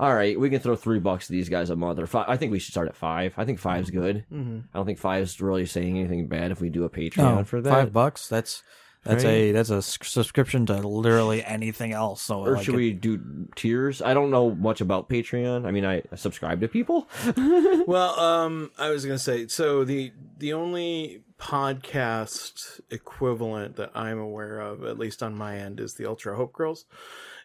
all 0.00 0.14
right, 0.14 0.38
we 0.38 0.48
can 0.50 0.60
throw 0.60 0.76
three 0.76 0.98
bucks 1.00 1.26
to 1.26 1.32
these 1.32 1.48
guys 1.48 1.70
a 1.70 1.76
month 1.76 1.98
or 1.98 2.06
five. 2.06 2.26
I 2.28 2.36
think 2.36 2.52
we 2.52 2.58
should 2.58 2.72
start 2.72 2.88
at 2.88 2.96
five. 2.96 3.34
I 3.36 3.44
think 3.44 3.58
five's 3.58 3.90
good. 3.90 4.24
Mm-hmm. 4.32 4.58
I 4.72 4.78
don't 4.78 4.86
think 4.86 4.98
five's 4.98 5.40
really 5.40 5.66
saying 5.66 5.98
anything 5.98 6.28
bad 6.28 6.50
if 6.52 6.60
we 6.60 6.68
do 6.70 6.84
a 6.84 6.90
Patreon 6.90 7.36
No, 7.36 7.44
for 7.44 7.60
that. 7.60 7.70
five 7.70 7.92
bucks. 7.92 8.28
That's 8.28 8.62
that's 9.04 9.22
Right. 9.24 9.30
a 9.30 9.52
that's 9.52 9.70
a 9.70 9.76
s- 9.76 9.96
subscription 10.02 10.66
to 10.66 10.74
literally 10.76 11.42
anything 11.44 11.92
else. 11.92 12.20
So 12.20 12.40
Or 12.44 12.54
like 12.56 12.64
should 12.64 12.74
it- 12.74 12.78
we 12.78 12.92
do 12.92 13.20
tiers? 13.54 14.02
I 14.02 14.12
don't 14.12 14.30
know 14.30 14.54
much 14.54 14.80
about 14.80 15.08
Patreon. 15.08 15.66
I 15.66 15.70
mean, 15.70 15.84
I 15.86 16.02
subscribe 16.16 16.60
to 16.60 16.68
people. 16.68 17.08
Well, 17.86 18.20
um, 18.20 18.70
I 18.76 18.90
was 18.90 19.06
gonna 19.06 19.18
say 19.18 19.46
so 19.46 19.82
the 19.84 20.12
the 20.38 20.52
only 20.52 21.22
podcast 21.38 22.80
equivalent 22.90 23.76
that 23.76 23.90
I'm 23.94 24.18
aware 24.18 24.60
of, 24.60 24.84
at 24.84 24.98
least 24.98 25.22
on 25.22 25.34
my 25.34 25.56
end, 25.56 25.80
is 25.80 25.94
the 25.94 26.04
Ultra 26.06 26.36
Hope 26.36 26.52
Girls, 26.52 26.84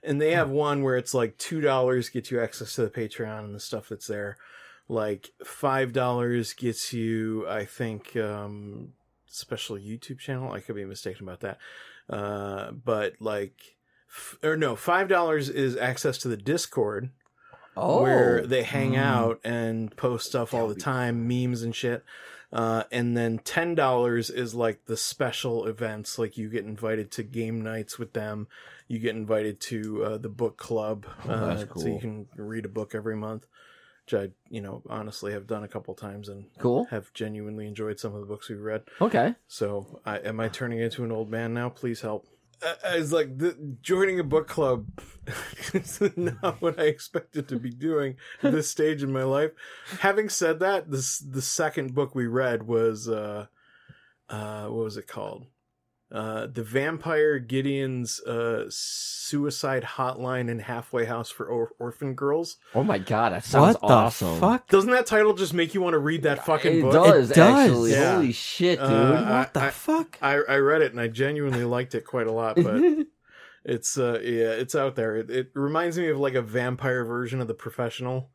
and 0.04 0.22
they 0.22 0.32
have 0.32 0.50
one 0.50 0.84
where 0.84 0.98
it's 0.98 1.14
like 1.14 1.38
two 1.38 1.62
dollars 1.62 2.10
gets 2.10 2.32
you 2.32 2.40
access 2.42 2.76
to 2.76 2.82
the 2.82 2.90
Patreon 2.90 3.40
and 3.46 3.56
the 3.56 3.60
stuff 3.60 3.90
that's 3.90 4.08
there. 4.08 4.38
Like 4.90 5.32
five 5.46 5.94
dollars 5.94 6.54
gets 6.54 6.92
you, 6.94 7.48
I 7.48 7.66
think, 7.66 8.16
um, 8.18 8.90
special 9.28 9.78
YouTube 9.78 10.20
channel. 10.20 10.52
I 10.52 10.60
could 10.60 10.76
be 10.76 10.86
mistaken 10.86 11.24
about 11.28 11.40
that, 11.42 11.58
uh, 12.10 12.72
but 12.72 13.14
like, 13.20 13.56
f- 14.10 14.38
or 14.44 14.58
no, 14.58 14.76
five 14.76 15.08
dollars 15.08 15.48
is 15.50 15.78
access 15.78 16.18
to 16.20 16.28
the 16.28 16.38
Discord 16.38 17.10
Oh, 17.76 18.04
where 18.04 18.46
they 18.46 18.62
hang 18.64 18.92
Mm. 18.92 18.98
out 19.00 19.40
and 19.44 19.96
post 19.98 20.28
stuff 20.28 20.54
all 20.54 20.68
the 20.68 20.76
time, 20.76 21.28
memes 21.28 21.64
and 21.64 21.76
shit. 21.76 22.04
Uh, 22.54 22.84
and 22.92 23.18
then 23.18 23.40
ten 23.40 23.74
dollars 23.74 24.30
is 24.30 24.54
like 24.54 24.86
the 24.86 24.96
special 24.96 25.66
events, 25.66 26.20
like 26.20 26.38
you 26.38 26.50
get 26.50 26.64
invited 26.66 27.10
to 27.12 27.24
game 27.24 27.62
nights 27.62 27.98
with 27.98 28.14
them, 28.14 28.48
you 28.88 29.00
get 29.00 29.16
invited 29.16 29.60
to 29.60 30.04
uh, 30.06 30.18
the 30.18 30.30
book 30.30 30.56
club, 30.56 31.08
Oh, 31.28 31.32
uh, 31.32 31.56
that's 31.56 31.82
so 31.82 31.88
you 31.88 32.00
can 32.00 32.28
read 32.38 32.66
a 32.66 32.70
book 32.70 32.94
every 32.94 33.16
month, 33.16 33.48
which 34.06 34.14
I, 34.14 34.30
you 34.50 34.62
know, 34.62 34.84
honestly 34.88 35.32
have 35.34 35.48
done 35.48 35.64
a 35.64 35.68
couple 35.68 35.96
times 35.96 36.30
and 36.30 36.46
cool. 36.60 36.86
have 36.92 37.12
genuinely 37.14 37.66
enjoyed 37.66 38.00
some 38.00 38.14
of 38.14 38.20
the 38.22 38.28
books 38.28 38.50
we've 38.50 38.62
read. 38.62 38.84
Okay. 39.02 39.34
So, 39.48 40.00
I, 40.06 40.20
am 40.20 40.40
I 40.40 40.48
turning 40.48 40.80
into 40.80 41.04
an 41.04 41.12
old 41.12 41.32
man 41.32 41.56
now? 41.56 41.70
Please 41.70 42.02
help. 42.02 42.28
I, 42.84 42.98
was 42.98 43.12
like, 43.12 43.38
the, 43.38 43.78
joining 43.82 44.20
a 44.20 44.24
book 44.24 44.48
club 44.48 44.88
is 45.74 46.02
not 46.16 46.62
what 46.62 46.80
I 46.80 46.84
expected 46.84 47.48
to 47.50 47.60
be 47.60 47.72
doing 47.72 48.16
at 48.42 48.52
this 48.52 48.70
stage 48.70 49.04
in 49.04 49.12
my 49.12 49.24
life. 49.24 49.52
Having 50.00 50.30
said 50.30 50.60
that, 50.60 50.92
this 50.92 51.20
the 51.20 51.42
second 51.42 51.94
book 51.94 52.16
we 52.16 52.28
read 52.28 52.64
was 52.64 53.08
uh, 53.08 53.48
uh, 54.30 54.66
what 54.68 54.86
was 54.86 54.98
it 54.98 55.08
called? 55.08 55.48
Uh, 56.14 56.46
the 56.46 56.62
Vampire 56.62 57.40
Gideon's 57.40 58.20
uh, 58.22 58.66
Suicide 58.70 59.84
Hotline 59.84 60.50
and 60.52 60.62
Halfway 60.62 61.06
House 61.06 61.32
for 61.32 61.46
or- 61.48 61.72
Orphan 61.80 62.14
Girls. 62.14 62.58
Oh 62.76 62.84
my 62.84 63.00
god, 63.00 63.34
that 63.34 63.44
sounds 63.44 63.74
what 63.78 63.82
the 63.82 63.94
awesome. 63.94 64.40
fuck? 64.40 64.68
Doesn't 64.70 64.92
that 64.92 65.08
title 65.08 65.34
just 65.34 65.54
make 65.56 65.74
you 65.74 65.82
want 65.82 65.94
to 65.96 66.00
read 66.00 66.22
that 66.24 66.46
fucking 66.46 66.78
It 66.80 66.82
book? 66.84 66.94
does, 66.94 67.32
It 67.32 67.36
does. 67.36 67.66
actually. 67.70 67.92
Yeah. 67.92 68.16
Holy 68.16 68.32
shit, 68.32 68.80
dude. 68.80 68.88
Uh, 68.90 69.26
What 69.26 69.54
the 69.56 69.62
I- 69.62 69.70
fuck? 69.72 70.18
I, 70.22 70.34
I 70.48 70.58
read 70.58 70.82
it 70.84 70.92
and 70.92 71.02
I 71.02 71.08
genuinely 71.08 71.64
liked 71.64 71.96
it 71.96 72.06
quite 72.06 72.28
a 72.28 72.32
lot, 72.32 72.58
but 72.58 72.80
it's 73.66 73.98
uh 73.98 74.20
yeah, 74.24 74.52
it's 74.52 74.76
out 74.76 74.96
there. 74.96 75.16
It, 75.16 75.32
it 75.32 75.52
reminds 75.56 75.98
me 75.98 76.10
of 76.10 76.20
like 76.20 76.36
a 76.36 76.42
vampire 76.44 77.04
version 77.06 77.42
of 77.42 77.48
the 77.48 77.54
professional 77.56 78.30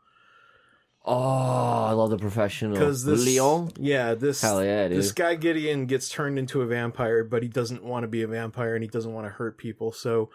oh, 1.05 1.85
I 1.85 1.93
love 1.93 2.11
the 2.11 2.19
professional. 2.19 2.73
because 2.73 3.05
this 3.05 3.25
Leon. 3.25 3.73
yeah 3.79 4.15
this 4.15 4.41
Hell 4.41 4.65
yeah, 4.65 4.89
dude. 4.89 4.99
this 4.99 5.13
guy 5.13 5.35
Gideon 5.35 5.87
gets 5.87 6.09
turned 6.09 6.39
into 6.39 6.63
a 6.63 6.67
vampire, 6.67 7.25
but 7.25 7.43
he 7.43 7.49
doesn't 7.49 7.83
want 7.83 8.05
to 8.05 8.09
be 8.09 8.23
a 8.23 8.27
vampire 8.29 8.75
and 8.75 8.83
he 8.83 8.89
doesn't 8.89 9.13
want 9.13 9.27
to 9.27 9.31
hurt 9.31 9.59
people. 9.59 9.93
So 9.93 10.31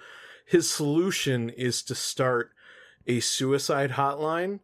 his 0.46 0.69
solution 0.69 1.50
is 1.50 1.84
to 1.84 1.96
start 1.96 2.52
a 3.07 3.19
suicide 3.19 3.91
hotline 3.91 4.59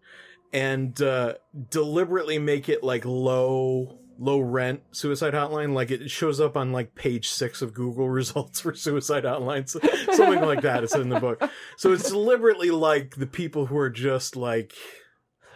and 0.51 0.99
uh, 1.01 1.35
deliberately 1.69 2.39
make 2.39 2.69
it 2.69 2.83
like 2.83 3.05
low 3.05 3.99
low 4.21 4.39
rent 4.39 4.81
suicide 4.91 5.33
hotline 5.33 5.73
like 5.73 5.91
it 5.91 6.11
shows 6.11 6.41
up 6.41 6.57
on 6.57 6.73
like 6.73 6.93
page 6.93 7.29
six 7.29 7.61
of 7.61 7.73
google 7.73 8.09
results 8.19 8.59
for 8.59 8.73
suicide 8.73 9.23
hotlines 9.23 9.69
something 10.13 10.41
like 10.41 10.61
that 10.61 10.83
it's 10.83 10.93
in 10.93 11.07
the 11.07 11.19
book 11.21 11.41
so 11.77 11.93
it's 11.93 12.09
deliberately 12.09 12.69
like 12.69 13.15
the 13.15 13.25
people 13.25 13.67
who 13.67 13.77
are 13.77 13.89
just 13.89 14.35
like 14.35 14.73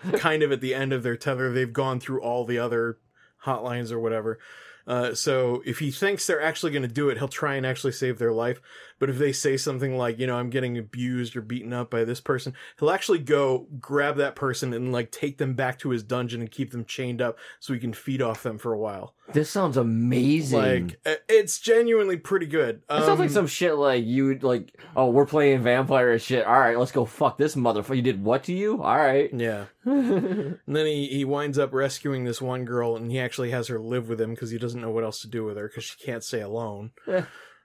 kind 0.17 0.43
of 0.43 0.51
at 0.51 0.61
the 0.61 0.73
end 0.73 0.93
of 0.93 1.03
their 1.03 1.17
tether 1.17 1.51
they've 1.51 1.73
gone 1.73 1.99
through 1.99 2.21
all 2.21 2.45
the 2.45 2.59
other 2.59 2.97
hotlines 3.45 3.91
or 3.91 3.99
whatever 3.99 4.39
uh, 4.87 5.13
so 5.15 5.61
if 5.65 5.79
he 5.79 5.91
thinks 5.91 6.27
they're 6.27 6.41
actually 6.41 6.71
going 6.71 6.81
to 6.81 6.87
do 6.93 7.09
it, 7.09 7.17
he'll 7.17 7.27
try 7.27 7.55
and 7.55 7.65
actually 7.65 7.93
save 7.93 8.19
their 8.19 8.31
life. 8.33 8.59
But 8.99 9.09
if 9.09 9.17
they 9.17 9.33
say 9.33 9.57
something 9.57 9.97
like, 9.97 10.17
you 10.19 10.27
know, 10.27 10.37
I'm 10.37 10.49
getting 10.49 10.77
abused 10.77 11.35
or 11.35 11.41
beaten 11.41 11.73
up 11.73 11.89
by 11.89 12.05
this 12.05 12.21
person, 12.21 12.53
he'll 12.79 12.91
actually 12.91 13.19
go 13.19 13.67
grab 13.79 14.15
that 14.17 14.35
person 14.35 14.71
and 14.73 14.93
like 14.93 15.11
take 15.11 15.37
them 15.39 15.55
back 15.55 15.77
to 15.79 15.89
his 15.89 16.03
dungeon 16.03 16.39
and 16.39 16.49
keep 16.49 16.71
them 16.71 16.85
chained 16.85 17.21
up 17.21 17.37
so 17.59 17.73
he 17.73 17.79
can 17.79 17.91
feed 17.91 18.21
off 18.21 18.43
them 18.43 18.57
for 18.57 18.71
a 18.71 18.77
while. 18.77 19.13
This 19.33 19.49
sounds 19.49 19.75
amazing. 19.77 20.59
Like 21.05 21.21
it's 21.27 21.59
genuinely 21.59 22.17
pretty 22.17 22.45
good. 22.45 22.81
it 22.89 23.03
sounds 23.03 23.19
like 23.19 23.29
Um, 23.29 23.33
some 23.33 23.47
shit 23.47 23.75
like 23.75 24.05
you 24.05 24.25
would 24.27 24.43
like. 24.43 24.73
Oh, 24.95 25.09
we're 25.09 25.25
playing 25.25 25.63
vampire 25.63 26.17
shit. 26.19 26.45
All 26.45 26.59
right, 26.59 26.77
let's 26.77 26.91
go 26.91 27.03
fuck 27.05 27.37
this 27.37 27.55
motherfucker. 27.55 27.95
You 27.95 28.01
did 28.01 28.23
what 28.23 28.43
to 28.45 28.53
you? 28.53 28.81
All 28.81 28.95
right. 28.97 29.29
Yeah. 29.33 29.65
and 29.85 30.57
then 30.67 30.85
he, 30.85 31.07
he 31.07 31.25
winds 31.25 31.57
up 31.57 31.73
rescuing 31.73 32.23
this 32.23 32.41
one 32.41 32.63
girl 32.63 32.95
and 32.95 33.11
he 33.11 33.19
actually 33.19 33.51
has 33.51 33.67
her 33.67 33.79
live 33.79 34.07
with 34.07 34.19
him 34.21 34.31
because 34.31 34.51
he 34.51 34.57
doesn't 34.57 34.72
know 34.81 34.91
what 34.91 35.03
else 35.03 35.21
to 35.21 35.27
do 35.27 35.43
with 35.43 35.57
her 35.57 35.67
because 35.67 35.83
she 35.83 35.97
can't 36.03 36.23
stay 36.23 36.41
alone. 36.41 36.91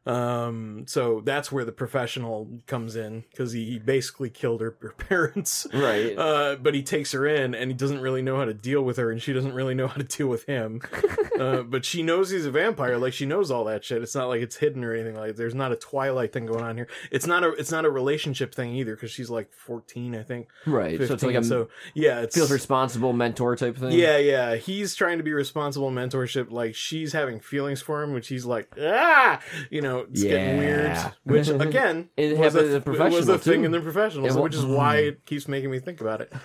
Um, 0.07 0.85
so 0.87 1.21
that's 1.21 1.53
where 1.53 1.65
the 1.67 1.73
professional 1.73 2.49
comes 2.67 2.97
in 2.97 3.25
because 3.31 3.53
he, 3.53 3.65
he 3.67 3.79
basically 3.79 4.31
killed 4.31 4.61
her, 4.63 4.77
her 4.81 4.93
parents. 4.93 5.67
Right. 5.73 6.17
Uh, 6.17 6.57
but 6.57 6.75
he 6.75 6.83
takes 6.83 7.13
her 7.13 7.27
in 7.27 7.55
and 7.55 7.71
he 7.71 7.77
doesn't 7.77 8.01
really 8.01 8.23
know 8.23 8.37
how 8.37 8.47
to 8.47 8.55
deal 8.55 8.83
with 8.83 8.97
her 8.97 9.11
and 9.11 9.21
she 9.21 9.33
doesn't 9.33 9.53
really 9.53 9.75
know 9.75 9.87
how 9.87 9.97
to 9.97 10.05
deal 10.17 10.29
with 10.29 10.45
him. 10.47 10.81
uh, 11.41 11.63
but 11.63 11.85
she 11.85 12.03
knows 12.03 12.31
he's 12.31 12.47
a 12.47 12.51
vampire. 12.51 12.97
Like 12.97 13.13
she 13.13 13.27
knows 13.27 13.51
all 13.51 13.65
that 13.65 13.85
shit. 13.85 14.03
It's 14.03 14.15
not 14.15 14.29
like 14.29 14.41
it's 14.41 14.57
hidden 14.57 14.83
or 14.83 14.95
anything 14.95 15.17
like 15.17 15.37
there's 15.37 15.55
not 15.55 15.73
a 15.73 15.77
Twilight 15.77 16.33
thing 16.33 16.47
going 16.47 16.65
on 16.65 16.77
here. 16.77 16.89
It's 17.11 17.27
not 17.27 17.45
a, 17.45 17.51
it's 17.53 17.71
not 17.71 17.85
a 17.85 17.91
relationship 17.91 18.55
thing 18.55 18.73
either 18.75 18.95
because 18.95 19.11
she's 19.11 19.29
like 19.31 19.53
14, 19.53 20.15
I 20.15 20.23
think. 20.23 20.49
right. 20.67 20.97
So 20.97 21.15
it's 21.15 21.23
like 21.23 21.35
15. 21.35 21.37
a 21.37 21.45
so 21.45 21.69
yeah, 21.95 22.21
it's 22.21 22.35
feels 22.35 22.51
responsible 22.51 23.13
mentor 23.13 23.57
type 23.57 23.77
thing. 23.77 23.93
yeah, 23.93 24.17
yeah. 24.17 24.57
He's 24.57 24.95
trying 24.95 25.19
to 25.19 25.25
be 25.25 25.33
responsible 25.33 25.91
mentorship. 25.91 26.51
Like 26.51 26.75
she's 26.75 27.13
having 27.13 27.41
feelings 27.41 27.83
for 27.83 28.03
him, 28.03 28.13
which 28.13 28.29
he's 28.29 28.45
like, 28.47 28.69
ah, 28.81 29.41
you 29.71 29.83
know, 29.83 29.88
it's 29.97 30.23
getting 30.23 30.59
weird. 30.59 30.87
Yeah. 30.87 31.11
Which 31.25 31.49
again, 31.69 32.11
It 32.17 32.39
was 32.39 32.55
a, 32.55 32.77
in 32.77 32.83
professional, 32.83 33.19
was 33.19 33.29
a 33.29 33.39
thing 33.39 33.65
in 33.65 33.71
the 33.71 33.81
professional, 33.81 34.27
It 34.27 34.33
so 34.33 34.43
which 34.43 34.55
is 34.55 34.65
hmm. 34.65 34.75
why 34.75 34.97
it 34.97 35.27
keeps 35.27 35.49
making 35.49 35.71
me 35.71 35.79
think 35.81 36.01
about 36.01 36.21
it. 36.21 36.33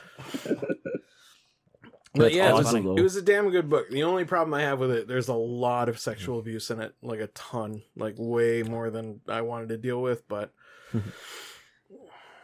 But 2.15 2.25
That's 2.25 2.35
yeah, 2.35 2.49
it 2.49 2.53
was, 2.53 2.73
it 2.75 3.01
was 3.01 3.15
a 3.15 3.23
damn 3.23 3.49
good 3.49 3.71
book. 3.71 3.89
The 3.89 4.03
only 4.03 4.23
problem 4.23 4.53
I 4.53 4.61
have 4.61 4.77
with 4.77 4.91
it, 4.91 5.07
there's 5.07 5.29
a 5.29 5.33
lot 5.33 5.89
of 5.89 5.97
sexual 5.97 6.37
abuse 6.37 6.69
in 6.69 6.79
it, 6.79 6.93
like 7.01 7.19
a 7.19 7.25
ton, 7.27 7.81
like 7.95 8.13
way 8.19 8.61
more 8.61 8.91
than 8.91 9.21
I 9.27 9.41
wanted 9.41 9.69
to 9.69 9.77
deal 9.77 9.99
with. 9.99 10.27
But 10.27 10.53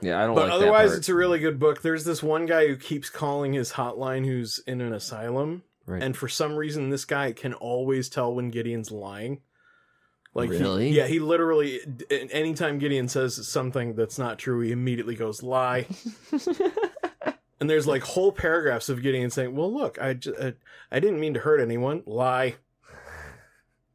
Yeah, 0.01 0.23
I 0.23 0.25
don't. 0.25 0.35
but 0.35 0.45
like 0.45 0.53
otherwise, 0.53 0.93
it's 0.93 1.09
a 1.09 1.15
really 1.15 1.39
good 1.39 1.59
book. 1.59 1.81
There's 1.81 2.05
this 2.05 2.23
one 2.23 2.45
guy 2.45 2.67
who 2.67 2.77
keeps 2.77 3.09
calling 3.09 3.53
his 3.53 3.73
hotline 3.73 4.25
who's 4.25 4.59
in 4.65 4.81
an 4.81 4.93
asylum, 4.93 5.63
Right. 5.85 6.01
and 6.01 6.15
for 6.15 6.27
some 6.27 6.55
reason, 6.55 6.89
this 6.89 7.05
guy 7.05 7.31
can 7.31 7.53
always 7.53 8.09
tell 8.09 8.33
when 8.33 8.49
Gideon's 8.49 8.91
lying. 8.91 9.41
Like, 10.35 10.51
he- 10.51 10.57
Really? 10.57 10.89
yeah, 10.89 11.07
he 11.07 11.19
literally. 11.19 11.79
Anytime 12.11 12.77
Gideon 12.79 13.07
says 13.07 13.47
something 13.47 13.95
that's 13.95 14.19
not 14.19 14.37
true, 14.39 14.61
he 14.61 14.71
immediately 14.71 15.15
goes 15.15 15.41
lie. 15.41 15.87
and 17.59 17.69
there's 17.69 17.87
like 17.87 18.03
whole 18.03 18.31
paragraphs 18.31 18.89
of 18.89 19.01
Gideon 19.01 19.31
saying, 19.31 19.55
"Well, 19.55 19.73
look, 19.73 19.99
I, 19.99 20.13
j- 20.13 20.53
I 20.91 20.99
didn't 20.99 21.19
mean 21.19 21.33
to 21.33 21.39
hurt 21.39 21.59
anyone. 21.59 22.03
Lie. 22.05 22.55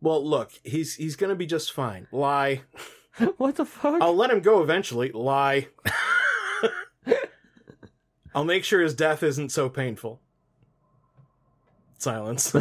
Well, 0.01 0.27
look, 0.27 0.51
he's 0.65 0.97
he's 0.97 1.15
gonna 1.17 1.37
be 1.37 1.47
just 1.47 1.73
fine. 1.73 2.09
Lie. 2.13 2.63
what 3.37 3.55
the 3.57 3.65
fuck? 3.65 4.03
I'll 4.03 4.17
let 4.17 4.31
him 4.31 4.41
go 4.41 4.63
eventually. 4.63 5.13
Lie. 5.13 5.69
I'll 8.35 8.45
make 8.45 8.65
sure 8.65 8.81
his 8.83 8.95
death 8.95 9.23
isn't 9.23 9.51
so 9.53 9.69
painful. 9.69 10.21
Silence. 11.99 12.53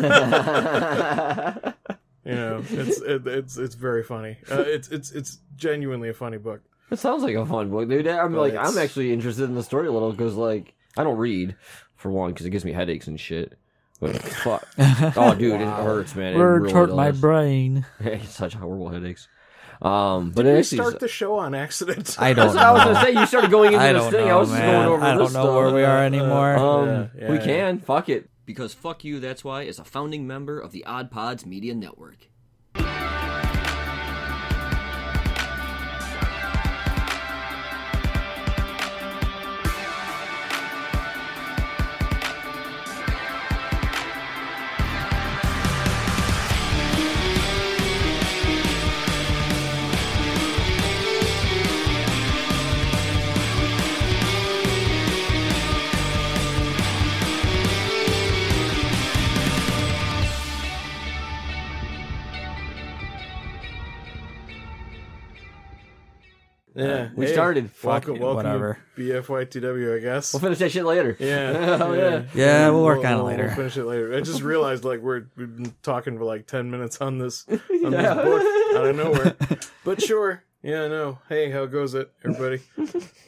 You 2.26 2.34
know, 2.36 2.64
it's 2.70 3.02
it, 3.02 3.26
it's 3.28 3.58
it's 3.58 3.76
very 3.76 4.04
funny. 4.04 4.38
Uh, 4.50 4.62
it's 4.66 4.88
it's 4.90 5.12
it's 5.12 5.40
genuinely 5.56 6.10
a 6.10 6.14
funny 6.14 6.38
book. 6.38 6.62
It 6.92 7.00
sounds 7.00 7.24
like 7.24 7.36
a 7.36 7.46
fun 7.46 7.70
book, 7.70 7.90
dude. 7.90 8.08
I'm 8.08 8.34
But 8.34 8.40
like, 8.40 8.54
it's- 8.54 8.72
I'm 8.72 8.78
actually 8.78 9.12
interested 9.14 9.46
in 9.46 9.56
the 9.56 9.64
story 9.64 9.88
a 9.88 9.92
little 9.92 10.12
because, 10.12 10.36
like, 10.36 10.74
I 10.96 11.04
don't 11.04 11.18
read 11.18 11.56
for 11.96 12.12
one 12.12 12.32
because 12.32 12.46
it 12.46 12.52
gives 12.52 12.66
me 12.66 12.72
headaches 12.72 13.08
and 13.08 13.20
shit. 13.20 13.58
But 14.00 14.16
fuck, 14.22 14.68
oh, 15.18 15.34
dude, 15.34 15.62
it 15.62 15.66
hurts, 15.68 16.14
man. 16.16 16.34
It 16.34 16.38
Words 16.38 16.62
really 16.64 16.74
hurt 16.74 16.96
my 16.96 17.12
brain. 17.12 17.86
such 18.26 18.54
horrible 18.54 18.90
headaches. 18.90 19.28
Um, 19.82 20.32
but 20.32 20.44
Did 20.44 20.50
it 20.50 20.54
we 20.54 20.60
actually, 20.60 20.78
start 20.78 21.00
the 21.00 21.08
show 21.08 21.36
on 21.40 21.56
accident? 21.56 22.16
I 22.20 22.34
that's 22.34 22.54
don't 22.54 22.56
That's 22.56 22.56
what 22.56 22.64
I 22.64 22.72
was 22.72 22.84
gonna 22.84 23.02
say. 23.16 23.20
You 23.20 23.26
started 23.26 23.52
going 23.52 23.74
into 23.74 23.80
I 23.86 23.94
this 23.94 24.02
don't 24.04 24.12
thing. 24.12 24.28
know, 24.28 24.36
I 24.38 24.40
was 24.40 24.50
just 24.50 24.60
man. 24.62 24.74
going 24.74 24.88
over 24.88 25.04
I 25.04 25.16
don't 25.16 25.34
know 25.34 25.56
where 25.56 25.66
stuff. 25.68 25.76
we 25.76 25.84
are 25.84 26.04
anymore. 26.06 26.56
Um, 26.58 26.88
Yeah, 26.88 27.08
yeah, 27.20 27.32
we 27.32 27.36
yeah. 27.38 27.44
can 27.44 27.80
fuck 27.80 28.10
it. 28.10 28.30
Because 28.46 28.74
Fuck 28.74 29.04
You, 29.04 29.20
That's 29.20 29.44
Why 29.44 29.64
is 29.64 29.80
a 29.80 29.86
founding 29.86 30.28
member 30.28 30.60
of 30.60 30.72
the 30.72 30.84
Odd 30.86 31.10
Pods 31.10 31.46
Media 31.46 31.74
Network. 31.74 32.28
We 67.18 67.28
hey, 67.28 67.34
started. 67.34 67.70
Fuck 67.72 67.86
Welcome, 68.08 68.16
it, 68.16 68.22
welcome 68.22 68.36
whatever. 68.38 68.80
to 68.96 69.02
BFYTW, 69.02 69.98
I 69.98 70.00
guess. 70.00 70.34
We'll 70.34 70.40
finish 70.42 70.58
that 70.60 70.72
shit 70.72 70.84
later. 70.86 71.16
Yeah, 71.20 71.78
Hell 71.78 71.96
yeah. 71.98 72.24
Yeah, 72.34 72.70
we'll 72.70 72.84
work 72.84 73.06
on 73.06 73.20
it 73.20 73.24
later. 73.24 73.46
We'll 73.48 73.56
finish 73.56 73.78
it 73.78 73.86
later. 73.86 74.16
I 74.16 74.22
just 74.22 74.42
realized 74.54 74.84
like 74.84 75.00
we're 75.02 75.26
we've 75.36 75.56
been 75.56 75.74
talking 75.84 76.18
for 76.18 76.24
like 76.24 76.48
ten 76.48 76.72
minutes 76.72 77.00
on 77.02 77.20
this 77.20 77.46
on 77.50 77.60
Yeah. 77.92 78.14
this 78.16 78.26
book 78.26 78.76
out 78.78 78.88
of 78.88 78.96
nowhere. 78.96 79.36
But 79.84 80.02
sure, 80.02 80.44
yeah, 80.64 80.88
no. 80.88 81.20
Hey, 81.30 81.52
how 81.52 81.66
goes 81.68 81.94
it, 81.94 82.12
everybody? 82.26 82.62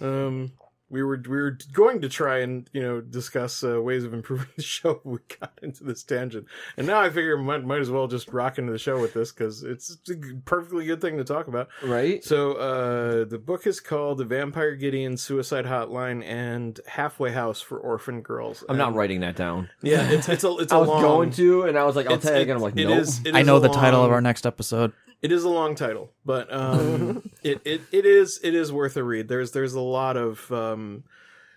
Um, 0.02 0.52
we 0.90 1.02
were 1.04 1.20
we 1.28 1.36
were 1.36 1.58
going 1.74 2.02
to 2.02 2.10
try 2.10 2.40
and 2.40 2.70
you 2.72 2.82
know 2.82 3.02
discuss 3.02 3.64
uh, 3.64 3.82
ways 3.82 4.04
of 4.04 4.14
improving 4.14 4.48
the 4.56 4.62
show. 4.76 5.02
We 5.04 5.18
got 5.40 5.58
into 5.62 5.84
this 5.84 6.04
tangent, 6.04 6.46
and 6.78 6.86
now 6.86 7.02
I 7.02 7.10
figure 7.10 7.38
might 7.38 7.64
might 7.66 7.82
as 7.82 7.90
well 7.90 8.08
just 8.08 8.30
rock 8.32 8.58
into 8.60 8.72
the 8.72 8.78
show 8.78 9.02
with 9.02 9.14
this 9.14 9.32
because 9.32 9.64
it's 9.64 9.98
a 10.10 10.16
perfectly 10.46 10.86
good 10.86 11.02
thing 11.02 11.18
to 11.18 11.24
talk 11.24 11.48
about. 11.48 11.70
Right? 11.84 12.24
So 12.24 12.54
uh, 12.54 13.26
the 13.26 13.40
book 13.40 13.66
is 13.66 13.80
called 13.80 14.20
"The 14.20 14.26
Vampire 14.26 14.76
Gideon 14.76 15.18
Suicide 15.18 15.66
Hotline" 15.66 16.24
and 16.24 16.80
"Halfway 16.88 17.32
House 17.32 17.62
for 17.62 17.80
Orphan 17.80 18.22
Girls." 18.22 18.64
I'm 18.70 18.78
not 18.78 18.94
writing 18.94 19.22
that 19.22 19.36
down. 19.36 19.70
Yeah, 19.82 20.08
it's 20.10 20.30
it's 20.30 20.44
a 20.44 20.56
it's 20.58 20.72
a 20.72 20.76
I 20.76 20.80
was 20.80 20.90
long. 20.90 21.02
going 21.02 21.32
to, 21.32 21.64
and 21.64 21.78
I 21.78 21.84
was 21.86 21.96
like, 21.96 22.06
I'll 22.08 22.14
it's- 22.18 22.32
tag, 22.32 22.48
it- 22.48 22.52
and 22.52 22.58
I'm 22.58 22.62
like, 22.62 22.78
it 22.78 22.86
nope. 22.88 23.00
is- 23.00 23.22
I 23.34 23.42
know 23.42 23.58
a 23.58 23.60
the 23.60 23.70
title 23.70 24.04
of 24.06 24.12
our 24.12 24.22
next 24.22 24.46
episode. 24.46 24.94
It 25.26 25.32
is 25.32 25.44
a 25.44 25.50
long 25.50 25.74
title, 25.76 26.12
but 26.24 26.52
um, 26.54 27.30
it, 27.44 27.60
it 27.66 27.82
it 27.92 28.06
is 28.06 28.40
it 28.44 28.54
is 28.54 28.72
worth 28.72 28.96
a 28.98 29.04
read. 29.04 29.28
There's 29.28 29.52
there's 29.52 29.74
a 29.74 29.82
lot 29.82 30.18
of 30.18 30.52
um, 30.52 31.04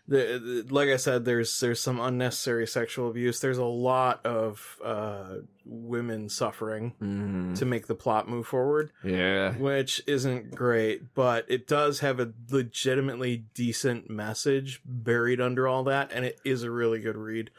the, 0.07 0.65
the 0.67 0.75
like 0.75 0.89
I 0.89 0.97
said, 0.97 1.25
there's 1.27 1.61
there's 1.61 1.81
some 1.81 2.01
unnecessary 2.01 2.67
sexual 2.67 3.11
abuse. 3.11 3.41
There's 3.41 3.59
a 3.59 3.65
lot 3.91 4.25
of 4.25 4.79
uh, 4.83 5.35
women 5.67 6.29
suffering 6.31 6.95
Mhm. 7.03 7.59
to 7.59 7.65
make 7.67 7.87
the 7.89 7.95
plot 7.95 8.27
move 8.29 8.47
forward. 8.47 8.91
Yeah. 9.05 9.53
which 9.57 10.03
isn't 10.07 10.55
great, 10.55 11.15
but 11.15 11.45
it 11.49 11.67
does 11.67 12.01
have 12.01 12.21
a 12.21 12.33
legitimately 12.51 13.45
decent 13.55 14.09
message 14.09 14.81
buried 14.87 15.41
under 15.43 15.69
all 15.69 15.85
that, 15.85 16.11
and 16.15 16.25
it 16.25 16.41
is 16.45 16.63
a 16.63 16.71
really 16.71 17.01
good 17.01 17.17
read. 17.17 17.51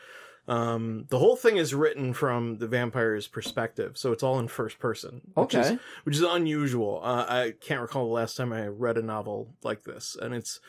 Um, 0.50 1.06
the 1.10 1.20
whole 1.20 1.36
thing 1.36 1.58
is 1.58 1.74
written 1.76 2.14
from 2.14 2.58
the 2.58 2.68
vampire's 2.68 3.28
perspective, 3.28 3.98
so 3.98 4.12
it's 4.12 4.24
all 4.24 4.40
in 4.40 4.48
first 4.48 4.80
person, 4.80 5.22
which 5.36 5.54
is 5.56 5.68
Okay. 5.68 5.80
which 6.04 6.16
is 6.16 6.24
unusual. 6.24 7.02
Uh, 7.04 7.26
I 7.30 7.54
can't 7.62 7.82
recall 7.82 8.08
the 8.08 8.14
last 8.14 8.36
time 8.36 8.52
I 8.52 8.68
read 8.68 8.98
a 8.98 9.02
novel 9.04 9.54
like 9.64 9.84
this, 9.84 10.18
and 10.20 10.34
it's 10.34 10.60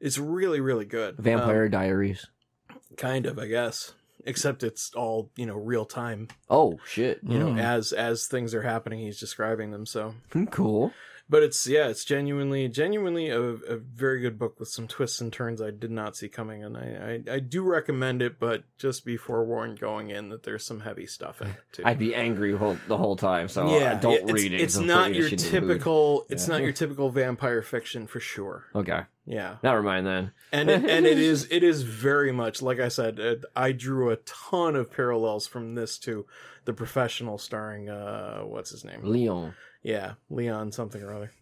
it's 0.00 0.18
really 0.18 0.60
really 0.60 0.84
good. 0.84 1.16
Vampire 1.18 1.68
Diaries. 1.68 2.26
Um, 2.70 2.76
kind 2.96 3.26
of, 3.26 3.38
I 3.38 3.46
guess, 3.46 3.92
except 4.24 4.62
it's 4.64 4.92
all 4.94 5.30
you 5.36 5.46
know 5.46 5.56
real 5.56 5.84
time. 5.84 6.28
Oh 6.50 6.78
shit. 6.86 7.20
You 7.22 7.38
know, 7.38 7.50
Mm. 7.50 7.60
as 7.60 7.92
as 7.92 8.26
things 8.26 8.54
are 8.54 8.62
happening, 8.62 8.98
he's 8.98 9.20
describing 9.20 9.70
them. 9.70 9.86
So 9.86 10.14
Cool. 10.50 10.92
But 11.30 11.42
it's 11.42 11.66
yeah, 11.66 11.88
it's 11.88 12.04
genuinely 12.04 12.68
genuinely 12.68 13.28
a, 13.28 13.40
a 13.40 13.76
very 13.76 14.20
good 14.20 14.38
book 14.38 14.58
with 14.58 14.68
some 14.68 14.88
twists 14.88 15.20
and 15.20 15.32
turns 15.32 15.60
I 15.60 15.70
did 15.70 15.90
not 15.90 16.16
see 16.16 16.28
coming, 16.28 16.64
and 16.64 16.76
I, 16.76 17.20
I 17.30 17.34
I 17.34 17.38
do 17.40 17.62
recommend 17.62 18.22
it, 18.22 18.38
but 18.38 18.64
just 18.78 19.04
be 19.04 19.16
forewarned 19.16 19.80
going 19.80 20.10
in 20.10 20.28
that 20.30 20.42
there's 20.44 20.64
some 20.64 20.80
heavy 20.80 21.06
stuff 21.06 21.40
in 21.40 21.48
it 21.48 21.56
too. 21.72 21.82
I'd 21.84 21.98
be 21.98 22.14
angry 22.14 22.56
whole, 22.56 22.78
the 22.88 22.96
whole 22.96 23.16
time, 23.16 23.48
so 23.48 23.66
I 23.68 23.94
don't 23.94 24.26
yeah, 24.26 24.32
read 24.32 24.52
it. 24.52 24.60
It's 24.60 24.76
not 24.78 25.14
your 25.14 25.28
this 25.28 25.42
shit 25.42 25.44
in 25.46 25.52
the 25.54 25.60
mood. 25.60 25.68
typical. 25.76 26.26
It's 26.30 26.46
Yeah. 26.48 26.54
not 26.54 26.62
your 26.62 26.72
typical 26.72 27.10
vampire 27.10 27.62
fiction 27.62 28.06
for 28.06 28.20
sure. 28.20 28.64
Okay. 28.74 29.02
Yeah, 29.26 29.56
Never 29.62 29.82
mind 29.82 30.06
then. 30.06 30.32
and 30.52 30.70
it, 30.70 30.84
and 30.88 31.04
it 31.04 31.18
is 31.18 31.46
it 31.50 31.62
is 31.62 31.82
very 31.82 32.32
much 32.32 32.62
like 32.62 32.80
I 32.80 32.88
said. 32.88 33.20
Uh, 33.20 33.34
I 33.54 33.72
drew 33.72 34.10
a 34.10 34.16
ton 34.16 34.74
of 34.74 34.90
parallels 34.90 35.46
from 35.46 35.74
this 35.74 35.98
to 35.98 36.24
the 36.64 36.72
professional, 36.72 37.36
starring 37.36 37.90
uh, 37.90 38.40
what's 38.40 38.70
his 38.70 38.86
name? 38.86 39.00
Leon. 39.02 39.54
Yeah, 39.82 40.14
Leon 40.30 40.72
something 40.72 41.02
or 41.02 41.14
other, 41.14 41.32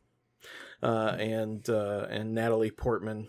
uh, 0.82 1.16
and 1.18 1.68
uh, 1.68 2.06
and 2.10 2.34
Natalie 2.34 2.70
Portman. 2.70 3.28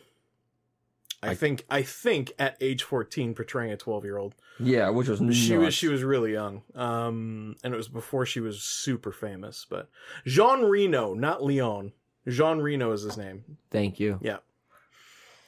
I, 1.24 1.30
I- 1.30 1.36
think 1.36 1.66
I 1.70 1.82
think 1.82 2.34
at 2.38 2.58
age 2.62 2.84
fourteen, 2.84 3.34
portraying 3.34 3.72
a 3.72 3.78
twelve 3.78 4.04
year 4.04 4.18
old, 4.18 4.36
Yeah, 4.60 4.90
which 4.90 5.08
was 5.08 5.20
she 5.36 5.58
was 5.58 5.74
she 5.74 5.88
was 5.88 6.04
really 6.04 6.34
young, 6.34 6.62
um, 6.76 7.56
and 7.64 7.74
it 7.74 7.78
was 7.78 7.88
before 7.88 8.26
she 8.26 8.40
was 8.40 8.62
super 8.62 9.12
famous. 9.12 9.66
But 9.68 9.90
Jean 10.26 10.64
Reno, 10.66 11.14
not 11.14 11.44
Leon. 11.44 11.94
Jean 12.28 12.60
Reno 12.60 12.92
is 12.92 13.04
his 13.04 13.18
name, 13.18 13.58
Thank 13.72 14.00
you. 14.02 14.20
Yeah. 14.22 14.38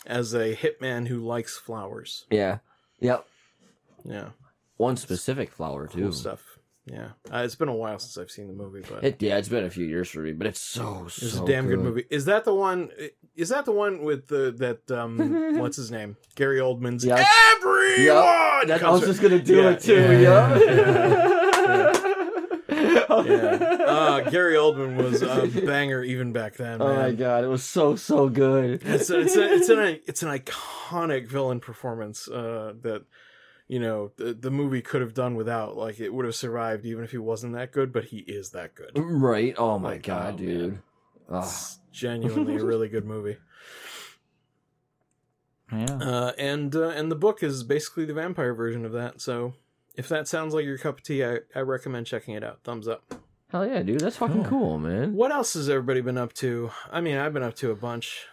as 0.05 0.33
a 0.33 0.55
hitman 0.55 1.07
who 1.09 1.19
likes 1.19 1.57
flowers. 1.57 2.25
Yeah. 2.31 2.59
Yep. 3.01 3.25
Yeah, 4.05 4.29
One 4.77 4.95
specific 4.95 5.51
flower 5.51 5.87
cool 5.87 6.03
too. 6.07 6.11
stuff. 6.13 6.57
Yeah, 6.91 7.09
uh, 7.31 7.43
it's 7.43 7.55
been 7.55 7.67
a 7.69 7.75
while 7.75 7.99
since 7.99 8.17
I've 8.17 8.31
seen 8.31 8.47
the 8.47 8.53
movie, 8.53 8.81
but 8.89 9.03
It 9.03 9.21
yeah, 9.21 9.37
it's 9.37 9.47
been 9.49 9.63
a 9.63 9.69
few 9.69 9.85
years 9.85 10.09
for 10.09 10.21
me, 10.21 10.31
but 10.33 10.47
it's 10.47 10.59
so 10.59 10.81
so 10.81 11.19
good. 11.19 11.23
It's 11.23 11.33
so 11.33 11.43
a 11.43 11.47
damn 11.47 11.67
good. 11.67 11.79
movie. 11.79 12.05
Is 12.09 12.25
that 12.25 12.45
the 12.45 12.53
one? 12.53 12.89
Is 13.35 13.49
that 13.49 13.65
the 13.65 13.71
one 13.71 14.01
with 14.03 14.27
the 14.27 14.51
that 14.57 14.89
um 14.97 15.57
what's 15.59 15.77
his 15.77 15.91
name? 15.91 16.17
Gary 16.35 16.57
Oldman's 16.59 17.05
Yeah. 17.05 17.23
Everyone. 17.57 18.05
Yeah, 18.05 18.61
that, 18.67 18.83
I 18.83 18.89
was 18.89 19.01
just 19.01 19.21
gonna 19.21 19.39
do 19.41 19.57
Yeah, 19.57 19.69
it 19.71 19.81
too. 19.81 20.19
yeah, 20.21 21.95
Yeah. 23.09 23.55
Uh, 23.85 24.29
Gary 24.29 24.53
Oldman 24.55 24.95
was 24.95 25.21
a 25.21 25.47
banger 25.65 26.03
even 26.03 26.31
back 26.31 26.55
then. 26.55 26.81
Oh 26.81 26.95
my 26.95 27.11
god, 27.11 27.43
it 27.43 27.47
was 27.47 27.63
so 27.63 27.95
so 27.95 28.29
good. 28.29 28.81
It's 28.85 29.09
a, 29.09 29.19
it's 29.19 29.35
a, 29.35 29.53
it's 29.53 29.69
an 29.69 29.99
it's 30.07 30.23
an 30.23 30.29
iconic 30.29 31.27
villain 31.27 31.59
performance 31.59 32.27
uh, 32.29 32.73
that 32.81 33.03
you 33.69 33.79
know 33.79 34.11
the, 34.17 34.33
the 34.33 34.51
movie 34.51 34.81
could 34.81 34.99
have 34.99 35.13
done 35.13 35.35
without. 35.35 35.77
Like 35.77 36.01
it 36.01 36.13
would 36.13 36.25
have 36.25 36.35
survived 36.35 36.85
even 36.85 37.05
if 37.05 37.11
he 37.11 37.17
wasn't 37.17 37.53
that 37.53 37.71
good, 37.71 37.93
but 37.93 38.05
he 38.05 38.17
is 38.19 38.49
that 38.49 38.75
good. 38.75 38.91
right. 38.95 39.55
Oh 39.57 39.79
my 39.79 39.91
Like, 39.91 40.03
god, 40.03 40.33
oh, 40.33 40.37
dude. 40.37 40.71
man. 41.29 41.39
It's 41.43 41.79
genuinely 41.93 42.57
a 42.57 42.65
really 42.65 42.89
good 42.89 43.05
movie. 43.05 43.37
Yeah. 45.71 45.85
Uh, 46.01 46.31
and 46.39 46.75
uh, 46.75 46.89
and 46.89 47.11
the 47.11 47.15
book 47.15 47.43
is 47.43 47.63
basically 47.63 48.05
the 48.05 48.13
vampire 48.15 48.55
version 48.55 48.85
of 48.85 48.91
that. 48.93 49.21
So 49.21 49.53
if 49.95 50.09
that 50.09 50.27
sounds 50.27 50.53
like 50.55 50.65
your 50.65 50.79
cup 50.79 50.97
of 50.97 51.03
tea, 51.03 51.23
I, 51.23 51.39
I 51.55 51.59
recommend 51.59 52.07
checking 52.07 52.33
it 52.33 52.43
out. 52.43 52.61
Thumbs 52.63 52.87
up. 52.87 53.03
Hell 53.51 53.67
yeah, 53.67 53.83
dude. 53.83 53.99
That's 53.99 54.17
fucking 54.17 54.45
Cool. 54.45 54.49
cool, 54.49 54.79
man. 54.79 55.13
What 55.13 55.31
else 55.31 55.53
has 55.53 55.69
everybody 55.69 56.01
been 56.01 56.17
up 56.17 56.33
to? 56.33 56.71
I 56.91 57.01
mean, 57.01 57.17
I've 57.17 57.33
been 57.33 57.43
up 57.43 57.55
to 57.57 57.69
a 57.69 57.75
bunch. 57.75 58.25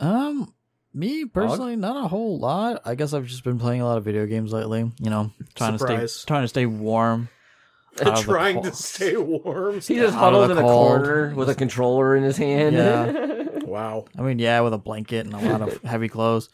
Um, 0.00 0.54
me 0.94 1.24
personally, 1.24 1.76
not 1.76 2.04
a 2.04 2.08
whole 2.08 2.38
lot. 2.38 2.82
I 2.84 2.94
guess 2.94 3.12
I've 3.12 3.26
just 3.26 3.44
been 3.44 3.58
playing 3.58 3.80
a 3.80 3.86
lot 3.86 3.98
of 3.98 4.04
video 4.04 4.26
games 4.26 4.52
lately. 4.52 4.90
You 5.00 5.10
know, 5.10 5.30
trying 5.54 5.78
to 5.78 6.08
stay 6.08 6.26
trying 6.26 6.42
to 6.42 6.48
stay 6.48 6.66
warm. 6.66 7.28
out 8.00 8.08
of 8.08 8.16
the 8.16 8.22
Trying 8.22 8.54
to 8.56 8.70
cold. 8.70 8.74
stay 8.74 9.16
warm. 9.18 9.74
He 9.74 9.96
just 9.96 10.14
Out 10.16 10.32
of 10.34 10.40
huddles 10.40 10.46
the 10.48 10.52
in 10.52 10.58
a 10.58 10.60
cold. 10.62 10.88
corner 11.04 11.34
with 11.34 11.50
a 11.50 11.54
controller 11.54 12.16
in 12.16 12.22
his 12.22 12.36
hand. 12.36 12.76
Yeah. 12.76 13.38
Wow. 13.72 14.04
I 14.18 14.22
mean, 14.22 14.38
yeah, 14.38 14.60
with 14.60 14.74
a 14.74 14.78
blanket 14.78 15.24
and 15.24 15.32
a 15.34 15.38
lot 15.38 15.62
of 15.62 15.80
heavy 15.82 16.08
clothes. 16.08 16.50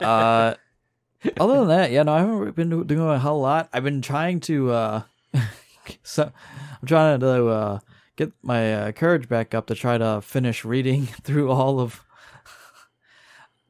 Uh, 0.00 0.54
other 1.38 1.58
than 1.60 1.68
that, 1.68 1.92
yeah, 1.92 2.02
no, 2.02 2.12
I 2.12 2.18
haven't 2.20 2.56
been 2.56 2.70
do- 2.70 2.82
doing 2.82 3.08
a 3.08 3.20
hell 3.20 3.34
of 3.36 3.38
a 3.38 3.42
lot. 3.42 3.68
I've 3.72 3.84
been 3.84 4.02
trying 4.02 4.40
to, 4.40 4.70
uh, 4.72 5.02
so 6.02 6.32
I'm 6.80 6.88
trying 6.88 7.20
to 7.20 7.46
uh, 7.48 7.78
get 8.16 8.32
my 8.42 8.74
uh, 8.74 8.92
courage 8.92 9.28
back 9.28 9.54
up 9.54 9.66
to 9.68 9.76
try 9.76 9.96
to 9.96 10.20
finish 10.22 10.64
reading 10.64 11.06
through 11.06 11.50
all 11.52 11.78
of 11.78 12.04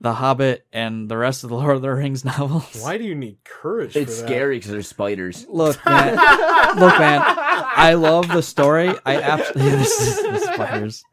The 0.02 0.14
Hobbit 0.14 0.66
and 0.72 1.10
the 1.10 1.16
rest 1.18 1.44
of 1.44 1.50
the 1.50 1.56
Lord 1.56 1.76
of 1.76 1.82
the 1.82 1.92
Rings 1.92 2.24
novels. 2.24 2.78
Why 2.80 2.96
do 2.98 3.04
you 3.04 3.14
need 3.14 3.38
courage? 3.44 3.94
It's 3.96 4.16
for 4.16 4.22
that? 4.22 4.26
scary 4.28 4.56
because 4.56 4.70
there's 4.70 4.88
spiders. 4.88 5.46
Look, 5.48 5.84
man, 5.84 6.14
look, 6.78 6.98
man, 6.98 7.22
I 7.24 7.94
love 7.98 8.28
the 8.28 8.42
story. 8.42 8.94
I 9.04 9.20
absolutely 9.20 9.76
this 9.76 10.00
is 10.00 10.16
the 10.22 10.38
spiders. 10.54 11.04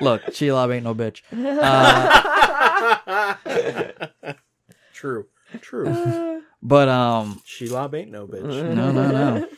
Look, 0.00 0.22
Shelob 0.26 0.74
ain't 0.74 0.84
no 0.84 0.94
bitch. 0.94 1.22
Uh, 1.32 3.34
True. 4.92 5.26
True. 5.60 6.42
but 6.62 6.88
um, 6.88 7.42
Shelob 7.46 7.94
ain't 7.94 8.10
no 8.10 8.26
bitch. 8.26 8.74
no, 8.74 8.92
no, 8.92 9.10
no. 9.10 9.48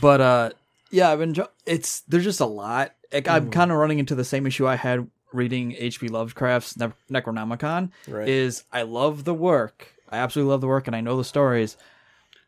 But 0.00 0.20
uh, 0.20 0.50
yeah, 0.90 1.10
I've 1.10 1.18
been. 1.18 1.34
It's 1.66 2.00
there's 2.02 2.24
just 2.24 2.40
a 2.40 2.46
lot. 2.46 2.94
Like 3.12 3.28
I'm 3.28 3.50
kind 3.50 3.70
of 3.70 3.78
running 3.78 3.98
into 3.98 4.14
the 4.14 4.24
same 4.24 4.46
issue 4.46 4.66
I 4.66 4.76
had 4.76 5.08
reading 5.32 5.74
H.P. 5.78 6.08
Lovecraft's 6.08 6.76
ne- 6.76 6.92
Necronomicon. 7.10 7.90
Right. 8.08 8.28
Is 8.28 8.64
I 8.72 8.82
love 8.82 9.24
the 9.24 9.34
work. 9.34 9.88
I 10.08 10.18
absolutely 10.18 10.50
love 10.50 10.60
the 10.60 10.66
work, 10.66 10.86
and 10.86 10.94
I 10.94 11.00
know 11.00 11.16
the 11.16 11.24
stories. 11.24 11.76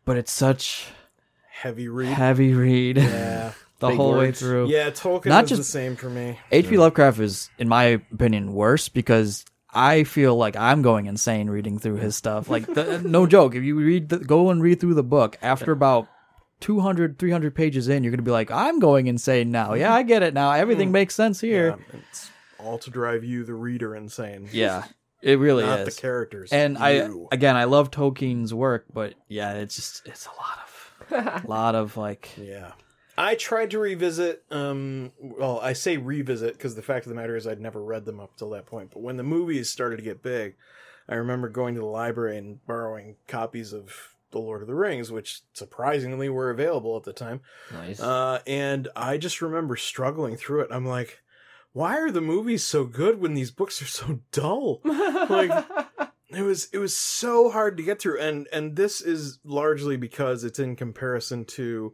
But 0.04 0.16
it's 0.18 0.32
such 0.32 0.86
Heavy 1.48 1.88
read. 1.88 2.08
heavy 2.08 2.52
read 2.52 2.98
Yeah. 2.98 3.52
the 3.78 3.88
Big 3.88 3.96
whole 3.96 4.16
way 4.16 4.32
through. 4.32 4.68
Yeah, 4.68 4.90
Tolkien 4.90 5.26
Not 5.26 5.46
just- 5.46 5.60
the 5.60 5.64
same 5.64 5.96
for 5.96 6.10
me. 6.10 6.38
H.P. 6.52 6.76
Lovecraft 6.76 7.20
is, 7.20 7.50
in 7.58 7.68
my 7.68 7.84
opinion, 8.12 8.54
worse 8.54 8.88
because 8.88 9.44
I 9.72 10.04
feel 10.04 10.36
like 10.36 10.56
I'm 10.56 10.82
going 10.82 11.06
insane 11.06 11.50
reading 11.50 11.78
through 11.78 11.96
his 11.96 12.14
stuff. 12.16 12.48
Like, 12.48 12.66
the, 12.66 13.00
no 13.04 13.26
joke. 13.26 13.54
If 13.54 13.64
you 13.64 13.76
read, 13.76 14.08
the, 14.08 14.18
go 14.18 14.50
and 14.50 14.62
read 14.62 14.80
through 14.80 14.94
the 14.94 15.02
book 15.02 15.38
after 15.42 15.72
about 15.72 16.08
200, 16.60 17.18
300 17.18 17.54
pages 17.54 17.88
in, 17.88 18.04
you're 18.04 18.10
going 18.10 18.18
to 18.18 18.24
be 18.24 18.30
like, 18.30 18.50
I'm 18.50 18.78
going 18.78 19.06
insane 19.06 19.50
now. 19.50 19.74
Yeah, 19.74 19.92
I 19.92 20.02
get 20.02 20.22
it 20.22 20.34
now. 20.34 20.52
Everything 20.52 20.88
mm. 20.88 20.92
makes 20.92 21.14
sense 21.14 21.40
here. 21.40 21.76
Yeah, 21.92 22.00
all 22.64 22.78
to 22.78 22.90
drive 22.90 23.24
you, 23.24 23.44
the 23.44 23.54
reader, 23.54 23.94
insane. 23.94 24.48
Yeah, 24.52 24.84
it 25.22 25.38
really 25.38 25.64
Not 25.64 25.80
is. 25.80 25.94
the 25.94 26.00
characters. 26.00 26.52
and 26.52 26.76
I, 26.78 27.08
again, 27.32 27.56
I 27.56 27.64
love 27.64 27.90
Tolkien's 27.90 28.52
work, 28.54 28.86
but 28.92 29.14
yeah, 29.28 29.54
it's 29.54 29.76
just, 29.76 30.06
it's 30.06 30.26
a 30.26 30.30
lot 30.30 30.58
of, 31.34 31.44
a 31.44 31.48
lot 31.48 31.74
of 31.74 31.96
like, 31.96 32.30
Yeah. 32.36 32.72
I 33.16 33.36
tried 33.36 33.70
to 33.70 33.78
revisit, 33.78 34.42
um, 34.50 35.12
well, 35.20 35.60
I 35.62 35.72
say 35.72 35.96
revisit 35.98 36.54
because 36.54 36.74
the 36.74 36.82
fact 36.82 37.06
of 37.06 37.10
the 37.10 37.14
matter 37.14 37.36
is 37.36 37.46
I'd 37.46 37.60
never 37.60 37.80
read 37.80 38.06
them 38.06 38.18
up 38.18 38.36
till 38.36 38.50
that 38.50 38.66
point. 38.66 38.90
But 38.92 39.02
when 39.02 39.16
the 39.16 39.22
movies 39.22 39.70
started 39.70 39.98
to 39.98 40.02
get 40.02 40.20
big, 40.20 40.56
I 41.08 41.14
remember 41.14 41.48
going 41.48 41.74
to 41.74 41.80
the 41.80 41.86
library 41.86 42.36
and 42.38 42.64
borrowing 42.66 43.14
copies 43.28 43.72
of 43.72 44.16
The 44.32 44.40
Lord 44.40 44.62
of 44.62 44.66
the 44.66 44.74
Rings, 44.74 45.12
which 45.12 45.42
surprisingly 45.52 46.28
were 46.28 46.50
available 46.50 46.96
at 46.96 47.04
the 47.04 47.12
time. 47.12 47.40
Nice. 47.72 48.00
Uh, 48.00 48.40
and 48.48 48.88
I 48.96 49.16
just 49.16 49.40
remember 49.40 49.76
struggling 49.76 50.34
through 50.36 50.62
it. 50.62 50.68
I'm 50.72 50.84
like, 50.86 51.20
why 51.74 51.98
are 51.98 52.10
the 52.12 52.20
movies 52.20 52.62
so 52.62 52.84
good 52.84 53.20
when 53.20 53.34
these 53.34 53.50
books 53.50 53.82
are 53.82 53.86
so 53.86 54.20
dull? 54.30 54.80
like, 54.84 55.50
it 56.30 56.42
was 56.42 56.68
it 56.72 56.78
was 56.78 56.96
so 56.96 57.50
hard 57.50 57.76
to 57.76 57.82
get 57.82 58.00
through, 58.00 58.20
and 58.20 58.46
and 58.52 58.76
this 58.76 59.00
is 59.00 59.40
largely 59.44 59.96
because 59.96 60.44
it's 60.44 60.60
in 60.60 60.76
comparison 60.76 61.44
to 61.44 61.92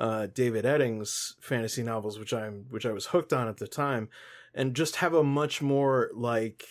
uh, 0.00 0.26
David 0.26 0.64
Eddings' 0.64 1.34
fantasy 1.40 1.84
novels, 1.84 2.18
which 2.18 2.34
I'm 2.34 2.66
which 2.70 2.84
I 2.84 2.92
was 2.92 3.06
hooked 3.06 3.32
on 3.32 3.46
at 3.46 3.58
the 3.58 3.68
time, 3.68 4.08
and 4.52 4.74
just 4.74 4.96
have 4.96 5.14
a 5.14 5.22
much 5.22 5.62
more 5.62 6.10
like 6.12 6.64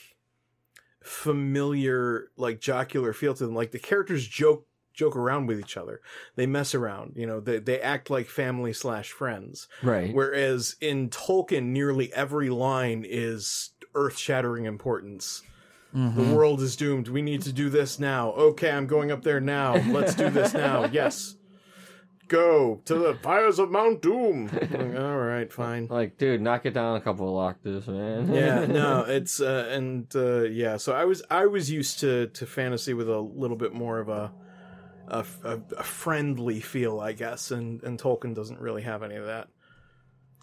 familiar, 1.02 2.30
like 2.36 2.60
jocular 2.60 3.14
feel 3.14 3.34
to 3.36 3.46
them. 3.46 3.56
Like 3.56 3.72
the 3.72 3.80
characters 3.80 4.28
joke 4.28 4.68
joke 5.00 5.16
around 5.16 5.48
with 5.48 5.60
each 5.60 5.78
other. 5.78 6.02
They 6.36 6.46
mess 6.46 6.76
around. 6.76 7.14
You 7.16 7.26
know, 7.26 7.40
they 7.40 7.60
they 7.60 7.80
act 7.80 8.10
like 8.10 8.28
family 8.28 8.74
slash 8.74 9.12
friends. 9.12 9.68
right. 9.82 10.14
Whereas 10.14 10.76
in 10.82 11.10
Tolkien, 11.10 11.68
nearly 11.68 12.14
every 12.14 12.50
line 12.50 13.06
is 13.08 13.72
earth 13.96 14.18
shattering 14.18 14.66
importance. 14.66 15.42
Mm-hmm. 15.96 16.22
The 16.30 16.36
world 16.36 16.62
is 16.62 16.76
doomed. 16.76 17.08
We 17.08 17.22
need 17.24 17.42
to 17.44 17.54
do 17.54 17.70
this 17.70 17.98
now. 17.98 18.32
Okay, 18.34 18.70
I'm 18.70 18.86
going 18.86 19.10
up 19.12 19.24
there 19.24 19.40
now. 19.42 19.76
Let's 19.88 20.14
do 20.14 20.30
this 20.30 20.54
now. 20.54 20.86
Yes. 20.92 21.36
Go 22.28 22.80
to 22.86 22.94
the 22.94 23.16
fires 23.16 23.58
of 23.58 23.72
Mount 23.72 24.04
Doom. 24.04 24.52
Like, 24.54 24.96
All 25.00 25.18
right, 25.18 25.52
fine. 25.52 25.88
Like, 25.90 26.20
dude, 26.20 26.42
knock 26.42 26.68
it 26.68 26.76
down 26.76 26.96
a 26.96 27.02
couple 27.02 27.28
of 27.28 27.44
octaves, 27.44 27.88
man. 27.88 28.32
Yeah, 28.32 28.66
no, 28.82 29.04
it's 29.08 29.42
uh, 29.42 29.68
and 29.72 30.06
uh, 30.16 30.44
yeah. 30.44 30.78
So 30.78 30.94
I 30.94 31.06
was 31.06 31.24
I 31.32 31.48
was 31.48 31.72
used 31.72 32.00
to 32.02 32.28
to 32.28 32.46
fantasy 32.46 32.94
with 32.94 33.10
a 33.10 33.20
little 33.20 33.58
bit 33.58 33.74
more 33.74 33.98
of 33.98 34.10
a 34.10 34.32
a, 35.10 35.26
a, 35.44 35.60
a 35.78 35.84
friendly 35.84 36.60
feel, 36.60 37.00
I 37.00 37.14
guess, 37.14 37.52
and 37.52 37.82
and 37.84 38.00
Tolkien 38.00 38.34
doesn't 38.36 38.60
really 38.60 38.82
have 38.84 39.04
any 39.04 39.16
of 39.16 39.26
that. 39.26 39.48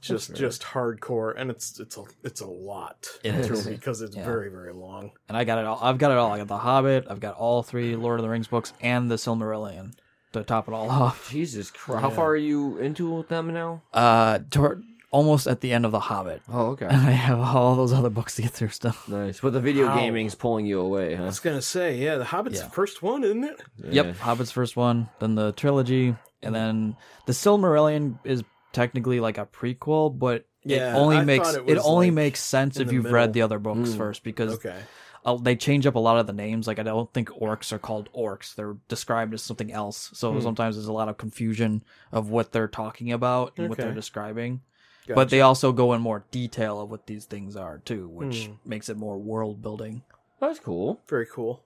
Just 0.02 0.34
just 0.36 0.62
hardcore, 0.62 1.34
and 1.36 1.50
it's 1.50 1.80
it's 1.80 1.96
a 1.96 2.04
it's 2.22 2.40
a 2.40 2.46
lot 2.46 3.08
It 3.24 3.34
is. 3.34 3.66
because 3.66 4.02
it's 4.02 4.14
Yeah. 4.14 4.24
very 4.24 4.50
very 4.50 4.72
long. 4.72 5.10
and 5.28 5.36
I 5.36 5.44
got 5.44 5.58
it 5.58 5.64
all. 5.64 5.78
I've 5.82 5.98
got 5.98 6.10
it 6.12 6.18
all. 6.18 6.30
I 6.32 6.38
got 6.38 6.48
The 6.48 6.58
Hobbit. 6.58 7.06
I've 7.10 7.18
got 7.18 7.34
all 7.34 7.62
three 7.62 7.96
Lord 7.96 8.20
of 8.20 8.22
the 8.24 8.28
Rings 8.28 8.46
books 8.46 8.72
and 8.80 9.10
the 9.10 9.16
Silmarillion 9.16 9.94
to 10.32 10.44
top 10.44 10.68
it 10.68 10.74
all 10.74 10.90
off. 11.02 11.30
Jesus 11.30 11.70
Christ. 11.70 12.02
How 12.02 12.10
far 12.10 12.28
are 12.28 12.36
you 12.36 12.78
into 12.78 13.24
them 13.28 13.52
now? 13.52 13.82
Uh, 13.92 14.40
toward, 14.50 14.84
almost 15.16 15.46
at 15.46 15.60
the 15.62 15.72
end 15.72 15.84
of 15.86 15.92
The 15.92 16.00
Hobbit. 16.00 16.42
Oh, 16.48 16.66
okay. 16.72 16.86
And 16.86 16.96
I 17.08 17.12
have 17.12 17.40
all 17.40 17.74
those 17.74 17.92
other 17.92 18.10
books 18.10 18.34
to 18.36 18.42
get 18.42 18.50
through 18.52 18.68
still. 18.68 18.94
nice. 19.08 19.40
But 19.40 19.52
the 19.54 19.60
video 19.60 19.86
Wow. 19.86 19.98
gaming's 19.98 20.34
pulling 20.34 20.66
you 20.66 20.80
away, 20.80 21.14
I 21.14 21.18
huh? 21.18 21.24
was 21.26 21.40
gonna 21.40 21.62
say, 21.62 21.96
yeah, 21.96 22.16
the 22.16 22.24
Hobbit's 22.24 22.58
Yeah. 22.60 22.64
the 22.66 22.70
first 22.72 23.02
one, 23.02 23.24
isn't 23.24 23.44
it? 23.44 23.60
Yep, 23.78 24.16
Hobbit's 24.18 24.52
first 24.52 24.76
one, 24.76 25.08
then 25.20 25.34
the 25.34 25.52
trilogy, 25.52 26.14
and 26.42 26.54
then 26.54 26.96
the 27.24 27.32
Silmarillion 27.32 28.18
is 28.24 28.44
technically 28.72 29.20
like 29.20 29.38
a 29.38 29.46
prequel, 29.46 30.16
but 30.16 30.46
Yeah, 30.64 30.90
it 30.90 30.94
only 30.94 31.16
I 31.16 31.24
makes 31.24 31.46
thought 31.48 31.54
it, 31.54 31.68
it 31.70 31.76
was, 31.76 31.86
only 31.86 32.06
like, 32.08 32.14
makes 32.14 32.42
sense 32.42 32.76
in 32.76 32.82
if 32.82 32.88
the 32.88 32.94
you've 32.94 33.04
middle. 33.04 33.14
read 33.14 33.32
the 33.32 33.42
other 33.42 33.58
books 33.58 33.90
Mm. 33.94 33.96
first 33.96 34.22
because 34.22 34.54
Okay. 34.56 34.80
uh, 35.24 35.36
they 35.36 35.56
change 35.56 35.86
up 35.86 35.94
a 35.94 35.98
lot 36.00 36.18
of 36.18 36.26
the 36.26 36.32
names. 36.32 36.66
Like 36.66 36.78
I 36.78 36.82
don't 36.82 37.12
think 37.12 37.30
orcs 37.30 37.72
are 37.72 37.78
called 37.78 38.08
orcs; 38.12 38.54
they're 38.54 38.76
described 38.88 39.32
as 39.34 39.42
something 39.42 39.72
else. 39.72 40.10
So 40.14 40.32
Hmm. 40.34 40.40
sometimes 40.40 40.76
there's 40.76 40.88
a 40.88 40.92
lot 40.92 41.08
of 41.08 41.16
confusion 41.16 41.82
of 42.12 42.30
what 42.30 42.52
they're 42.52 42.68
talking 42.68 43.12
about 43.12 43.54
and 43.56 43.68
what 43.68 43.78
they're 43.78 43.88
Okay. 43.88 43.94
describing. 43.94 44.60
Gotcha. 45.06 45.14
But 45.14 45.30
they 45.30 45.40
also 45.40 45.72
go 45.72 45.92
in 45.94 46.00
more 46.00 46.24
detail 46.30 46.80
of 46.80 46.90
what 46.90 47.06
these 47.06 47.24
things 47.26 47.54
are 47.56 47.78
too, 47.78 48.08
which 48.08 48.46
Hmm. 48.46 48.52
makes 48.68 48.88
it 48.88 48.96
more 48.96 49.16
world 49.18 49.62
building. 49.62 50.02
That's 50.40 50.58
cool. 50.58 51.00
very 51.08 51.26
cool. 51.26 51.62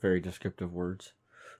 Very 0.00 0.20
descriptive 0.20 0.72
words. 0.72 1.12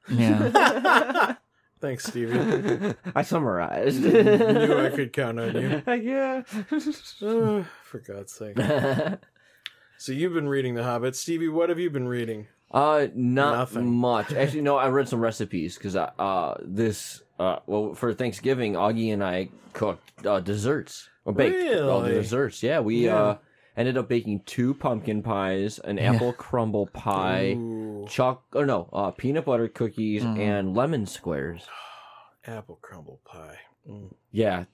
Yeah. 0.08 1.34
Thanks, 1.80 2.04
Stevie. 2.04 2.94
I 3.14 3.23
summarized. 3.23 4.02
Knew 4.04 4.78
I 4.87 4.90
could 4.90 5.12
count 5.12 5.38
on 5.38 5.54
you. 5.54 5.82
yeah. 6.00 6.42
Uh, 6.70 7.64
for 7.82 7.99
God's 8.06 8.32
sake. 8.32 8.56
So 9.99 10.12
you've 10.12 10.32
been 10.34 10.49
reading 10.49 10.75
The 10.75 10.82
Hobbit, 10.84 11.14
Stevie. 11.16 11.49
What 11.49 11.68
have 11.68 11.78
you 11.78 11.90
been 11.90 12.08
reading? 12.08 12.46
Uh, 12.70 13.06
not 13.14 13.52
Nothing. 13.75 13.90
much. 13.92 14.32
Actually, 14.32 14.62
no. 14.62 14.76
I 14.76 14.88
read 14.88 15.08
some 15.08 15.20
recipes 15.20 15.76
because 15.76 15.94
uh, 15.96 16.54
this 16.62 17.23
uh, 17.38 17.58
well, 17.66 17.94
for 17.94 18.14
Thanksgiving, 18.14 18.74
Augie 18.74 19.12
and 19.12 19.22
I 19.24 19.48
cooked 19.72 20.24
uh, 20.26 20.40
desserts 20.40 21.08
or 21.24 21.32
baked 21.32 21.80
all 21.80 22.00
the 22.02 22.10
desserts. 22.10 22.62
Yeah, 22.62 22.80
we 22.80 23.06
Yeah. 23.06 23.16
uh 23.16 23.36
ended 23.76 23.96
up 23.98 24.08
baking 24.08 24.40
two 24.46 24.72
pumpkin 24.74 25.20
pies, 25.20 25.80
an 25.80 25.98
apple 25.98 26.32
crumble 26.32 26.86
pie, 26.86 27.54
Ooh, 27.58 28.06
choc 28.08 28.44
or 28.54 28.64
no, 28.66 28.88
uh, 28.92 29.10
peanut 29.10 29.44
butter 29.46 29.66
cookies, 29.66 30.22
and 30.24 30.76
lemon 30.76 31.06
squares. 31.06 31.66
apple 32.46 32.78
crumble 32.82 33.20
pie. 33.24 33.58
Mm. 33.90 34.14
Yeah, 34.30 34.64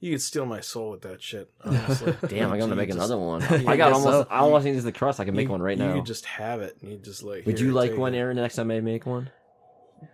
You 0.00 0.10
could 0.12 0.22
steal 0.22 0.44
my 0.44 0.60
soul 0.60 0.90
with 0.90 1.02
that 1.02 1.22
shit. 1.22 1.50
Honestly. 1.64 2.14
damn, 2.28 2.50
I'm 2.52 2.58
gonna 2.58 2.74
make 2.82 2.88
just- 2.88 2.98
another 2.98 3.16
one. 3.18 3.42
I 3.68 3.76
got 3.76 3.92
almost. 3.92 4.04
so. 4.04 4.26
I 4.28 4.38
almost 4.38 4.64
need 4.64 4.76
the 4.78 4.90
crust. 4.92 5.20
I 5.20 5.24
can 5.24 5.34
make 5.36 5.44
you- 5.44 5.50
one 5.52 5.62
right 5.62 5.78
you 5.78 5.84
now. 5.84 5.94
could 5.94 6.06
just 6.06 6.24
have 6.26 6.60
it, 6.62 6.76
and 6.82 6.90
you 6.90 6.98
just 6.98 7.22
like. 7.22 7.46
Would 7.46 7.60
you 7.60 7.70
like 7.72 7.96
one. 7.96 8.12
Aaron? 8.14 8.34
The 8.36 8.42
next 8.42 8.56
time 8.56 8.70
I 8.72 8.80
make 8.80 9.06
one, 9.06 9.30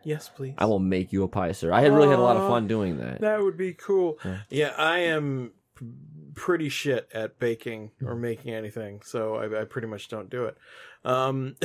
Yes, 0.02 0.28
please. 0.28 0.54
I 0.58 0.66
will 0.66 0.78
make 0.78 1.12
you 1.12 1.22
a 1.22 1.28
pie, 1.28 1.52
sir. 1.52 1.72
I 1.72 1.80
had 1.80 1.92
really 1.92 2.08
had 2.08 2.18
a 2.18 2.22
lot 2.22 2.36
of 2.36 2.48
fun 2.48 2.66
doing 2.66 2.98
that. 2.98 3.20
That 3.20 3.40
would 3.42 3.56
be 3.56 3.74
cool. 3.74 4.18
Yeah, 4.50 4.72
I 4.76 4.98
am 5.00 5.52
p- 5.76 5.86
pretty 6.34 6.68
shit 6.68 7.08
at 7.12 7.38
baking 7.38 7.90
or 8.04 8.14
making 8.14 8.54
anything, 8.54 9.00
so 9.04 9.36
I, 9.36 9.62
I 9.62 9.64
pretty 9.64 9.88
much 9.88 10.08
don't 10.08 10.30
do 10.30 10.44
it. 10.44 10.56
Um, 11.08 11.56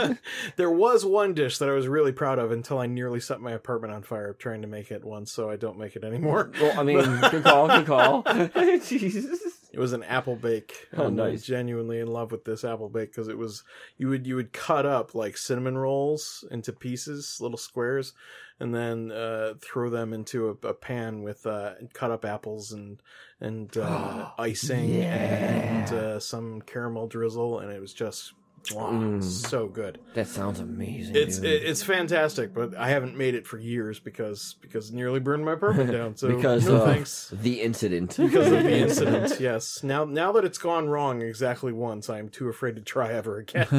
there 0.56 0.70
was 0.70 1.04
one 1.04 1.32
dish 1.32 1.58
that 1.58 1.68
I 1.68 1.72
was 1.72 1.86
really 1.86 2.10
proud 2.10 2.40
of 2.40 2.50
until 2.50 2.78
I 2.78 2.86
nearly 2.86 3.20
set 3.20 3.40
my 3.40 3.52
apartment 3.52 3.94
on 3.94 4.02
fire 4.02 4.34
trying 4.34 4.62
to 4.62 4.68
make 4.68 4.90
it 4.90 5.04
once, 5.04 5.30
so 5.30 5.48
I 5.48 5.54
don't 5.54 5.78
make 5.78 5.94
it 5.94 6.02
anymore. 6.02 6.50
Well, 6.60 6.80
I 6.80 6.82
mean, 6.82 6.98
good 7.30 7.44
call, 7.44 7.68
good 7.68 7.86
call. 7.86 8.22
Jesus. 8.84 9.40
It 9.72 9.78
was 9.78 9.92
an 9.92 10.02
apple 10.02 10.34
bake. 10.34 10.88
Oh, 10.96 11.04
I'm, 11.04 11.20
uh, 11.20 11.28
nice. 11.28 11.44
Genuinely 11.44 12.00
in 12.00 12.08
love 12.08 12.32
with 12.32 12.44
this 12.44 12.64
apple 12.64 12.88
bake 12.88 13.12
because 13.12 13.28
it 13.28 13.38
was 13.38 13.62
you 13.98 14.08
would 14.08 14.26
you 14.26 14.34
would 14.34 14.52
cut 14.52 14.84
up 14.84 15.14
like 15.14 15.36
cinnamon 15.36 15.78
rolls 15.78 16.44
into 16.50 16.72
pieces, 16.72 17.38
little 17.40 17.58
squares, 17.58 18.14
and 18.58 18.74
then 18.74 19.12
uh, 19.12 19.54
throw 19.60 19.90
them 19.90 20.12
into 20.12 20.48
a, 20.48 20.66
a 20.66 20.74
pan 20.74 21.22
with 21.22 21.46
uh, 21.46 21.74
cut 21.92 22.10
up 22.10 22.24
apples 22.24 22.72
and 22.72 23.00
and 23.40 23.76
uh, 23.76 24.30
icing 24.38 25.02
and 25.02 25.92
uh, 25.92 26.18
some 26.18 26.62
caramel 26.62 27.06
drizzle, 27.06 27.60
and 27.60 27.70
it 27.70 27.80
was 27.80 27.94
just 27.94 28.32
wow, 28.74 28.90
Mm. 28.90 29.22
so 29.22 29.66
good. 29.68 29.98
That 30.14 30.26
sounds 30.26 30.60
amazing. 30.60 31.16
It's 31.16 31.38
dude. 31.38 31.46
it's 31.62 31.82
fantastic, 31.82 32.52
but 32.54 32.74
I 32.76 32.88
haven't 32.90 33.16
made 33.16 33.34
it 33.34 33.46
for 33.46 33.58
years 33.58 33.98
because 34.00 34.56
because 34.60 34.92
nearly 34.92 35.20
burned 35.20 35.44
my 35.44 35.52
apartment 35.52 35.90
down. 35.98 36.16
So 36.16 36.34
because 36.36 36.66
no 36.66 36.76
of 36.76 36.84
thanks. 36.88 37.32
the 37.42 37.60
incident. 37.62 38.16
Because 38.16 38.46
of 38.46 38.62
the 38.64 38.70
incident, 38.78 39.40
yes. 39.40 39.82
Now, 39.82 40.04
now 40.04 40.32
that 40.32 40.44
it's 40.44 40.58
gone 40.58 40.88
wrong 40.88 41.22
exactly 41.22 41.72
once, 41.72 42.08
I'm 42.10 42.28
too 42.28 42.48
afraid 42.48 42.76
to 42.76 42.82
try 42.82 43.12
ever 43.12 43.38
again. 43.38 43.66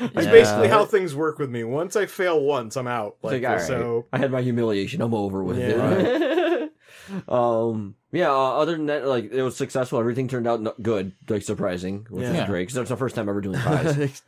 That's 0.00 0.26
Yeah. 0.26 0.30
basically 0.32 0.68
how 0.68 0.84
things 0.84 1.14
work 1.14 1.38
with 1.40 1.50
me. 1.50 1.64
Once 1.64 1.96
I 1.96 2.06
fail 2.06 2.40
once, 2.40 2.76
I'm 2.76 2.86
out. 2.86 3.16
Like, 3.22 3.42
like, 3.42 3.50
all 3.50 3.56
right, 3.56 3.66
so, 3.66 4.06
I 4.12 4.18
had 4.18 4.30
my 4.30 4.42
humiliation. 4.42 5.00
I'm 5.02 5.12
over 5.12 5.42
with 5.42 5.58
Yeah. 5.58 5.66
it. 5.66 6.37
Um, 7.28 7.94
yeah. 8.12 8.30
Uh, 8.30 8.52
other 8.58 8.72
than 8.72 8.86
that, 8.86 9.06
like 9.06 9.30
it 9.32 9.42
was 9.42 9.56
successful. 9.56 9.98
Everything 9.98 10.28
turned 10.28 10.46
out 10.46 10.60
no- 10.60 10.74
good, 10.80 11.12
like 11.28 11.42
surprising, 11.42 12.06
which 12.10 12.24
Yeah. 12.24 12.40
was 12.40 12.48
great 12.48 12.62
because 12.62 12.74
that's 12.74 12.88
the 12.90 12.96
first 12.96 13.14
time 13.14 13.28
ever 13.28 13.40
doing 13.40 13.58
pies. 13.60 14.22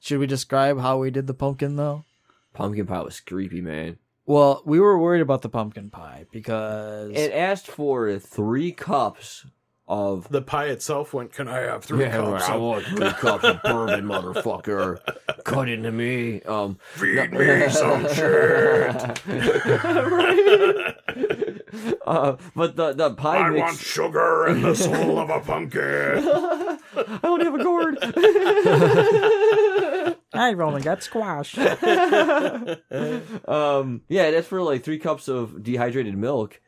Should 0.00 0.18
we 0.18 0.26
describe 0.26 0.80
how 0.80 0.98
we 0.98 1.10
did 1.10 1.26
the 1.26 1.34
pumpkin 1.34 1.76
though? 1.76 2.04
Pumpkin 2.52 2.86
pie 2.86 3.02
was 3.02 3.20
creepy, 3.20 3.60
man. 3.60 3.98
Well, 4.26 4.62
we 4.64 4.80
were 4.80 4.98
worried 4.98 5.20
about 5.20 5.42
the 5.42 5.48
pumpkin 5.50 5.90
pie 5.90 6.24
because 6.32 7.10
It 7.14 7.32
asked 7.32 7.66
for 7.66 8.18
three 8.18 8.72
cups 8.72 9.44
of. 9.86 10.26
the 10.30 10.40
pie 10.40 10.66
itself 10.68 11.12
went, 11.12 11.32
Can 11.34 11.46
I 11.46 11.58
have 11.58 11.84
three 11.84 12.04
Yeah, 12.04 12.12
cups? 12.12 12.48
I 12.48 12.54
of 12.54 12.62
want 12.62 12.84
three 12.86 13.10
cups 13.20 13.44
of 13.44 13.60
bourbon, 13.62 14.06
motherfucker. 14.06 14.98
Cut 15.44 15.68
into 15.68 15.92
me. 15.92 16.40
Um, 16.42 16.78
Feed 16.94 17.32
me 17.32 17.68
some 17.68 18.08
shit. 18.14 19.20
uh, 22.06 22.36
but 22.54 22.76
the 22.76 22.92
the 22.92 23.10
pie 23.14 23.38
I 23.38 23.50
mix. 23.50 23.60
want 23.62 23.78
sugar 23.78 24.46
and 24.46 24.64
the 24.64 24.74
soul 24.74 25.18
of 25.18 25.30
a 25.30 25.40
pumpkin. 25.40 25.80
I 26.96 27.18
don't 27.22 27.40
have 27.42 27.54
a 27.54 27.62
gourd. 27.62 27.98
I've 30.34 30.60
only 30.60 30.82
got 30.82 31.02
squash. 31.02 31.56
um, 33.48 34.02
yeah, 34.08 34.30
that's 34.30 34.46
for 34.46 34.62
like 34.62 34.82
three 34.84 34.98
cups 34.98 35.28
of 35.28 35.62
dehydrated 35.62 36.16
milk, 36.16 36.60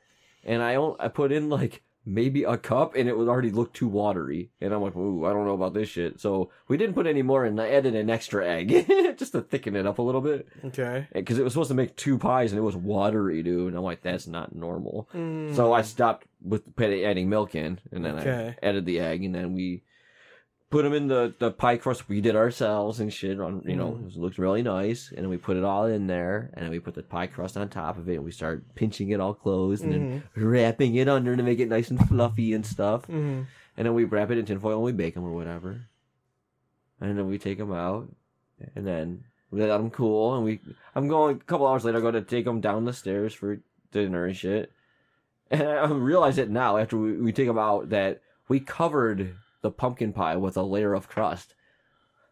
and 0.45 0.63
I 0.63 0.77
on- 0.77 0.97
I 0.99 1.09
put 1.09 1.33
in 1.33 1.49
like 1.49 1.83
maybe 2.07 2.45
a 2.45 2.57
cup, 2.57 2.95
and 2.95 3.09
it 3.09 3.19
would 3.19 3.29
already 3.29 3.51
look 3.51 3.75
too 3.75 3.89
watery, 3.89 4.51
and 4.61 4.73
I'm 4.73 4.81
like, 4.81 4.95
ooh, 4.97 5.27
I 5.27 5.33
don't 5.33 5.45
know 5.45 5.55
about 5.55 5.75
this 5.75 5.89
shit. 5.89 6.21
So 6.21 6.51
we 6.69 6.77
didn't 6.77 6.95
put 6.95 7.07
any 7.09 7.23
more, 7.23 7.45
and 7.45 7.61
I 7.61 7.69
added 7.71 7.97
an 7.97 8.09
extra 8.09 8.47
egg 8.47 8.69
just 9.19 9.33
to 9.33 9.43
thicken 9.43 9.75
it 9.75 9.87
up 9.87 9.99
a 9.99 10.03
little 10.03 10.21
bit, 10.21 10.47
okay. 10.65 11.09
because 11.13 11.39
it 11.39 11.43
was 11.43 11.53
supposed 11.53 11.69
to 11.71 11.75
make 11.75 11.97
two 11.97 12.17
pies, 12.17 12.53
and 12.53 12.59
it 12.59 12.63
was 12.63 12.77
watery, 12.77 13.43
dude. 13.43 13.69
And 13.69 13.77
I'm 13.77 13.83
like, 13.83 14.03
that's 14.03 14.29
not 14.29 14.55
normal. 14.55 15.09
Mm. 15.13 15.55
So 15.57 15.73
I 15.73 15.83
stopped 15.83 16.27
with 16.41 16.63
adding 16.81 17.29
milk 17.29 17.55
in, 17.57 17.81
and 17.91 18.05
then 18.05 18.19
Okay. 18.21 18.55
I 18.63 18.67
added 18.67 18.87
the 18.87 19.01
egg, 19.01 19.25
and 19.25 19.35
then 19.35 19.53
we 19.53 19.83
put 20.71 20.83
them 20.83 20.93
in 20.93 21.07
the, 21.07 21.33
the 21.39 21.51
pie 21.51 21.77
crust 21.77 22.09
we 22.09 22.21
did 22.21 22.35
ourselves 22.35 22.99
and 23.01 23.13
shit. 23.13 23.41
On 23.41 23.63
you 23.65 23.77
know, 23.77 23.93
Mm. 23.93 24.09
it 24.09 24.17
looked 24.17 24.39
really 24.39 24.63
nice, 24.63 25.09
and 25.11 25.19
then 25.19 25.29
we 25.29 25.37
put 25.37 25.57
it 25.57 25.65
all 25.65 25.87
in 25.87 26.07
there, 26.07 26.51
and 26.55 26.65
then 26.65 26.71
we 26.71 26.81
put 26.81 26.95
the 26.95 27.03
pie 27.03 27.29
crust 27.29 27.57
on 27.57 27.69
top 27.69 27.99
of 27.99 28.09
it, 28.09 28.17
and 28.17 28.25
we 28.25 28.33
start 28.33 28.75
pinching 28.75 29.11
it 29.11 29.21
all 29.21 29.35
closed, 29.35 29.85
and 29.85 29.93
then 29.93 30.23
wrapping 30.35 30.97
it 30.97 31.09
under 31.09 31.37
to 31.37 31.43
make 31.43 31.61
it 31.61 31.69
nice 31.69 31.91
and 31.91 32.01
fluffy 32.09 32.53
and 32.53 32.67
stuff. 32.67 33.03
Mm-hmm. 33.03 33.43
And 33.77 33.87
then 33.87 33.95
we 33.95 34.05
wrap 34.05 34.31
it 34.31 34.39
in 34.39 34.45
tinfoil 34.47 34.77
and 34.77 34.85
we 34.85 34.93
bake 34.93 35.15
them 35.15 35.25
or 35.25 35.33
whatever, 35.33 35.83
and 37.01 37.17
then 37.19 37.29
we 37.29 37.39
take 37.39 37.59
them 37.59 37.73
out, 37.73 38.09
and 38.75 38.87
then 38.87 39.25
we 39.51 39.61
let 39.61 39.69
them 39.69 39.91
cool, 39.91 40.35
and 40.35 40.45
we 40.45 40.61
I'm 40.95 41.09
going 41.09 41.37
a 41.37 41.41
couple 41.41 41.67
hours 41.67 41.85
later. 41.85 41.99
I 41.99 42.01
go 42.01 42.11
to 42.11 42.23
take 42.23 42.45
them 42.45 42.61
down 42.61 42.85
the 42.85 42.93
stairs 42.93 43.35
for 43.35 43.61
dinner 43.93 44.25
and 44.27 44.37
shit. 44.37 44.73
And 45.49 45.63
I 45.63 45.87
realize 45.87 46.39
it 46.39 46.51
now 46.51 46.77
after 46.77 46.97
we, 46.99 47.13
we 47.13 47.33
take 47.33 47.47
them 47.47 47.59
out 47.59 47.91
that 47.91 48.21
we 48.49 48.59
covered 48.59 49.37
the 49.67 49.73
pumpkin 49.73 50.13
pie 50.13 50.37
with 50.37 50.57
a 50.57 50.63
layer 50.63 50.95
of 50.95 51.09
crust. 51.09 51.56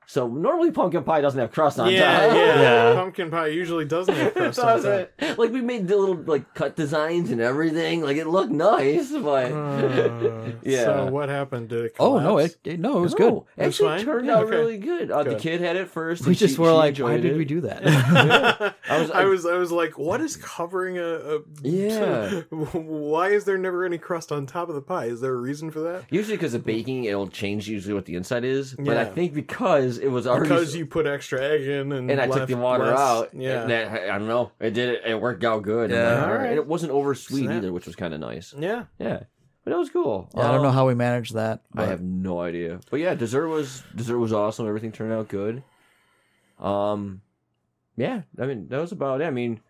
So 0.07 0.29
normally 0.29 0.71
pumpkin 0.71 1.03
pie 1.03 1.21
doesn't 1.21 1.41
have 1.41 1.51
crust 1.53 1.79
on 1.79 1.91
Yeah, 1.91 2.27
top. 2.29 2.37
yeah, 2.37 2.61
Yeah. 2.61 2.95
Pumpkin 3.01 3.31
pie 3.31 3.47
usually 3.49 3.85
doesn't 3.85 4.15
have 4.15 4.27
It 4.29 4.35
crust 4.35 4.59
on 4.59 4.83
top. 4.83 5.39
Like 5.39 5.51
we 5.53 5.61
made 5.61 5.89
the 5.89 5.97
little 5.97 6.17
like 6.17 6.53
cut 6.55 6.77
designs 6.77 7.31
and 7.31 7.41
everything. 7.41 8.03
Like 8.03 8.17
it 8.17 8.27
looked 8.27 8.51
nice, 8.53 9.11
but 9.13 9.53
Uh, 9.53 10.53
Yeah. 10.63 10.85
So 10.85 11.07
what 11.11 11.29
happened? 11.29 11.69
Did 11.71 11.87
it 11.87 11.97
oh 11.99 12.19
no, 12.19 12.39
it, 12.39 12.57
it 12.65 12.79
no, 12.81 12.99
it 12.99 13.01
was 13.01 13.13
No, 13.19 13.19
good. 13.19 13.33
was 13.35 13.45
Actually, 13.59 13.89
fine? 13.97 14.05
turned 14.05 14.27
Yeah, 14.27 14.37
out 14.37 14.45
okay. 14.45 14.57
really 14.57 14.79
good. 14.79 15.11
Uh, 15.11 15.23
the 15.23 15.37
kid 15.37 15.61
had 15.61 15.77
it 15.77 15.89
first. 15.89 16.27
We 16.27 16.35
just 16.35 16.55
she- 16.57 16.61
were 16.61 16.69
she 16.69 16.73
like, 16.73 16.99
why 16.99 17.15
enjoyed 17.15 17.23
did 17.23 17.33
it. 17.33 17.37
we 17.39 17.45
do 17.45 17.61
that? 17.63 17.87
I 18.89 18.99
was- 18.99 19.09
was, 19.09 19.11
I 19.11 19.25
was, 19.25 19.47
I 19.47 19.57
was 19.57 19.73
like, 19.73 19.99
what 19.99 20.21
is 20.21 20.37
covering 20.37 20.99
a? 20.99 21.05
a 21.37 21.41
Yeah. 21.63 22.41
why 22.51 23.29
is 23.31 23.45
there 23.45 23.59
never 23.59 23.85
any 23.85 23.99
crust 23.99 24.33
on 24.33 24.47
top 24.47 24.69
of 24.69 24.75
the 24.75 24.81
pie? 24.83 25.07
Is 25.07 25.21
there 25.21 25.33
a 25.35 25.37
reason 25.41 25.71
for 25.71 25.81
that? 25.81 26.05
Usually, 26.11 26.37
because 26.37 26.55
of 26.55 26.65
baking, 26.65 27.05
it'll 27.05 27.29
change 27.29 27.69
usually 27.69 27.95
what 27.95 28.05
the 28.07 28.15
inside 28.17 28.45
is. 28.45 28.75
But 28.79 28.97
I 28.97 29.05
think 29.05 29.35
because 29.35 29.94
it 29.99 30.09
was 30.09 30.27
already 30.27 30.49
Because 30.49 30.75
you 30.77 30.87
put 30.87 31.07
extra 31.07 31.41
egg 31.43 31.63
in 31.63 31.93
and 31.93 32.11
and 32.11 32.21
I 32.21 32.27
took 32.27 32.37
left 32.37 32.49
the 32.51 32.57
water 32.57 32.85
less- 32.87 32.99
out. 32.99 33.31
Yeah. 33.35 33.63
and 33.63 33.71
that, 33.71 34.11
I 34.11 34.19
don't 34.19 34.29
know. 34.29 34.53
It 34.61 34.71
did 34.73 34.89
it. 34.91 35.03
It 35.07 35.21
worked 35.21 35.45
out 35.45 35.63
good. 35.63 35.91
Yeah. 35.91 36.15
like, 36.15 36.23
all 36.25 36.31
Alright. 36.33 36.47
And 36.51 36.57
it 36.57 36.67
wasn't 36.67 36.93
over 36.93 37.15
sweet 37.15 37.45
Snap. 37.45 37.57
either, 37.59 37.73
which 37.73 37.87
was 37.87 37.97
kind 37.97 38.15
of 38.15 38.21
nice. 38.21 38.55
yeah. 38.59 38.85
Yeah, 38.99 39.21
but 39.65 39.73
it 39.73 39.77
was 39.77 39.91
cool. 39.91 40.31
Yeah, 40.37 40.49
I 40.49 40.53
don't 40.53 40.63
know 40.63 40.69
Um, 40.69 40.75
how 40.75 40.87
we 40.87 40.95
managed 40.95 41.35
that. 41.35 41.63
I 41.77 41.87
have 41.87 42.03
no 42.03 42.41
idea. 42.41 42.81
But 42.91 43.01
yeah, 43.01 43.15
dessert 43.15 43.49
was 43.49 43.83
dessert 43.95 44.19
was 44.19 44.33
awesome. 44.33 44.67
Everything 44.67 44.93
turned 44.93 45.13
out 45.13 45.29
good. 45.29 45.63
Um, 46.59 47.23
yeah. 47.97 48.23
I 48.39 48.47
mean, 48.47 48.69
that 48.69 48.81
was 48.81 48.93
about 48.93 49.21
it. 49.21 49.25
I 49.25 49.31
mean, 49.31 49.61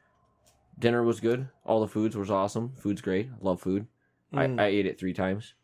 dinner 0.78 1.02
was 1.02 1.20
good. 1.20 1.48
All 1.64 1.80
the 1.80 1.88
foods 1.88 2.16
was 2.16 2.30
awesome. 2.30 2.72
Food's 2.76 3.00
great. 3.00 3.28
Love 3.40 3.60
food. 3.60 3.86
Mm. 4.32 4.58
I, 4.60 4.64
I 4.64 4.66
ate 4.68 4.86
it 4.86 4.98
three 4.98 5.12
times. 5.14 5.54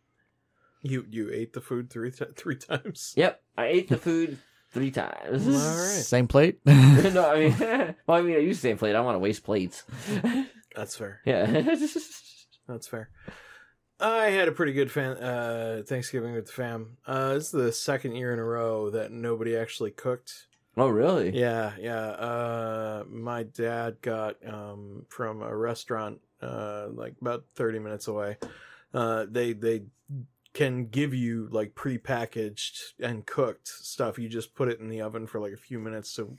You 0.82 1.04
you 1.10 1.30
ate 1.30 1.52
the 1.52 1.60
food 1.60 1.90
three 1.90 2.10
ti 2.10 2.24
three 2.36 2.56
times. 2.56 3.12
Yep, 3.16 3.42
I 3.58 3.66
ate 3.66 3.88
the 3.88 3.98
food 3.98 4.38
three 4.70 4.90
times. 4.90 5.46
All 5.46 5.52
right. 5.54 6.02
Same 6.02 6.28
plate. 6.28 6.60
no, 6.66 7.30
I 7.30 7.38
mean, 7.38 7.56
well, 8.06 8.18
I 8.18 8.22
mean, 8.22 8.36
I 8.36 8.38
use 8.38 8.58
the 8.58 8.68
same 8.68 8.78
plate. 8.78 8.90
I 8.90 8.92
don't 8.94 9.04
want 9.04 9.16
to 9.16 9.20
waste 9.20 9.44
plates. 9.44 9.84
That's 10.74 10.96
fair. 10.96 11.20
Yeah. 11.24 11.74
That's 12.68 12.86
fair. 12.86 13.10
I 13.98 14.26
had 14.30 14.48
a 14.48 14.52
pretty 14.52 14.72
good 14.72 14.90
fan 14.90 15.18
uh, 15.18 15.82
Thanksgiving 15.86 16.32
with 16.32 16.46
the 16.46 16.52
fam. 16.52 16.96
Uh, 17.06 17.34
this 17.34 17.46
is 17.46 17.50
the 17.50 17.72
second 17.72 18.14
year 18.16 18.32
in 18.32 18.38
a 18.38 18.44
row 18.44 18.88
that 18.90 19.12
nobody 19.12 19.56
actually 19.56 19.90
cooked. 19.90 20.46
oh, 20.76 20.88
really? 20.88 21.36
Yeah, 21.38 21.72
yeah. 21.78 22.00
Uh, 22.00 23.04
my 23.10 23.42
dad 23.42 24.00
got 24.00 24.36
um, 24.46 25.04
from 25.08 25.42
a 25.42 25.54
restaurant 25.54 26.20
uh, 26.40 26.86
like 26.94 27.14
about 27.20 27.44
thirty 27.54 27.78
minutes 27.78 28.08
away. 28.08 28.38
Uh, 28.94 29.26
they 29.28 29.52
they 29.52 29.82
can 30.52 30.86
give 30.86 31.14
you 31.14 31.48
like 31.52 31.74
prepackaged 31.74 32.78
and 33.00 33.24
cooked 33.26 33.68
stuff. 33.68 34.18
You 34.18 34.28
just 34.28 34.54
put 34.54 34.68
it 34.68 34.80
in 34.80 34.88
the 34.88 35.00
oven 35.00 35.26
for 35.26 35.40
like 35.40 35.52
a 35.52 35.56
few 35.56 35.78
minutes 35.78 36.14
to 36.14 36.36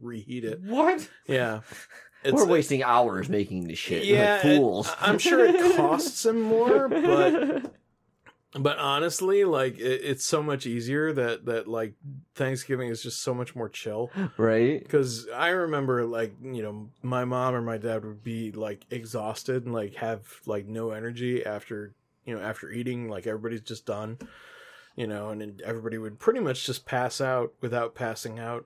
reheat 0.00 0.44
it. 0.44 0.60
What? 0.62 1.08
Yeah, 1.26 1.60
We're 2.30 2.42
uh, 2.42 2.46
wasting 2.46 2.82
hours 2.82 3.28
making 3.28 3.68
this 3.68 3.78
shit. 3.78 4.04
yeah, 4.04 4.36
like 4.36 4.44
it- 4.44 4.56
fools. 4.56 4.90
I'm 5.00 5.18
sure 5.18 5.44
it 5.44 5.76
costs 5.76 6.24
him 6.26 6.40
more, 6.42 6.88
but 6.88 7.72
but 8.58 8.78
honestly, 8.78 9.44
like 9.44 9.78
it, 9.78 10.00
it's 10.04 10.24
so 10.24 10.42
much 10.42 10.66
easier 10.66 11.12
that 11.12 11.44
that 11.46 11.68
like 11.68 11.94
Thanksgiving 12.34 12.88
is 12.88 13.02
just 13.02 13.20
so 13.22 13.34
much 13.34 13.54
more 13.54 13.68
chill. 13.68 14.10
right? 14.36 14.82
Because 14.82 15.28
I 15.34 15.48
remember, 15.50 16.04
like, 16.06 16.34
you 16.42 16.62
know, 16.62 16.88
my 17.02 17.24
mom 17.24 17.54
or 17.54 17.60
my 17.62 17.78
dad 17.78 18.04
would 18.04 18.24
be 18.24 18.50
like 18.52 18.84
exhausted 18.90 19.64
and 19.64 19.72
like 19.74 19.94
have 19.96 20.22
like 20.46 20.66
no 20.66 20.90
energy 20.90 21.44
after, 21.44 21.94
you 22.24 22.34
know, 22.36 22.42
after 22.42 22.70
eating. 22.70 23.08
Like 23.08 23.26
everybody's 23.26 23.60
just 23.62 23.86
done, 23.86 24.18
you 24.96 25.06
know, 25.06 25.30
and 25.30 25.60
everybody 25.62 25.98
would 25.98 26.18
pretty 26.18 26.40
much 26.40 26.66
just 26.66 26.86
pass 26.86 27.20
out 27.20 27.52
without 27.60 27.94
passing 27.94 28.38
out. 28.38 28.64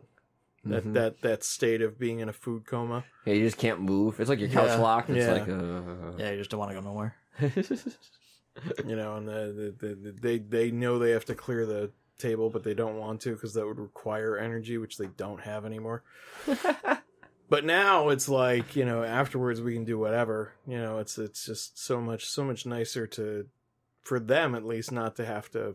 That 0.64 0.84
Mhm. 0.84 0.92
that 0.94 1.20
that 1.22 1.44
state 1.44 1.80
of 1.82 1.98
being 1.98 2.18
in 2.18 2.28
a 2.28 2.32
food 2.32 2.66
coma. 2.66 3.04
Yeah, 3.24 3.34
you 3.34 3.44
just 3.44 3.58
can't 3.58 3.80
move. 3.80 4.18
It's 4.20 4.28
like 4.28 4.40
your 4.40 4.48
couch 4.48 4.66
Yeah. 4.68 4.76
locked. 4.78 5.08
It's 5.10 5.18
Yeah. 5.26 5.32
like, 5.32 5.48
uh... 5.48 6.16
yeah, 6.18 6.30
you 6.32 6.38
just 6.38 6.50
don't 6.50 6.58
want 6.60 6.72
to 6.72 6.80
go 6.80 6.80
nowhere. 6.80 7.14
You 8.84 8.96
know, 8.96 9.14
and 9.16 9.28
the, 9.28 9.72
the, 9.78 9.94
the, 9.94 10.12
they 10.20 10.38
they 10.38 10.70
know 10.72 10.98
they 10.98 11.12
have 11.12 11.24
to 11.26 11.34
clear 11.36 11.64
the 11.64 11.92
table, 12.18 12.50
but 12.50 12.64
they 12.64 12.74
don't 12.74 12.96
want 12.98 13.20
to 13.20 13.34
because 13.34 13.54
that 13.54 13.64
would 13.64 13.78
require 13.78 14.36
energy, 14.36 14.78
which 14.78 14.98
they 14.98 15.06
don't 15.16 15.40
have 15.42 15.64
anymore. 15.64 16.02
but 17.48 17.64
now 17.64 18.08
it's 18.10 18.28
like 18.28 18.76
you 18.76 18.84
know 18.84 19.02
afterwards 19.02 19.60
we 19.60 19.74
can 19.74 19.84
do 19.84 19.98
whatever 19.98 20.52
you 20.66 20.78
know 20.78 20.98
it's 20.98 21.18
it's 21.18 21.44
just 21.46 21.78
so 21.82 22.00
much 22.00 22.26
so 22.26 22.44
much 22.44 22.66
nicer 22.66 23.06
to 23.06 23.46
for 24.02 24.18
them 24.20 24.54
at 24.54 24.64
least 24.64 24.90
not 24.92 25.16
to 25.16 25.24
have 25.24 25.50
to 25.50 25.74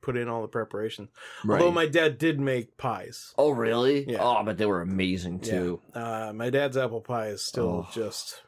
put 0.00 0.16
in 0.16 0.28
all 0.28 0.40
the 0.42 0.48
preparation 0.48 1.08
right. 1.44 1.60
although 1.60 1.72
my 1.72 1.86
dad 1.86 2.16
did 2.18 2.40
make 2.40 2.76
pies 2.78 3.34
oh, 3.36 3.50
really? 3.50 4.08
Yeah. 4.10 4.18
Oh, 4.22 4.42
but 4.42 4.56
they 4.56 4.64
were 4.64 4.80
amazing 4.80 5.40
too. 5.40 5.80
uh 5.94 6.32
my 6.34 6.48
dad's 6.50 6.76
apple 6.76 7.00
pie 7.02 7.28
is 7.28 7.44
still 7.44 7.86
Oh. 7.86 7.88
just 7.92 8.42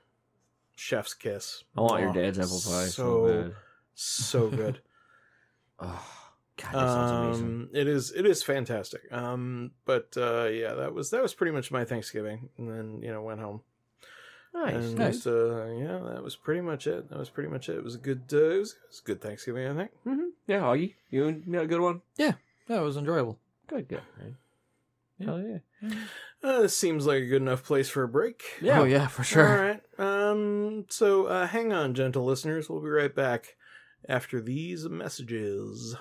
chef's 0.74 1.12
kiss 1.14 1.64
I 1.76 1.80
want 1.82 2.00
your 2.00 2.10
Oh, 2.10 2.12
dad's 2.14 2.38
apple 2.38 2.60
pie 2.60 2.86
so, 2.86 3.26
so. 3.26 3.52
So 3.94 4.48
good. 4.48 4.80
Oh, 5.80 6.04
God, 6.60 6.72
that 6.74 6.88
sounds 6.88 7.10
amazing. 7.12 7.46
um, 7.46 7.68
it 7.72 7.86
is 7.88 8.12
it 8.12 8.26
is 8.26 8.42
fantastic. 8.42 9.02
Um, 9.12 9.70
but 9.84 10.14
uh, 10.16 10.44
yeah, 10.46 10.74
that 10.74 10.92
was 10.92 11.10
that 11.10 11.22
was 11.22 11.34
pretty 11.34 11.52
much 11.52 11.70
my 11.70 11.84
Thanksgiving, 11.84 12.48
and 12.58 12.68
then 12.68 13.00
you 13.02 13.12
know 13.12 13.22
went 13.22 13.40
home. 13.40 13.62
Nice. 14.54 14.74
and 14.74 14.98
nice. 14.98 15.26
uh, 15.26 15.66
yeah, 15.78 16.00
that 16.14 16.22
was 16.22 16.34
pretty 16.34 16.62
much 16.62 16.86
it. 16.86 17.10
That 17.10 17.18
was 17.18 17.28
pretty 17.30 17.48
much 17.50 17.68
it. 17.68 17.76
It 17.76 17.84
was 17.84 17.94
a 17.94 17.98
good 17.98 18.22
uh, 18.32 18.36
it, 18.36 18.58
was, 18.58 18.72
it 18.72 18.88
was 18.88 19.00
a 19.00 19.06
good 19.06 19.20
Thanksgiving, 19.20 19.68
I 19.68 19.74
think. 19.74 19.90
hmm 20.04 20.28
Yeah, 20.46 20.60
Augie, 20.62 20.94
you, 21.10 21.42
you 21.46 21.54
had 21.54 21.64
a 21.64 21.68
good 21.68 21.80
one. 21.80 22.00
Yeah, 22.16 22.32
it 22.68 22.80
was 22.80 22.96
enjoyable. 22.96 23.38
Good, 23.68 23.88
good. 23.88 24.00
Right. 24.18 24.34
Hell 25.24 25.42
yeah. 25.42 25.88
Uh, 26.42 26.62
this 26.62 26.76
seems 26.76 27.06
like 27.06 27.22
a 27.22 27.26
good 27.26 27.42
enough 27.42 27.64
place 27.64 27.88
for 27.88 28.02
a 28.04 28.08
break. 28.08 28.42
Oh 28.64 28.84
yeah, 28.84 29.06
for 29.08 29.22
sure. 29.24 29.48
All 29.48 29.64
right. 29.64 29.82
Um. 29.98 30.86
So 30.88 31.26
uh, 31.26 31.46
hang 31.46 31.72
on, 31.72 31.94
gentle 31.94 32.24
listeners. 32.24 32.68
We'll 32.68 32.80
be 32.80 32.88
right 32.88 33.14
back 33.14 33.56
after 34.08 34.40
these 34.40 34.88
messages. 34.88 35.96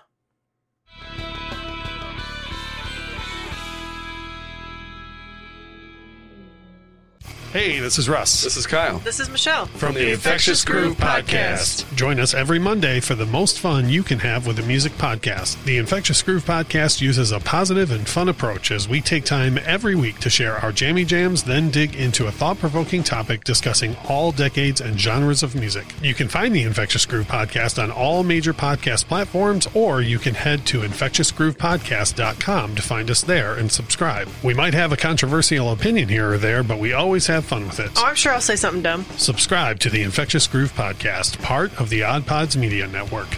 Hey, 7.57 7.79
this 7.79 7.97
is 7.97 8.07
Russ 8.07 8.43
This 8.43 8.55
is 8.55 8.67
Kyle. 8.67 8.99
This 8.99 9.19
is 9.19 9.31
Michelle. 9.31 9.65
from 9.65 9.95
the 9.95 10.11
Infectious 10.11 10.63
Groove 10.63 10.95
Podcast. 10.95 11.91
Join 11.95 12.19
us 12.19 12.35
every 12.35 12.59
Monday 12.59 12.99
for 12.99 13.15
the 13.15 13.25
most 13.25 13.57
fun 13.57 13.89
you 13.89 14.03
can 14.03 14.19
have 14.19 14.45
with 14.45 14.59
a 14.59 14.61
music 14.61 14.91
podcast. 14.91 15.63
The 15.63 15.79
Infectious 15.79 16.21
Groove 16.21 16.45
Podcast 16.45 17.01
uses 17.01 17.31
a 17.31 17.39
positive 17.39 17.89
and 17.89 18.07
fun 18.07 18.29
approach 18.29 18.69
as 18.69 18.87
we 18.87 19.01
take 19.01 19.25
time 19.25 19.57
every 19.65 19.95
week 19.95 20.19
to 20.19 20.29
share 20.29 20.57
our 20.57 20.71
jammy 20.71 21.03
jams, 21.03 21.41
then 21.41 21.71
dig 21.71 21.95
into 21.95 22.27
a 22.27 22.31
thought 22.31 22.59
provoking 22.59 23.01
topic 23.01 23.43
discussing 23.43 23.95
all 24.07 24.31
decades 24.31 24.79
and 24.79 24.99
genres 24.99 25.41
of 25.41 25.55
music. 25.55 25.95
You 26.03 26.13
can 26.13 26.27
find 26.27 26.53
the 26.53 26.61
Infectious 26.61 27.07
Groove 27.07 27.27
Podcast 27.27 27.81
on 27.81 27.89
all 27.89 28.21
major 28.21 28.53
podcast 28.53 29.05
platforms, 29.07 29.67
or 29.73 29.99
you 29.99 30.19
can 30.19 30.35
head 30.35 30.63
to 30.67 30.81
infectiousgroovepodcast.com 30.81 32.75
to 32.75 32.81
find 32.83 33.09
us 33.09 33.21
there 33.21 33.55
and 33.55 33.71
subscribe. 33.71 34.29
We 34.43 34.53
might 34.53 34.75
have 34.75 34.91
a 34.91 34.97
controversial 34.97 35.71
opinion 35.71 36.07
here 36.07 36.33
or 36.33 36.37
there, 36.37 36.61
but 36.61 36.77
we 36.77 36.93
always 36.93 37.25
have 37.25 37.46
fun 37.47 37.65
with 37.65 37.79
it. 37.79 37.89
Oh, 37.95 38.05
I'm 38.05 38.15
sure 38.15 38.33
I'll 38.33 38.41
say 38.41 38.55
something 38.55 38.83
dumb. 38.83 39.05
Subscribe 39.17 39.79
to 39.79 39.89
the 39.89 40.03
Infectious 40.03 40.45
Groove 40.47 40.73
Podcast, 40.73 41.41
part 41.41 41.79
of 41.79 41.89
the 41.89 42.03
Odd 42.03 42.27
Pods 42.27 42.57
Media 42.57 42.87
Network. 42.87 43.29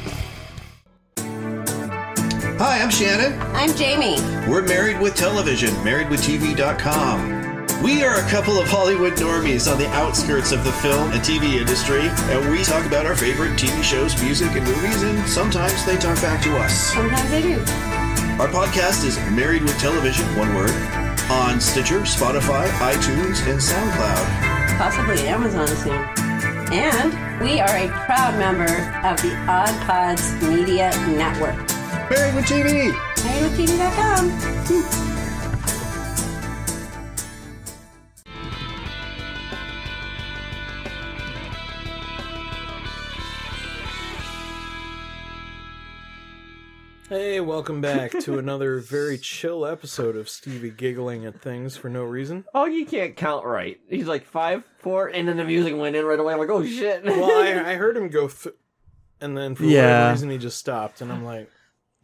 Hi, 2.57 2.81
I'm 2.81 2.89
Shannon. 2.89 3.39
I'm 3.55 3.73
Jamie. 3.75 4.19
We're 4.51 4.67
married 4.67 4.99
with 4.99 5.15
television, 5.15 5.69
marriedwithtv.com. 5.75 7.39
We 7.81 8.03
are 8.03 8.19
a 8.19 8.29
couple 8.29 8.59
of 8.59 8.67
Hollywood 8.67 9.13
normies 9.13 9.71
on 9.71 9.79
the 9.79 9.87
outskirts 9.91 10.51
of 10.51 10.65
the 10.65 10.71
film 10.73 11.11
and 11.11 11.21
TV 11.21 11.61
industry, 11.61 12.01
and 12.03 12.51
we 12.51 12.61
talk 12.63 12.85
about 12.85 13.05
our 13.05 13.15
favorite 13.15 13.51
TV 13.51 13.81
shows, 13.81 14.21
music, 14.21 14.51
and 14.51 14.65
movies, 14.65 15.01
and 15.03 15.25
sometimes 15.29 15.85
they 15.85 15.95
talk 15.95 16.19
back 16.21 16.43
to 16.43 16.57
us. 16.57 16.73
Sometimes 16.93 17.29
they 17.29 17.41
do. 17.41 17.59
Our 18.41 18.49
podcast 18.49 19.05
is 19.05 19.17
Married 19.31 19.61
with 19.61 19.79
Television, 19.79 20.25
one 20.37 20.53
word, 20.55 20.71
on 21.29 21.61
Stitcher, 21.61 22.01
Spotify, 22.01 22.67
iTunes, 22.79 23.45
and 23.47 23.59
SoundCloud. 23.59 24.77
Possibly 24.77 25.27
Amazon 25.27 25.67
soon. 25.67 26.07
And 26.71 27.13
we 27.41 27.59
are 27.59 27.75
a 27.75 27.87
proud 28.05 28.37
member 28.37 28.71
of 29.07 29.19
the 29.21 29.35
Odd 29.47 29.73
Pods 29.85 30.31
Media 30.43 30.91
Network. 31.07 31.57
Married 32.09 32.35
with 32.35 32.45
TV! 32.45 32.91
MarriedWithTV.com. 32.91 35.09
Hey, 47.09 47.39
welcome 47.39 47.81
back 47.81 48.11
to 48.21 48.37
another 48.39 48.79
very 48.79 49.17
chill 49.17 49.65
episode 49.65 50.15
of 50.15 50.29
Stevie 50.29 50.69
giggling 50.69 51.25
at 51.25 51.41
things 51.41 51.75
for 51.75 51.89
no 51.89 52.03
reason. 52.03 52.45
Oh, 52.53 52.67
Augie 52.67 52.87
can't 52.87 53.15
count 53.15 53.45
right. 53.45 53.79
He's 53.89 54.07
like 54.07 54.25
five, 54.25 54.63
four, 54.77 55.07
and 55.07 55.27
then 55.27 55.37
the 55.37 55.43
music 55.43 55.75
went 55.75 55.95
in 55.95 56.05
right 56.05 56.19
away. 56.19 56.33
I'm 56.33 56.39
like, 56.39 56.49
oh 56.49 56.63
shit. 56.63 57.03
Well, 57.03 57.31
I, 57.41 57.71
I 57.71 57.75
heard 57.75 57.97
him 57.97 58.09
go, 58.09 58.27
th- 58.27 58.53
and 59.21 59.35
then 59.35 59.55
for 59.55 59.63
Yeah. 59.63 59.81
whatever 59.81 60.11
reason 60.11 60.29
he 60.29 60.37
just 60.37 60.59
stopped, 60.59 61.01
and 61.01 61.11
I'm 61.11 61.25
like, 61.25 61.49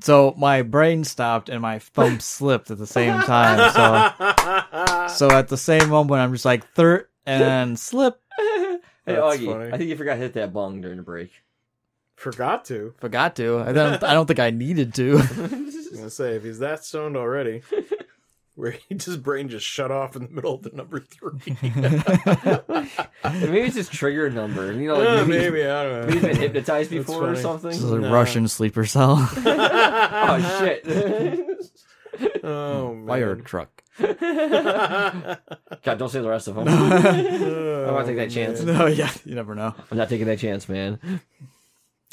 So 0.01 0.33
my 0.37 0.63
brain 0.63 1.03
stopped 1.03 1.49
and 1.49 1.61
my 1.61 1.77
thumb 1.77 2.19
slipped 2.19 2.71
at 2.71 2.79
the 2.79 2.87
same 2.87 3.21
time. 3.21 5.07
So 5.07 5.07
so 5.29 5.29
at 5.35 5.49
the 5.49 5.57
same 5.57 5.89
moment 5.89 6.21
I'm 6.21 6.31
just 6.33 6.45
like 6.45 6.67
third 6.73 7.07
and 7.27 7.77
slip. 7.77 8.19
hey, 8.37 8.79
That's 9.05 9.19
Augie, 9.21 9.45
funny. 9.45 9.71
I 9.71 9.77
think 9.77 9.89
you 9.91 9.97
forgot 9.97 10.15
to 10.15 10.19
hit 10.21 10.33
that 10.33 10.51
bong 10.51 10.81
during 10.81 10.97
the 10.97 11.03
break. 11.03 11.31
Forgot 12.15 12.65
to. 12.65 12.93
Forgot 12.99 13.35
to. 13.37 13.59
I 13.59 13.71
don't 13.71 14.03
I 14.03 14.13
don't 14.13 14.25
think 14.25 14.39
I 14.39 14.49
needed 14.49 14.93
to. 14.95 15.17
I 15.17 15.19
was 15.19 15.87
gonna 15.93 16.09
say 16.09 16.35
if 16.35 16.43
he's 16.43 16.59
that 16.59 16.83
stoned 16.83 17.15
already, 17.17 17.61
where 18.55 18.71
he 18.71 18.95
just 18.95 19.21
brain 19.23 19.49
just 19.49 19.65
shut 19.65 19.91
off 19.91 20.15
in 20.15 20.23
the 20.23 20.29
middle 20.29 20.55
of 20.55 20.63
the 20.63 20.69
number 20.71 20.99
three. 20.99 21.39
maybe 21.61 23.59
it's 23.61 23.75
his 23.75 23.89
trigger 23.89 24.29
number. 24.29 24.71
You 24.71 24.87
know, 24.87 24.97
like 24.99 25.07
Uh, 25.07 25.25
maybe, 25.25 25.51
maybe 25.51 25.65
I 25.65 25.83
don't 25.83 25.91
know. 25.93 26.05
maybe 26.07 26.13
he's 26.13 26.21
been 26.27 26.35
hypnotized 26.37 26.91
That's 26.91 27.05
before 27.05 27.23
or 27.23 27.27
funny. 27.35 27.41
something. 27.41 27.69
This 27.71 27.81
is 27.83 27.91
a 27.91 27.99
No. 27.99 28.11
Russian 28.13 28.47
sleeper 28.47 28.85
cell. 28.85 29.17
oh 29.35 30.57
shit. 30.59 30.87
Oh 32.43 32.93
man. 32.95 33.07
Fire 33.07 33.35
truck. 33.35 33.81
God, 33.99 34.17
don't 35.97 36.09
say 36.09 36.21
the 36.21 36.29
rest 36.29 36.47
of 36.47 36.55
them. 36.55 36.65
Oh, 36.67 37.85
I 37.87 37.91
want 37.91 38.05
to 38.07 38.13
take 38.15 38.17
that 38.17 38.31
chance. 38.33 38.61
No, 38.61 38.85
yeah, 38.87 39.11
you 39.25 39.35
never 39.35 39.55
know. 39.55 39.73
I'm 39.91 39.97
not 39.97 40.09
taking 40.09 40.27
that 40.27 40.39
chance, 40.39 40.67
man. 40.69 40.99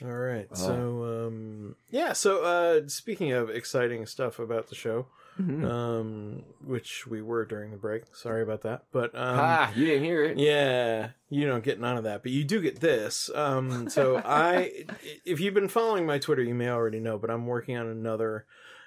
All 0.05 0.11
right. 0.11 0.49
Oh. 0.51 0.55
So 0.55 1.27
um 1.27 1.77
yeah, 1.91 2.13
so 2.13 2.43
uh 2.45 2.89
speaking 2.89 3.33
of 3.33 3.51
exciting 3.51 4.07
stuff 4.07 4.39
about 4.39 4.69
the 4.69 4.75
show, 4.75 5.07
Mm-hmm. 5.41 5.65
um 5.65 6.43
which 6.63 7.07
we 7.07 7.23
were 7.23 7.47
during 7.47 7.71
the 7.71 7.79
break. 7.79 8.03
Sorry 8.15 8.43
about 8.43 8.63
that. 8.63 8.85
But 8.93 9.15
um 9.15 9.39
ah, 9.39 9.73
you 9.75 9.87
didn't 9.87 10.05
hear 10.05 10.25
it. 10.25 10.37
Yeah, 10.39 11.11
you 11.31 11.47
don't 11.47 11.65
get 11.65 11.81
none 11.81 11.97
of 11.97 12.05
that, 12.05 12.23
but 12.23 12.33
you 12.33 12.45
do 12.45 12.61
get 12.61 12.81
this. 12.81 13.31
Um, 13.35 13.89
so 13.89 14.19
I, 14.25 14.85
if 15.25 15.41
you've 15.41 15.55
been 15.55 15.69
following 15.69 16.05
my 16.05 16.19
Twitter, 16.19 16.43
you 16.43 16.55
may 16.55 16.69
already 16.69 17.01
know, 17.01 17.17
but 17.19 17.31
I'm 17.31 17.47
working 17.47 17.79
on 17.79 17.87
another, 17.87 18.45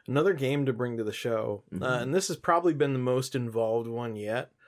another 0.07 0.33
game 0.33 0.67
to 0.67 0.73
bring 0.73 0.97
to 0.97 1.03
the 1.03 1.11
show, 1.11 1.63
uh, 1.81 1.85
and 2.01 2.13
this 2.13 2.27
has 2.27 2.37
probably 2.37 2.73
been 2.75 2.93
the 2.93 2.99
most 2.99 3.33
involved 3.35 3.87
one 3.87 4.15
yet. 4.15 4.51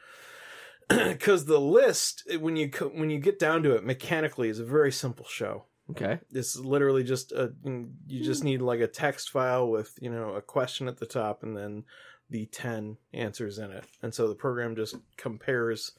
Because 0.89 1.45
the 1.45 1.59
list, 1.59 2.23
when 2.39 2.55
you 2.55 2.69
when 2.93 3.09
you 3.09 3.19
get 3.19 3.37
down 3.37 3.61
to 3.63 3.75
it, 3.75 3.83
mechanically 3.83 4.47
is 4.49 4.59
a 4.59 4.65
very 4.65 4.91
simple 4.91 5.25
show. 5.27 5.65
Okay. 5.91 6.19
It's 6.31 6.57
literally 6.57 7.03
just 7.03 7.31
a 7.31 7.53
you 7.63 8.23
just 8.23 8.41
hmm. 8.41 8.47
need 8.47 8.61
like 8.61 8.79
a 8.79 8.87
text 8.87 9.29
file 9.29 9.69
with 9.69 9.93
you 10.01 10.09
know 10.09 10.33
a 10.33 10.41
question 10.41 10.87
at 10.87 10.97
the 10.97 11.05
top 11.05 11.43
and 11.43 11.55
then 11.55 11.83
the 12.29 12.45
10 12.47 12.97
answers 13.13 13.57
in 13.57 13.71
it 13.71 13.85
and 14.01 14.13
so 14.13 14.27
the 14.27 14.35
program 14.35 14.75
just 14.75 14.95
compares 15.15 15.93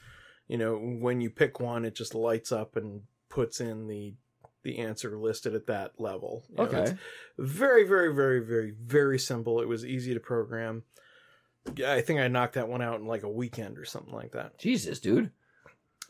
you 0.46 0.58
know 0.58 0.76
when 0.76 1.22
you 1.22 1.30
pick 1.30 1.58
one 1.58 1.86
it 1.86 1.94
just 1.94 2.14
lights 2.14 2.52
up 2.52 2.76
and 2.76 3.02
puts 3.30 3.60
in 3.60 3.86
the 3.86 4.14
the 4.62 4.78
answer 4.78 5.16
listed 5.16 5.54
at 5.54 5.66
that 5.68 5.98
level 5.98 6.44
You 6.50 6.56
know, 6.56 6.62
Okay. 6.64 6.82
it's 6.82 6.94
very 7.38 7.88
very 7.88 8.14
very 8.14 8.40
very 8.40 8.72
very 8.72 9.18
simple 9.18 9.62
it 9.62 9.68
was 9.68 9.86
easy 9.86 10.12
to 10.12 10.20
program 10.20 10.82
Yeah, 11.76 11.94
i 11.94 12.02
think 12.02 12.20
i 12.20 12.28
knocked 12.28 12.54
that 12.54 12.68
one 12.68 12.82
out 12.82 13.00
in 13.00 13.06
like 13.06 13.22
a 13.22 13.30
weekend 13.30 13.78
or 13.78 13.86
something 13.86 14.12
like 14.12 14.32
that 14.32 14.58
Jesus, 14.58 14.98
dude. 15.00 15.30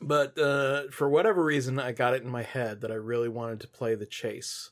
But 0.00 0.38
uh, 0.38 0.84
for 0.90 1.08
whatever 1.08 1.44
reason, 1.44 1.78
I 1.78 1.92
got 1.92 2.14
it 2.14 2.22
in 2.22 2.30
my 2.30 2.42
head 2.42 2.80
that 2.80 2.90
I 2.90 2.94
really 2.96 3.28
wanted 3.28 3.60
to 3.60 3.68
play 3.68 3.94
the 3.94 4.06
chase, 4.06 4.70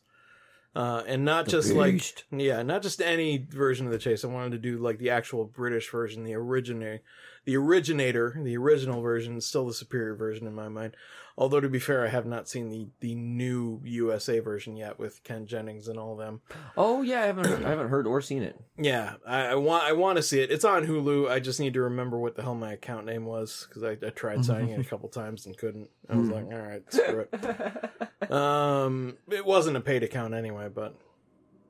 uh, 0.74 1.02
and 1.06 1.24
not 1.24 1.46
The 1.46 1.50
just 1.52 1.74
Beast. 1.74 2.24
like 2.30 2.40
yeah, 2.40 2.62
not 2.62 2.82
just 2.82 3.00
any 3.00 3.46
version 3.48 3.86
of 3.86 3.92
the 3.92 3.98
chase. 3.98 4.24
I 4.24 4.28
wanted 4.28 4.52
to 4.52 4.58
do 4.58 4.78
like 4.78 4.98
the 4.98 5.10
actual 5.10 5.44
British 5.44 5.90
version, 5.90 6.24
the 6.24 6.34
originator, 6.34 7.02
the 7.44 7.56
originator, 7.56 8.38
the 8.42 8.56
original 8.56 9.00
version, 9.00 9.40
still 9.40 9.66
the 9.66 9.74
superior 9.74 10.14
version 10.14 10.46
in 10.46 10.54
my 10.54 10.68
mind. 10.68 10.96
Although 11.38 11.60
to 11.60 11.68
be 11.68 11.78
fair, 11.78 12.04
I 12.04 12.08
have 12.08 12.24
not 12.24 12.48
seen 12.48 12.70
the 12.70 12.88
the 13.00 13.14
new 13.14 13.80
USA 13.84 14.38
version 14.38 14.76
yet 14.76 14.98
with 14.98 15.22
Ken 15.22 15.46
Jennings 15.46 15.86
and 15.86 15.98
all 15.98 16.16
them. 16.16 16.40
Oh 16.76 17.02
yeah, 17.02 17.22
I 17.22 17.26
haven't 17.26 17.64
I 17.64 17.68
haven't 17.68 17.88
heard 17.88 18.06
or 18.06 18.22
seen 18.22 18.42
it. 18.42 18.58
Yeah, 18.78 19.14
I, 19.26 19.48
I 19.48 19.54
want 19.56 19.84
I 19.84 19.92
want 19.92 20.16
to 20.16 20.22
see 20.22 20.40
it. 20.40 20.50
It's 20.50 20.64
on 20.64 20.86
Hulu. 20.86 21.30
I 21.30 21.40
just 21.40 21.60
need 21.60 21.74
to 21.74 21.82
remember 21.82 22.18
what 22.18 22.36
the 22.36 22.42
hell 22.42 22.54
my 22.54 22.72
account 22.72 23.04
name 23.04 23.26
was 23.26 23.66
because 23.68 23.82
I, 23.82 23.92
I 24.06 24.10
tried 24.10 24.44
signing 24.44 24.70
it 24.70 24.80
a 24.80 24.84
couple 24.84 25.08
times 25.10 25.44
and 25.44 25.56
couldn't. 25.56 25.90
I 26.08 26.16
was 26.16 26.28
like, 26.30 26.46
all 26.46 26.58
right, 26.58 26.82
screw 26.92 27.26
it. 27.30 27.90
Um, 28.30 29.18
it 29.30 29.46
wasn't 29.46 29.76
a 29.76 29.80
paid 29.80 30.02
account 30.02 30.34
anyway, 30.34 30.68
but 30.68 30.96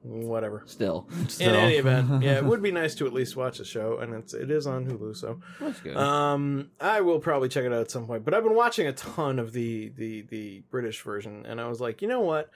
whatever. 0.03 0.63
Still, 0.67 1.09
In 1.41 1.51
any 1.55 1.77
event, 1.77 2.23
yeah, 2.23 2.37
it 2.37 2.45
would 2.45 2.63
be 2.63 2.71
nice 2.83 2.95
to 2.97 3.07
at 3.07 3.13
least 3.13 3.37
watch 3.37 3.59
the 3.59 3.65
show, 3.65 3.99
and 3.99 4.15
it's 4.15 4.35
it 4.35 4.51
is 4.51 4.67
on 4.67 4.87
Hulu, 4.87 5.17
so 5.17 5.41
that's 5.61 5.81
good. 5.81 5.97
um, 5.97 6.71
I 6.81 7.01
will 7.01 7.19
probably 7.19 7.49
check 7.49 7.65
it 7.65 7.73
out 7.73 7.81
at 7.81 7.91
some 7.91 8.07
point. 8.07 8.25
But 8.25 8.35
I've 8.35 8.45
been 8.45 8.55
watching 8.55 8.87
a 8.87 8.93
ton 8.93 9.39
of 9.39 9.53
the 9.53 9.89
the 9.97 10.23
the 10.23 10.63
British 10.71 11.01
version, 11.03 11.45
and 11.47 11.61
I 11.61 11.69
was 11.69 11.81
like, 11.81 12.03
you 12.03 12.09
know 12.09 12.21
what, 12.21 12.51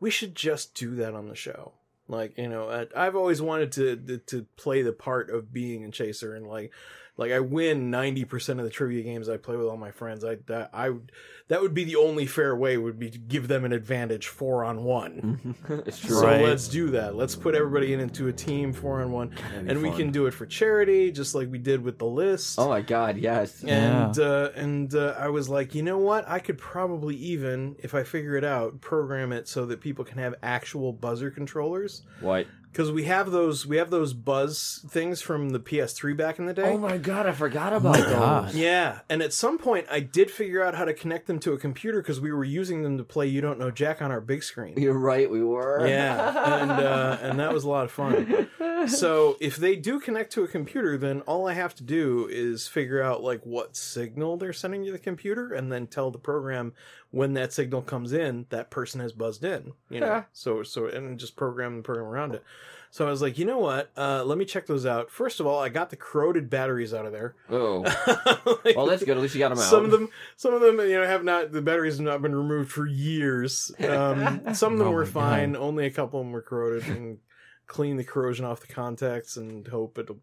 we 0.00 0.10
should 0.10 0.34
just 0.34 0.74
do 0.74 0.94
that 0.96 1.14
on 1.14 1.28
the 1.28 1.34
show. 1.36 1.72
Like 2.08 2.38
you 2.38 2.48
know, 2.48 2.68
I- 2.68 3.06
I've 3.06 3.16
always 3.16 3.42
wanted 3.42 3.72
to 3.72 4.18
to 4.26 4.46
play 4.56 4.82
the 4.82 4.92
part 4.92 5.30
of 5.30 5.52
being 5.52 5.84
a 5.84 5.90
chaser 5.90 6.34
and 6.34 6.46
like 6.46 6.72
Like 7.18 7.32
I 7.32 7.40
win 7.40 7.90
ninety 7.90 8.24
percent 8.24 8.58
of 8.60 8.64
the 8.66 8.70
trivia 8.70 9.02
games 9.02 9.28
I 9.28 9.36
play 9.38 9.56
with 9.56 9.66
all 9.66 9.76
my 9.76 9.90
friends. 9.90 10.24
I 10.24 10.36
that, 10.46 10.70
I 10.72 10.90
would- 10.90 11.12
that 11.48 11.62
would 11.62 11.74
be 11.74 11.84
the 11.84 11.94
only 11.94 12.26
fair 12.26 12.56
way 12.56 12.76
would 12.76 12.98
be 12.98 13.08
to 13.08 13.18
give 13.18 13.46
them 13.46 13.64
an 13.64 13.72
advantage 13.72 14.26
four 14.26 14.64
on 14.64 14.82
one. 14.82 15.54
So 15.92 16.20
Right. 16.22 16.42
let's 16.42 16.66
do 16.66 16.90
that. 16.90 17.14
Let's 17.14 17.36
put 17.36 17.54
everybody 17.54 17.92
in 17.94 18.00
into 18.00 18.26
a 18.26 18.32
team 18.32 18.72
four 18.72 19.00
on 19.00 19.12
one, 19.12 19.28
be 19.28 19.36
and 19.68 19.80
we 19.80 19.92
can 19.92 20.10
do 20.10 20.26
it 20.26 20.32
for 20.34 20.44
charity, 20.44 21.12
just 21.12 21.36
like 21.36 21.48
we 21.48 21.58
did 21.58 21.84
with 21.84 21.98
the 21.98 22.04
list. 22.06 22.58
Oh 22.58 22.68
my 22.68 22.80
god, 22.82 23.16
yes. 23.16 23.62
And 23.62 24.18
uh, 24.18 24.50
and 24.56 24.92
uh, 24.92 25.14
I 25.18 25.28
was 25.28 25.48
like, 25.48 25.74
you 25.76 25.84
know 25.84 25.98
what? 25.98 26.28
I 26.28 26.40
could 26.40 26.58
probably 26.58 27.14
even, 27.16 27.76
if 27.78 27.94
I 27.94 28.02
figure 28.02 28.34
it 28.36 28.44
out, 28.44 28.80
program 28.80 29.32
it 29.32 29.46
so 29.46 29.66
that 29.66 29.80
people 29.80 30.04
can 30.04 30.18
have 30.18 30.34
actual 30.42 30.92
buzzer 30.92 31.30
controllers. 31.30 32.02
What? 32.20 32.46
Because 32.76 32.92
we 32.92 33.04
have 33.04 33.30
those, 33.30 33.66
we 33.66 33.78
have 33.78 33.88
those 33.88 34.12
buzz 34.12 34.84
things 34.86 35.22
from 35.22 35.48
the 35.48 35.58
PS3 35.58 36.14
back 36.14 36.38
in 36.38 36.44
the 36.44 36.52
day. 36.52 36.64
Oh 36.64 36.76
my 36.76 36.98
god, 36.98 37.26
I 37.26 37.32
forgot 37.32 37.72
about 37.72 37.96
God. 37.96 38.48
those. 38.48 38.54
Yeah, 38.54 38.98
and 39.08 39.22
at 39.22 39.32
some 39.32 39.56
point 39.56 39.86
I 39.90 40.00
did 40.00 40.30
figure 40.30 40.62
out 40.62 40.74
how 40.74 40.84
to 40.84 40.92
connect 40.92 41.26
them 41.26 41.38
to 41.38 41.54
a 41.54 41.58
computer 41.58 42.02
because 42.02 42.20
we 42.20 42.30
were 42.30 42.44
using 42.44 42.82
them 42.82 42.98
to 42.98 43.04
play 43.04 43.28
You 43.28 43.40
Don't 43.40 43.58
Know 43.58 43.70
Jack 43.70 44.02
on 44.02 44.10
our 44.10 44.20
big 44.20 44.42
screen. 44.42 44.74
You're 44.76 44.92
right, 44.92 45.30
we 45.30 45.42
were. 45.42 45.86
Yeah, 45.88 46.60
and 46.60 46.70
uh, 46.82 47.18
and 47.22 47.40
that 47.40 47.50
was 47.50 47.64
a 47.64 47.70
lot 47.70 47.84
of 47.86 47.90
fun. 47.90 48.50
So 48.88 49.38
if 49.40 49.56
they 49.56 49.74
do 49.74 49.98
connect 49.98 50.32
to 50.34 50.44
a 50.44 50.48
computer, 50.48 50.98
then 50.98 51.22
all 51.22 51.48
I 51.48 51.54
have 51.54 51.74
to 51.76 51.82
do 51.82 52.28
is 52.30 52.68
figure 52.68 53.02
out 53.02 53.22
like 53.22 53.40
what 53.46 53.74
signal 53.74 54.36
they're 54.36 54.52
sending 54.52 54.84
to 54.84 54.92
the 54.92 54.98
computer, 54.98 55.54
and 55.54 55.72
then 55.72 55.86
tell 55.86 56.10
the 56.10 56.18
program 56.18 56.74
when 57.16 57.32
that 57.34 57.52
signal 57.52 57.80
comes 57.82 58.12
in, 58.12 58.44
that 58.50 58.70
person 58.70 59.00
has 59.00 59.12
buzzed 59.12 59.42
in. 59.44 59.72
You 59.88 60.00
know, 60.00 60.06
Yeah. 60.06 60.22
so 60.32 60.62
so 60.62 60.86
and 60.86 61.18
just 61.18 61.34
program 61.36 61.78
the 61.78 61.82
program 61.82 62.06
around 62.06 62.34
it. 62.34 62.42
So 62.90 63.06
I 63.06 63.10
was 63.10 63.20
like, 63.20 63.36
you 63.38 63.44
know 63.44 63.58
what? 63.58 63.90
Uh, 63.96 64.22
let 64.24 64.38
me 64.38 64.44
check 64.44 64.66
those 64.66 64.86
out. 64.86 65.10
First 65.10 65.40
of 65.40 65.46
all, 65.46 65.58
I 65.60 65.68
got 65.68 65.90
the 65.90 65.96
corroded 65.96 66.48
batteries 66.48 66.94
out 66.94 67.04
of 67.06 67.12
there. 67.12 67.34
Oh. 67.50 67.82
Like, 68.64 68.76
Well, 68.76 68.86
that's 68.86 69.02
good. 69.04 69.16
At 69.16 69.22
least 69.22 69.34
you 69.34 69.40
got 69.40 69.48
them 69.50 69.58
out. 69.58 69.64
some 69.64 69.84
of 69.84 69.90
them, 69.90 70.08
some 70.36 70.54
of 70.54 70.60
them, 70.60 70.78
you 70.80 70.98
know, 70.98 71.06
have 71.06 71.24
not. 71.24 71.52
The 71.52 71.60
batteries 71.62 71.96
have 71.96 72.04
not 72.06 72.22
been 72.22 72.34
removed 72.34 72.70
for 72.70 72.86
years. 72.86 73.72
Um, 73.80 74.40
some 74.54 74.72
of 74.74 74.78
them 74.78 74.88
Oh 74.88 74.92
were 74.92 75.00
my 75.04 75.10
God. 75.10 75.12
fine. 75.12 75.56
Only 75.56 75.86
a 75.86 75.90
couple 75.90 76.20
of 76.20 76.26
them 76.26 76.32
were 76.32 76.42
corroded. 76.42 76.86
And 76.88 77.18
clean 77.66 77.96
the 77.96 78.04
corrosion 78.04 78.44
off 78.44 78.60
the 78.60 78.72
contacts 78.72 79.36
and 79.36 79.66
hope 79.66 79.98
it'll 79.98 80.20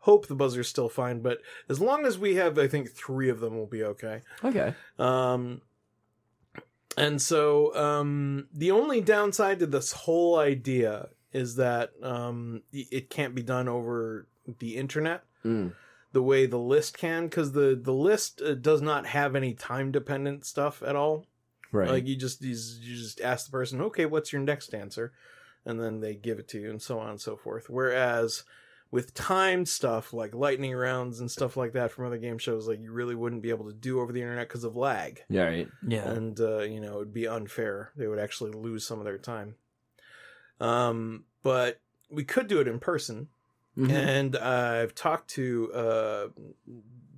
hope 0.00 0.26
the 0.26 0.34
buzzer's 0.34 0.68
still 0.68 0.90
fine. 0.90 1.20
But 1.20 1.38
as 1.68 1.80
long 1.80 2.04
as 2.04 2.18
we 2.18 2.34
have, 2.34 2.58
I 2.58 2.68
think 2.68 2.90
three 2.90 3.30
of 3.30 3.40
them 3.40 3.56
will 3.56 3.66
be 3.66 3.82
okay. 3.82 4.20
Okay. 4.44 4.74
Um, 4.98 5.62
and 6.96 7.20
so 7.20 7.74
um, 7.76 8.48
the 8.52 8.70
only 8.70 9.00
downside 9.00 9.58
to 9.60 9.66
this 9.66 9.92
whole 9.92 10.38
idea 10.38 11.08
is 11.32 11.56
that 11.56 11.90
um, 12.02 12.62
it 12.72 13.08
can't 13.10 13.34
be 13.34 13.42
done 13.42 13.68
over 13.68 14.26
the 14.58 14.76
internet 14.76 15.24
Mm. 15.44 15.72
the 16.12 16.22
way 16.22 16.46
the 16.46 16.58
list 16.58 16.96
can 16.96 17.24
because 17.26 17.50
the 17.52 17.74
the 17.80 17.92
list 17.92 18.40
uh, 18.40 18.54
does 18.54 18.80
not 18.80 19.06
have 19.06 19.34
any 19.34 19.54
time 19.54 19.90
dependent 19.90 20.44
stuff 20.46 20.82
at 20.86 20.94
all. 20.94 21.26
Right. 21.72 21.88
Like 21.88 22.06
you 22.06 22.14
just 22.14 22.42
you 22.42 22.54
just 22.54 23.20
ask 23.20 23.46
the 23.46 23.50
person, 23.50 23.80
okay, 23.80 24.06
what's 24.06 24.32
your 24.32 24.42
next 24.42 24.72
answer, 24.72 25.12
and 25.66 25.80
then 25.80 25.98
they 26.00 26.14
give 26.14 26.38
it 26.38 26.46
to 26.48 26.60
you, 26.60 26.70
and 26.70 26.80
so 26.80 27.00
on 27.00 27.10
and 27.10 27.20
so 27.20 27.36
forth. 27.36 27.68
Whereas 27.68 28.44
with 28.92 29.12
timed 29.14 29.68
stuff 29.68 30.12
like 30.12 30.34
lightning 30.34 30.72
rounds 30.74 31.18
and 31.18 31.28
stuff 31.30 31.56
like 31.56 31.72
that 31.72 31.90
from 31.90 32.06
other 32.06 32.18
game 32.18 32.38
shows, 32.38 32.68
like 32.68 32.78
you 32.80 32.92
really 32.92 33.14
wouldn't 33.16 33.42
be 33.42 33.50
able 33.50 33.64
to 33.66 33.72
do 33.72 33.98
over 34.00 34.12
the 34.12 34.20
internet 34.20 34.46
because 34.48 34.62
of 34.64 34.76
lag, 34.76 35.22
yeah, 35.28 35.42
right. 35.44 35.68
Yeah. 35.88 36.08
and 36.08 36.38
uh, 36.38 36.58
you 36.60 36.80
know 36.80 36.96
it'd 36.96 37.12
be 37.14 37.26
unfair. 37.26 37.90
They 37.96 38.06
would 38.06 38.20
actually 38.20 38.52
lose 38.52 38.86
some 38.86 38.98
of 39.00 39.04
their 39.04 39.18
time. 39.18 39.56
Um, 40.60 41.24
but 41.42 41.80
we 42.10 42.22
could 42.24 42.46
do 42.46 42.60
it 42.60 42.68
in 42.68 42.78
person, 42.78 43.28
Mhm. 43.76 43.90
and 43.90 44.36
I've 44.36 44.94
talked 44.94 45.30
to 45.30 45.70
a 45.74 46.28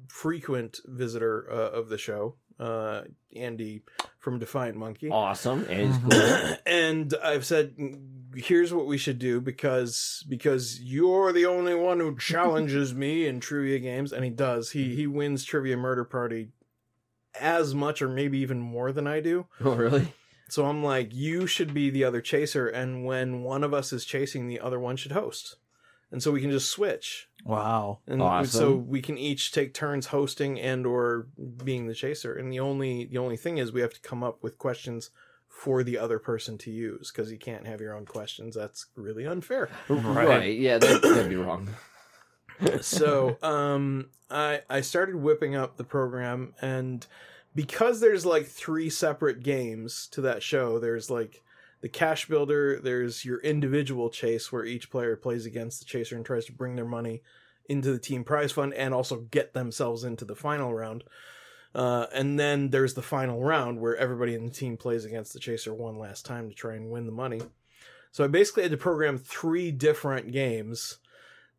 frequent 0.08 0.80
visitor 0.86 1.50
uh, 1.50 1.70
of 1.78 1.88
the 1.88 1.98
show, 1.98 2.36
uh, 2.60 3.02
Andy 3.34 3.82
from 4.18 4.38
Defiant 4.38 4.76
Monkey. 4.76 5.10
Awesome. 5.10 5.64
And 5.68 5.92
Mhm. 5.92 6.10
cool. 6.10 6.56
and 6.72 7.14
I've 7.22 7.44
said, 7.44 7.74
here's 8.36 8.72
what 8.72 8.86
we 8.86 8.98
should 8.98 9.18
do 9.18 9.40
because 9.40 10.24
because 10.28 10.80
you're 10.80 11.32
the 11.32 11.46
only 11.46 11.74
one 11.74 12.00
who 12.00 12.16
challenges 12.18 12.94
me 12.94 13.26
in 13.26 13.40
trivia 13.40 13.78
games, 13.78 14.12
and 14.12 14.24
he 14.24 14.30
does. 14.30 14.70
He 14.70 14.94
he 14.94 15.06
wins 15.06 15.44
Trivia 15.44 15.76
Murder 15.76 16.04
Party 16.04 16.50
as 17.40 17.74
much 17.74 18.00
or 18.00 18.08
maybe 18.08 18.38
even 18.38 18.60
more 18.60 18.92
than 18.92 19.06
I 19.06 19.20
do. 19.20 19.46
Oh, 19.64 19.74
really? 19.74 20.12
So 20.48 20.66
I'm 20.66 20.84
like, 20.84 21.12
you 21.14 21.46
should 21.46 21.72
be 21.74 21.90
the 21.90 22.04
other 22.04 22.20
chaser, 22.20 22.68
and 22.68 23.04
when 23.04 23.42
one 23.42 23.64
of 23.64 23.72
us 23.74 23.92
is 23.92 24.04
chasing, 24.04 24.46
the 24.46 24.60
other 24.60 24.78
one 24.78 24.96
should 24.96 25.12
host, 25.12 25.56
and 26.12 26.22
so 26.22 26.30
we 26.30 26.40
can 26.40 26.50
just 26.50 26.70
switch, 26.70 27.28
Wow. 27.44 28.00
and 28.06 28.20
Awesome. 28.22 28.46
so 28.60 28.74
we 28.74 29.00
can 29.00 29.16
each 29.18 29.52
take 29.52 29.72
turns 29.74 30.08
hosting 30.08 30.60
and 30.60 30.86
or 30.86 31.28
being 31.64 31.86
the 31.86 31.94
chaser. 31.94 32.34
And 32.34 32.52
the 32.52 32.60
only 32.60 33.06
the 33.06 33.18
only 33.18 33.36
thing 33.38 33.58
is 33.58 33.72
we 33.72 33.80
have 33.80 33.94
to 33.94 34.00
come 34.00 34.22
up 34.22 34.42
with 34.42 34.58
questions 34.58 35.10
for 35.54 35.82
the 35.82 35.96
other 35.98 36.18
person 36.18 36.58
to 36.58 36.70
use 36.70 37.10
because 37.10 37.30
you 37.30 37.38
can't 37.38 37.66
have 37.66 37.80
your 37.80 37.94
own 37.94 38.04
questions. 38.04 38.54
That's 38.54 38.86
really 38.96 39.26
unfair. 39.26 39.70
Right. 39.88 40.58
Yeah, 40.58 40.78
that, 40.78 41.02
that'd 41.02 41.28
be 41.28 41.36
wrong. 41.36 41.70
so 42.80 43.36
um 43.42 44.06
i 44.30 44.60
i 44.70 44.80
started 44.80 45.16
whipping 45.16 45.56
up 45.56 45.76
the 45.76 45.82
program 45.82 46.54
and 46.62 47.04
because 47.52 48.00
there's 48.00 48.24
like 48.24 48.46
three 48.46 48.88
separate 48.88 49.42
games 49.42 50.06
to 50.12 50.20
that 50.20 50.40
show 50.40 50.78
there's 50.78 51.10
like 51.10 51.42
the 51.80 51.88
cash 51.88 52.28
builder 52.28 52.78
there's 52.80 53.24
your 53.24 53.40
individual 53.40 54.08
chase 54.08 54.52
where 54.52 54.64
each 54.64 54.88
player 54.88 55.16
plays 55.16 55.46
against 55.46 55.80
the 55.80 55.84
chaser 55.84 56.14
and 56.14 56.24
tries 56.24 56.44
to 56.46 56.52
bring 56.52 56.76
their 56.76 56.84
money 56.84 57.22
into 57.68 57.90
the 57.90 57.98
team 57.98 58.22
prize 58.22 58.52
fund 58.52 58.72
and 58.74 58.94
also 58.94 59.22
get 59.32 59.52
themselves 59.52 60.04
into 60.04 60.24
the 60.24 60.36
final 60.36 60.72
round 60.72 61.02
uh, 61.74 62.06
and 62.12 62.38
then 62.38 62.70
there's 62.70 62.94
the 62.94 63.02
final 63.02 63.42
round 63.42 63.80
where 63.80 63.96
everybody 63.96 64.34
in 64.34 64.44
the 64.44 64.50
team 64.50 64.76
plays 64.76 65.04
against 65.04 65.32
the 65.32 65.40
chaser 65.40 65.74
one 65.74 65.98
last 65.98 66.24
time 66.24 66.48
to 66.48 66.54
try 66.54 66.74
and 66.74 66.90
win 66.90 67.06
the 67.06 67.12
money 67.12 67.40
so 68.12 68.24
i 68.24 68.26
basically 68.26 68.62
had 68.62 68.72
to 68.72 68.76
program 68.76 69.18
three 69.18 69.70
different 69.70 70.32
games 70.32 70.98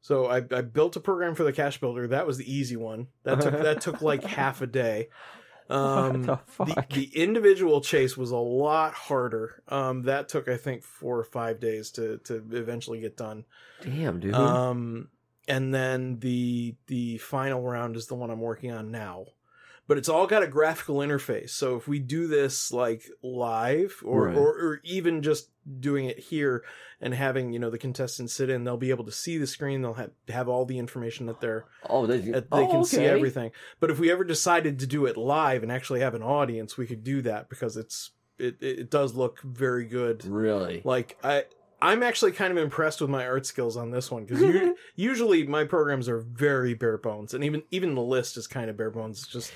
so 0.05 0.27
I, 0.27 0.37
I 0.37 0.61
built 0.61 0.95
a 0.97 0.99
program 0.99 1.33
for 1.33 1.43
the 1.43 1.51
cash 1.51 1.79
builder. 1.79 2.05
That 2.09 2.27
was 2.27 2.37
the 2.37 2.45
easy 2.45 2.75
one. 2.75 3.07
That 3.23 3.41
took 3.41 3.53
that 3.53 3.81
took 3.81 4.03
like 4.03 4.23
half 4.37 4.61
a 4.61 4.67
day. 4.67 5.09
Um, 5.67 6.21
the 6.21 6.39
the, 6.59 6.65
fuck? 6.65 6.89
the 6.89 7.05
individual 7.05 7.81
chase 7.81 8.15
was 8.15 8.29
a 8.29 8.37
lot 8.37 8.93
harder. 8.93 9.63
Um, 9.67 10.03
that 10.03 10.29
took 10.29 10.47
I 10.47 10.57
think 10.57 10.83
four 10.83 11.17
or 11.17 11.23
five 11.23 11.59
days 11.59 11.89
to 11.93 12.19
to 12.25 12.35
eventually 12.51 12.99
get 12.99 13.17
done. 13.17 13.45
Damn, 13.81 14.19
dude. 14.19 14.35
Um, 14.35 15.07
and 15.47 15.73
then 15.73 16.19
the 16.19 16.75
the 16.85 17.17
final 17.17 17.63
round 17.63 17.95
is 17.95 18.05
the 18.05 18.13
one 18.13 18.29
I'm 18.29 18.41
working 18.41 18.71
on 18.71 18.91
now. 18.91 19.25
But 19.87 19.97
it's 19.97 20.09
all 20.09 20.25
got 20.25 20.41
a 20.43 20.47
graphical 20.47 20.95
interface. 20.97 21.51
So 21.51 21.75
if 21.75 21.87
we 21.87 21.99
do 21.99 22.27
this 22.27 22.71
like 22.71 23.03
live 23.21 24.01
or, 24.03 24.27
Right. 24.27 24.37
or, 24.37 24.47
or 24.49 24.81
even 24.83 25.21
just 25.21 25.49
doing 25.79 26.05
it 26.05 26.17
here 26.19 26.63
and 26.99 27.13
having, 27.13 27.53
you 27.53 27.59
know, 27.59 27.69
the 27.69 27.77
contestants 27.77 28.33
sit 28.33 28.49
in, 28.49 28.63
they'll 28.63 28.77
be 28.77 28.89
able 28.89 29.05
to 29.05 29.11
see 29.11 29.37
the 29.37 29.45
screen. 29.45 29.81
They'll 29.83 29.93
have, 29.93 30.11
have 30.29 30.49
all 30.49 30.65
the 30.65 30.79
information 30.79 31.27
that 31.27 31.39
they're, 31.39 31.65
oh, 31.87 32.07
they, 32.07 32.17
that 32.31 32.47
oh, 32.51 32.57
they 32.57 32.65
can 32.65 32.75
oh, 32.77 32.83
see 32.83 33.05
everything. 33.05 33.51
But 33.79 33.91
if 33.91 33.99
we 33.99 34.11
ever 34.11 34.23
decided 34.23 34.79
to 34.79 34.87
do 34.87 35.05
it 35.05 35.17
live 35.17 35.61
and 35.61 35.71
actually 35.71 35.99
have 35.99 36.15
an 36.15 36.23
audience, 36.23 36.77
we 36.77 36.87
could 36.87 37.03
do 37.03 37.21
that 37.21 37.49
because 37.49 37.77
it's, 37.77 38.11
it, 38.39 38.57
it 38.61 38.89
does 38.89 39.13
look 39.15 39.41
very 39.43 39.85
good 39.85 40.25
Really? 40.25 40.81
like 40.83 41.17
I 41.23 41.45
I'm 41.81 42.03
actually 42.03 42.31
kind 42.31 42.51
of 42.51 42.57
impressed 42.57 42.99
with 42.99 43.09
my 43.09 43.25
art 43.25 43.45
skills 43.45 43.77
on 43.77 43.91
this 43.91 44.09
one 44.11 44.25
because 44.25 44.71
usually 44.95 45.45
my 45.45 45.63
programs 45.65 46.09
are 46.09 46.19
very 46.19 46.73
bare 46.73 46.97
bones, 46.97 47.33
and 47.33 47.43
even 47.43 47.63
even 47.71 47.95
the 47.95 48.01
list 48.01 48.37
is 48.37 48.47
kind 48.47 48.69
of 48.69 48.75
bare 48.75 48.89
bones. 48.89 49.19
It's 49.19 49.31
just 49.31 49.53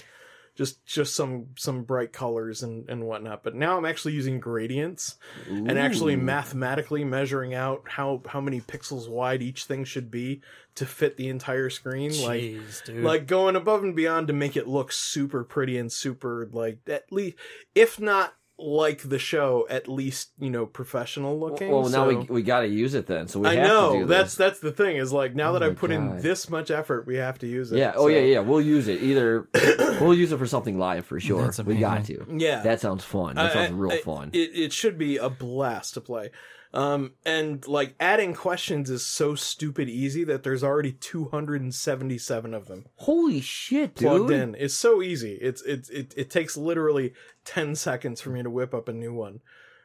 just 0.59 0.85
just 0.85 1.15
some 1.15 1.45
some 1.55 1.83
bright 1.83 2.11
colors 2.11 2.63
and 2.63 2.89
and 2.89 3.07
whatnot. 3.07 3.43
But 3.43 3.55
now 3.55 3.77
I'm 3.77 3.85
actually 3.85 4.11
using 4.11 4.41
gradients 4.41 5.15
and 5.47 5.79
actually 5.79 6.17
mathematically 6.17 7.05
measuring 7.05 7.53
out 7.53 7.83
how 7.87 8.21
how 8.27 8.41
many 8.41 8.59
pixels 8.59 9.07
wide 9.07 9.41
each 9.41 9.63
thing 9.63 9.85
should 9.85 10.11
be 10.11 10.41
to 10.75 10.85
fit 10.85 11.15
the 11.15 11.29
entire 11.29 11.69
screen. 11.69 12.11
Like 12.21 12.41
dude. 12.85 13.05
like 13.05 13.25
going 13.25 13.55
above 13.55 13.83
and 13.83 13.95
beyond 13.95 14.27
to 14.27 14.33
make 14.33 14.57
it 14.57 14.67
look 14.67 14.91
super 14.91 15.45
pretty 15.45 15.77
and 15.77 15.89
super 15.89 16.49
like 16.51 16.79
at 16.89 17.09
least 17.09 17.37
if 17.73 17.97
not 17.97 18.33
like 18.61 19.07
the 19.07 19.17
show 19.19 19.65
at 19.69 19.87
least 19.87 20.31
you 20.37 20.49
know 20.49 20.65
professional 20.65 21.39
looking 21.39 21.71
Well, 21.71 21.87
now 21.89 22.07
we 22.07 22.13
So- 22.15 22.33
we 22.33 22.41
got 22.43 22.61
to 22.61 22.67
use 22.67 22.93
it 22.93 23.07
then. 23.07 23.27
So 23.27 23.39
we 23.39 23.47
i 23.47 23.53
have 23.55 23.63
to 23.63 23.67
know 23.69 23.93
do 23.99 24.05
that's 24.05 24.31
this. 24.31 24.35
that's 24.35 24.59
the 24.59 24.71
thing 24.71 24.97
is 24.97 25.13
like 25.13 25.33
now 25.35 25.49
Oh 25.51 25.53
that 25.53 25.63
i've 25.63 25.77
put 25.77 25.91
in 25.91 26.17
this 26.19 26.49
much 26.49 26.69
effort 26.69 27.07
we 27.07 27.15
have 27.15 27.39
to 27.39 27.47
use 27.47 27.71
it 27.71 27.77
Yeah. 27.77 27.93
Oh 27.95 28.03
so- 28.03 28.07
yeah, 28.07 28.19
yeah. 28.21 28.39
We'll 28.39 28.61
use 28.61 28.87
it 28.87 29.01
either. 29.01 29.47
we'll 30.01 30.13
use 30.13 30.31
it 30.31 30.37
for 30.37 30.47
something 30.47 30.77
live 30.77 31.05
for 31.05 31.19
sure. 31.19 31.43
That's 31.43 31.59
we 31.63 31.77
got 31.77 32.05
to. 32.05 32.25
Yeah. 32.29 32.61
That 32.63 32.81
sounds 32.81 33.03
fun. 33.03 33.35
That 33.35 33.51
I- 33.51 33.53
sounds 33.53 33.71
real 33.73 33.91
I- 33.93 34.01
fun. 34.01 34.29
It, 34.33 34.51
it 34.53 34.73
should 34.73 34.97
be 34.97 35.17
a 35.17 35.29
blast 35.29 35.93
to 35.95 36.01
play. 36.01 36.31
Um, 36.71 37.13
and 37.25 37.67
like 37.67 37.95
adding 37.99 38.35
questions 38.35 38.91
is 38.91 39.03
so 39.03 39.33
stupid 39.33 39.89
easy 39.89 40.23
that 40.25 40.43
there's 40.43 40.63
already 40.63 40.91
277 40.91 42.53
of 42.53 42.67
them 42.67 42.85
Holy 42.97 43.41
shit, 43.41 43.95
dude! 43.95 44.07
plugged 44.07 44.31
in. 44.31 44.55
It's 44.55 44.75
so 44.75 45.01
easy. 45.01 45.33
It's 45.41 45.63
it's 45.63 45.89
it, 45.89 46.13
it 46.15 46.29
takes 46.29 46.55
literally 46.55 47.13
10 47.45 47.75
seconds 47.75 48.21
for 48.21 48.29
me 48.29 48.43
to 48.43 48.51
whip 48.51 48.75
up 48.75 48.87
a 48.87 48.93
new 48.93 49.13
one. 49.13 49.41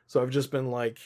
So 0.06 0.20
I've 0.20 0.30
just 0.30 0.50
been 0.50 0.70
like 0.70 0.98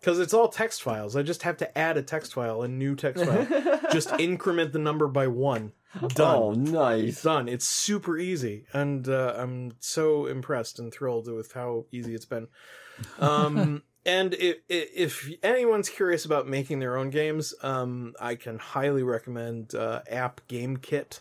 because 0.00 0.20
it's 0.20 0.32
all 0.32 0.48
text 0.48 0.82
files. 0.82 1.16
I 1.16 1.22
just 1.22 1.42
have 1.42 1.56
to 1.56 1.78
add 1.78 1.96
a 1.96 2.02
text 2.02 2.34
file, 2.34 2.62
a 2.62 2.68
new 2.68 2.94
text 2.94 3.24
file. 3.24 3.80
just 3.92 4.12
increment 4.20 4.72
the 4.72 4.78
number 4.78 5.08
by 5.08 5.26
one. 5.26 5.72
Done. 6.08 6.36
Oh, 6.36 6.52
nice. 6.52 7.22
Done. 7.22 7.48
It's 7.48 7.66
super 7.66 8.18
easy, 8.18 8.66
and 8.72 9.08
uh, 9.08 9.34
I'm 9.36 9.72
so 9.80 10.26
impressed 10.26 10.78
and 10.78 10.92
thrilled 10.92 11.32
with 11.32 11.52
how 11.52 11.86
easy 11.90 12.14
it's 12.14 12.26
been. 12.26 12.48
Um, 13.18 13.82
and 14.08 14.32
if, 14.34 14.56
if 14.70 15.30
anyone's 15.42 15.90
curious 15.90 16.24
about 16.24 16.48
making 16.48 16.78
their 16.78 16.96
own 16.96 17.10
games, 17.10 17.52
um, 17.62 18.14
I 18.18 18.36
can 18.36 18.58
highly 18.58 19.02
recommend 19.02 19.74
uh, 19.74 20.00
App 20.10 20.40
Game 20.48 20.78
Kit. 20.78 21.20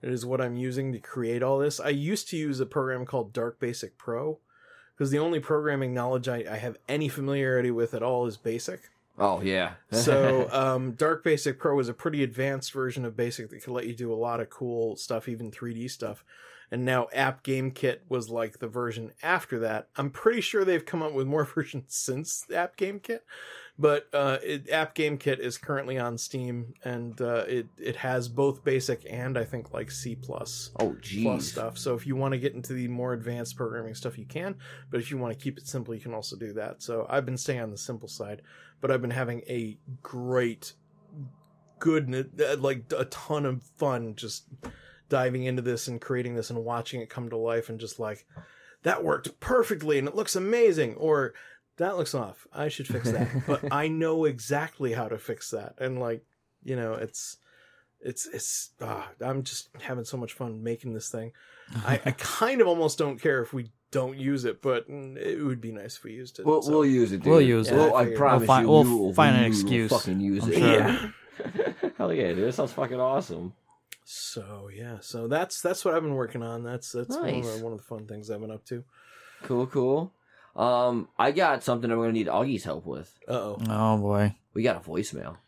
It 0.00 0.08
is 0.10 0.24
what 0.24 0.40
I'm 0.40 0.56
using 0.56 0.92
to 0.92 0.98
create 0.98 1.42
all 1.42 1.58
this. 1.58 1.78
I 1.78 1.90
used 1.90 2.30
to 2.30 2.38
use 2.38 2.58
a 2.58 2.64
program 2.64 3.04
called 3.04 3.34
Dark 3.34 3.60
Basic 3.60 3.98
Pro 3.98 4.38
because 4.94 5.10
the 5.10 5.18
only 5.18 5.40
programming 5.40 5.92
knowledge 5.92 6.26
I, 6.26 6.44
I 6.50 6.56
have 6.56 6.78
any 6.88 7.08
familiarity 7.08 7.70
with 7.70 7.92
at 7.92 8.02
all 8.02 8.26
is 8.26 8.38
Basic. 8.38 8.80
Oh 9.18 9.42
yeah. 9.42 9.72
so 9.92 10.48
um, 10.52 10.92
Dark 10.92 11.22
Basic 11.22 11.58
Pro 11.58 11.78
is 11.80 11.90
a 11.90 11.94
pretty 11.94 12.22
advanced 12.22 12.72
version 12.72 13.04
of 13.04 13.14
Basic 13.14 13.50
that 13.50 13.62
could 13.62 13.74
let 13.74 13.86
you 13.86 13.94
do 13.94 14.10
a 14.10 14.16
lot 14.16 14.40
of 14.40 14.48
cool 14.48 14.96
stuff, 14.96 15.28
even 15.28 15.50
3D 15.50 15.90
stuff. 15.90 16.24
And 16.70 16.84
now 16.84 17.08
App 17.12 17.42
Game 17.42 17.70
Kit 17.70 18.02
was 18.08 18.28
like 18.28 18.58
the 18.58 18.68
version 18.68 19.12
after 19.22 19.58
that. 19.60 19.88
I'm 19.96 20.10
pretty 20.10 20.40
sure 20.40 20.64
they've 20.64 20.84
come 20.84 21.02
up 21.02 21.12
with 21.12 21.26
more 21.26 21.44
versions 21.54 21.94
since 21.94 22.44
App 22.52 22.76
Game 22.76 23.00
Kit, 23.00 23.24
but 23.78 24.08
uh, 24.12 24.38
it, 24.42 24.70
App 24.70 24.94
Game 24.94 25.18
Kit 25.18 25.38
is 25.38 25.58
currently 25.58 25.98
on 25.98 26.16
Steam, 26.16 26.74
and 26.82 27.20
uh, 27.20 27.44
it 27.46 27.66
it 27.78 27.96
has 27.96 28.28
both 28.28 28.64
Basic 28.64 29.06
and 29.08 29.36
I 29.38 29.44
think 29.44 29.72
like 29.72 29.90
C 29.90 30.16
plus 30.16 30.70
oh 30.80 30.96
plus 31.22 31.46
stuff. 31.46 31.78
So 31.78 31.94
if 31.94 32.06
you 32.06 32.16
want 32.16 32.32
to 32.32 32.38
get 32.38 32.54
into 32.54 32.72
the 32.72 32.88
more 32.88 33.12
advanced 33.12 33.56
programming 33.56 33.94
stuff, 33.94 34.18
you 34.18 34.24
can. 34.24 34.56
But 34.90 35.00
if 35.00 35.10
you 35.10 35.18
want 35.18 35.38
to 35.38 35.42
keep 35.42 35.58
it 35.58 35.66
simple, 35.66 35.94
you 35.94 36.00
can 36.00 36.14
also 36.14 36.36
do 36.36 36.52
that. 36.54 36.82
So 36.82 37.06
I've 37.08 37.26
been 37.26 37.36
staying 37.36 37.60
on 37.60 37.70
the 37.70 37.78
simple 37.78 38.08
side, 38.08 38.42
but 38.80 38.90
I've 38.90 39.02
been 39.02 39.10
having 39.10 39.42
a 39.46 39.78
great, 40.02 40.72
good, 41.78 42.30
uh, 42.40 42.56
like 42.56 42.84
a 42.96 43.04
ton 43.06 43.44
of 43.44 43.62
fun 43.76 44.14
just 44.16 44.44
diving 45.08 45.44
into 45.44 45.62
this 45.62 45.88
and 45.88 46.00
creating 46.00 46.34
this 46.34 46.50
and 46.50 46.64
watching 46.64 47.00
it 47.00 47.10
come 47.10 47.28
to 47.30 47.36
life 47.36 47.68
and 47.68 47.78
just 47.80 47.98
like 47.98 48.26
that 48.82 49.02
worked 49.04 49.38
perfectly 49.40 49.98
and 49.98 50.06
it 50.08 50.14
looks 50.14 50.36
amazing 50.36 50.94
or 50.96 51.32
that 51.78 51.96
looks 51.96 52.14
off. 52.14 52.46
I 52.52 52.68
should 52.68 52.86
fix 52.86 53.10
that. 53.10 53.28
but 53.46 53.60
I 53.70 53.88
know 53.88 54.24
exactly 54.24 54.92
how 54.92 55.08
to 55.08 55.18
fix 55.18 55.50
that. 55.50 55.74
And 55.78 56.00
like, 56.00 56.24
you 56.64 56.74
know, 56.76 56.94
it's 56.94 57.36
it's 58.00 58.26
it's 58.26 58.70
ah, 58.80 59.08
I'm 59.20 59.42
just 59.42 59.68
having 59.80 60.04
so 60.04 60.16
much 60.16 60.32
fun 60.32 60.62
making 60.62 60.94
this 60.94 61.08
thing. 61.10 61.32
I, 61.84 62.00
I 62.04 62.10
kind 62.18 62.60
of 62.60 62.66
almost 62.66 62.98
don't 62.98 63.20
care 63.20 63.42
if 63.42 63.52
we 63.52 63.70
don't 63.90 64.16
use 64.18 64.44
it, 64.44 64.62
but 64.62 64.86
it 64.88 65.42
would 65.44 65.60
be 65.60 65.72
nice 65.72 65.96
if 65.96 66.04
we 66.04 66.12
used 66.12 66.38
it. 66.38 66.46
We'll, 66.46 66.62
so- 66.62 66.70
we'll 66.70 66.86
use 66.86 67.12
it. 67.12 67.18
Dude. 67.22 67.30
We'll 67.30 67.40
use 67.40 67.68
it. 67.68 67.74
Well, 67.74 67.94
I 67.94 68.02
I 68.02 68.14
promise 68.14 68.40
We'll 68.40 68.46
find- 68.46 68.66
you, 68.66 68.70
we'll 68.72 68.84
you 68.86 68.96
will- 68.96 69.12
find 69.14 69.36
an 69.36 69.44
excuse. 69.44 69.90
Fucking 69.90 70.20
use 70.20 70.44
I'm 70.44 70.52
it. 70.52 70.58
sure. 70.58 70.68
Yeah. 70.72 71.10
Hell 71.98 72.12
yeah, 72.12 72.32
dude! 72.32 72.48
That 72.48 72.52
sounds 72.54 72.72
fucking 72.72 72.98
awesome. 73.00 73.52
So 74.08 74.70
yeah, 74.72 74.98
so 75.00 75.26
that's 75.26 75.60
that's 75.60 75.84
what 75.84 75.94
I've 75.94 76.02
been 76.02 76.14
working 76.14 76.40
on. 76.40 76.62
That's 76.62 76.92
that's 76.92 77.16
one, 77.16 77.28
of 77.28 77.44
the, 77.44 77.64
one 77.64 77.72
of 77.72 77.78
the 77.78 77.84
fun 77.84 78.06
things 78.06 78.30
I've 78.30 78.40
been 78.40 78.52
up 78.52 78.64
to. 78.66 78.84
Cool, 79.42 79.66
cool. 79.66 80.12
Um, 80.54 81.08
I 81.18 81.32
got 81.32 81.64
something 81.64 81.90
I'm 81.90 81.98
gonna 81.98 82.12
need 82.12 82.28
Augie's 82.28 82.62
help 82.62 82.86
with. 82.86 83.12
Uh 83.26 83.32
oh. 83.32 83.58
Oh 83.68 83.98
boy. 83.98 84.36
We 84.54 84.62
got 84.62 84.76
a 84.76 84.88
voicemail. 84.88 85.38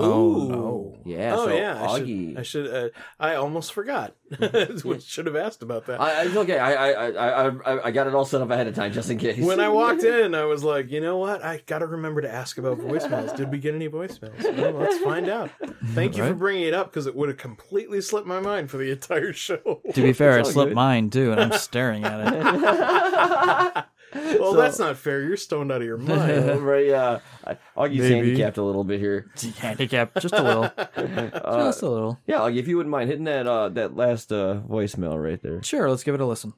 Oh, 0.00 0.42
Ooh. 0.42 0.48
no. 0.48 0.96
Yeah. 1.04 1.34
oh 1.36 1.46
so 1.46 1.54
yeah. 1.54 1.82
I 1.82 1.86
Augie. 1.86 2.28
should. 2.28 2.38
I 2.38 2.42
should. 2.42 2.74
Uh, 2.74 2.88
I 3.18 3.34
almost 3.34 3.72
forgot. 3.72 4.14
should 5.00 5.26
have 5.26 5.36
asked 5.36 5.62
about 5.62 5.86
that. 5.86 6.00
I, 6.00 6.24
it's 6.24 6.36
okay. 6.36 6.58
I, 6.58 6.90
I, 6.90 7.10
I, 7.10 7.48
I, 7.48 7.86
I 7.86 7.90
got 7.90 8.06
it 8.06 8.14
all 8.14 8.24
set 8.24 8.40
up 8.40 8.50
ahead 8.50 8.66
of 8.66 8.74
time 8.74 8.92
just 8.92 9.10
in 9.10 9.18
case. 9.18 9.42
when 9.42 9.60
I 9.60 9.68
walked 9.68 10.02
in, 10.04 10.34
I 10.34 10.44
was 10.44 10.62
like, 10.62 10.90
you 10.90 11.00
know 11.00 11.18
what? 11.18 11.44
I 11.44 11.62
got 11.66 11.80
to 11.80 11.86
remember 11.86 12.20
to 12.20 12.30
ask 12.30 12.58
about 12.58 12.78
voicemails. 12.78 13.36
Did 13.36 13.50
we 13.50 13.58
get 13.58 13.74
any 13.74 13.88
voicemails? 13.88 14.42
Well, 14.56 14.72
let's 14.72 14.98
find 14.98 15.28
out. 15.28 15.50
Thank 15.88 16.16
you 16.16 16.24
for 16.24 16.34
bringing 16.34 16.66
it 16.66 16.74
up 16.74 16.90
because 16.90 17.06
it 17.06 17.14
would 17.14 17.28
have 17.28 17.38
completely 17.38 18.00
slipped 18.00 18.26
my 18.26 18.40
mind 18.40 18.70
for 18.70 18.76
the 18.76 18.90
entire 18.90 19.32
show. 19.32 19.80
To 19.94 20.02
be 20.02 20.12
fair, 20.12 20.38
it 20.38 20.46
slipped 20.46 20.70
good. 20.70 20.76
mine 20.76 21.10
too, 21.10 21.32
and 21.32 21.40
I'm 21.40 21.52
staring 21.58 22.04
at 22.04 22.32
it. 22.32 23.84
well, 24.40 24.54
that's 24.54 24.78
not 24.78 24.96
fair. 24.96 25.22
You're 25.22 25.36
stoned 25.36 25.70
out 25.70 25.80
of 25.82 25.86
your 25.86 25.96
mind. 25.98 26.60
right, 26.66 26.86
yeah. 26.86 27.20
I- 27.46 27.56
Augie's 27.76 27.98
Maybe. 28.00 28.14
handicapped 28.30 28.56
a 28.58 28.62
little 28.62 28.84
bit 28.84 28.98
here. 29.00 29.30
Handicap 29.58 30.14
just 30.20 30.34
a 30.34 30.42
little, 30.42 30.64
Uh, 30.76 31.64
just 31.66 31.82
a 31.82 31.88
little. 31.88 32.18
yeah, 32.26 32.38
Augie, 32.38 32.56
if 32.58 32.66
you 32.68 32.76
wouldn't 32.76 32.90
mind 32.90 33.08
hitting 33.08 33.24
that 33.24 33.46
uh, 33.46 33.68
that 33.70 33.96
last 33.96 34.32
uh, 34.32 34.60
voicemail 34.68 35.22
right 35.22 35.40
there. 35.42 35.62
Sure, 35.62 35.88
let's 35.88 36.02
give 36.04 36.14
it 36.14 36.20
a 36.20 36.26
listen. 36.26 36.52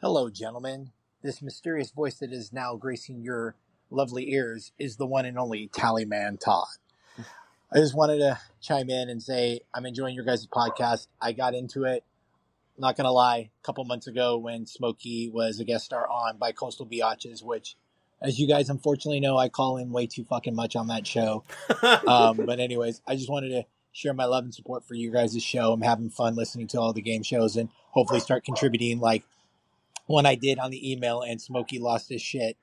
Hello, 0.00 0.28
gentlemen. 0.30 0.90
This 1.22 1.40
mysterious 1.42 1.90
voice 1.90 2.16
that 2.18 2.32
is 2.32 2.52
now 2.52 2.74
gracing 2.76 3.22
your 3.22 3.54
lovely 3.90 4.32
ears 4.32 4.72
is 4.78 4.96
the 4.96 5.06
one 5.06 5.24
and 5.26 5.38
only 5.38 5.68
Tallyman 5.68 6.40
Todd. 6.40 6.66
I 7.74 7.76
just 7.78 7.94
wanted 7.96 8.18
to 8.18 8.38
chime 8.60 8.90
in 8.90 9.08
and 9.08 9.22
say 9.22 9.60
I'm 9.72 9.86
enjoying 9.86 10.14
your 10.14 10.24
guys' 10.24 10.46
podcast. 10.46 11.06
I 11.20 11.32
got 11.32 11.54
into 11.54 11.84
it, 11.84 12.04
not 12.82 12.96
gonna 12.96 13.12
lie, 13.12 13.50
a 13.62 13.64
couple 13.64 13.84
months 13.84 14.06
ago 14.06 14.36
when 14.36 14.66
Smokey 14.66 15.30
was 15.32 15.58
a 15.58 15.64
guest 15.64 15.86
star 15.86 16.06
on 16.08 16.36
by 16.36 16.52
Coastal 16.52 16.86
Biatches, 16.86 17.42
which, 17.42 17.76
as 18.20 18.38
you 18.38 18.46
guys 18.46 18.68
unfortunately 18.68 19.20
know, 19.20 19.38
I 19.38 19.48
call 19.48 19.78
in 19.78 19.90
way 19.90 20.06
too 20.06 20.24
fucking 20.24 20.54
much 20.54 20.76
on 20.76 20.88
that 20.88 21.06
show. 21.06 21.44
um, 22.06 22.36
but 22.44 22.60
anyways, 22.60 23.00
I 23.06 23.14
just 23.16 23.30
wanted 23.30 23.50
to 23.50 23.64
share 23.92 24.12
my 24.12 24.24
love 24.24 24.44
and 24.44 24.54
support 24.54 24.84
for 24.84 24.94
you 24.94 25.10
guys' 25.10 25.42
show. 25.42 25.72
I'm 25.72 25.80
having 25.80 26.10
fun 26.10 26.34
listening 26.34 26.66
to 26.68 26.80
all 26.80 26.92
the 26.92 27.00
game 27.00 27.22
shows 27.22 27.56
and 27.56 27.70
hopefully 27.90 28.20
start 28.20 28.44
contributing 28.44 29.00
like 29.00 29.24
one 30.06 30.26
I 30.26 30.34
did 30.34 30.58
on 30.58 30.70
the 30.70 30.92
email 30.92 31.22
and 31.22 31.40
Smokey 31.40 31.78
lost 31.78 32.08
his 32.08 32.20
shit 32.20 32.56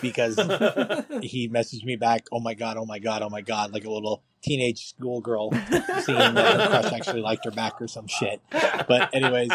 because 0.00 0.36
he 1.22 1.48
messaged 1.48 1.84
me 1.84 1.96
back, 1.96 2.26
oh 2.32 2.40
my 2.40 2.54
god, 2.54 2.76
oh 2.76 2.86
my 2.86 2.98
god, 2.98 3.22
oh 3.22 3.28
my 3.28 3.40
god, 3.40 3.72
like 3.72 3.84
a 3.84 3.90
little 3.90 4.22
teenage 4.42 4.88
schoolgirl 4.88 5.52
seeing 6.00 6.18
that 6.18 6.60
her 6.60 6.68
crush 6.68 6.92
actually 6.92 7.20
liked 7.20 7.44
her 7.44 7.50
back 7.50 7.80
or 7.80 7.88
some 7.88 8.06
shit. 8.06 8.40
But 8.50 9.14
anyways, 9.14 9.50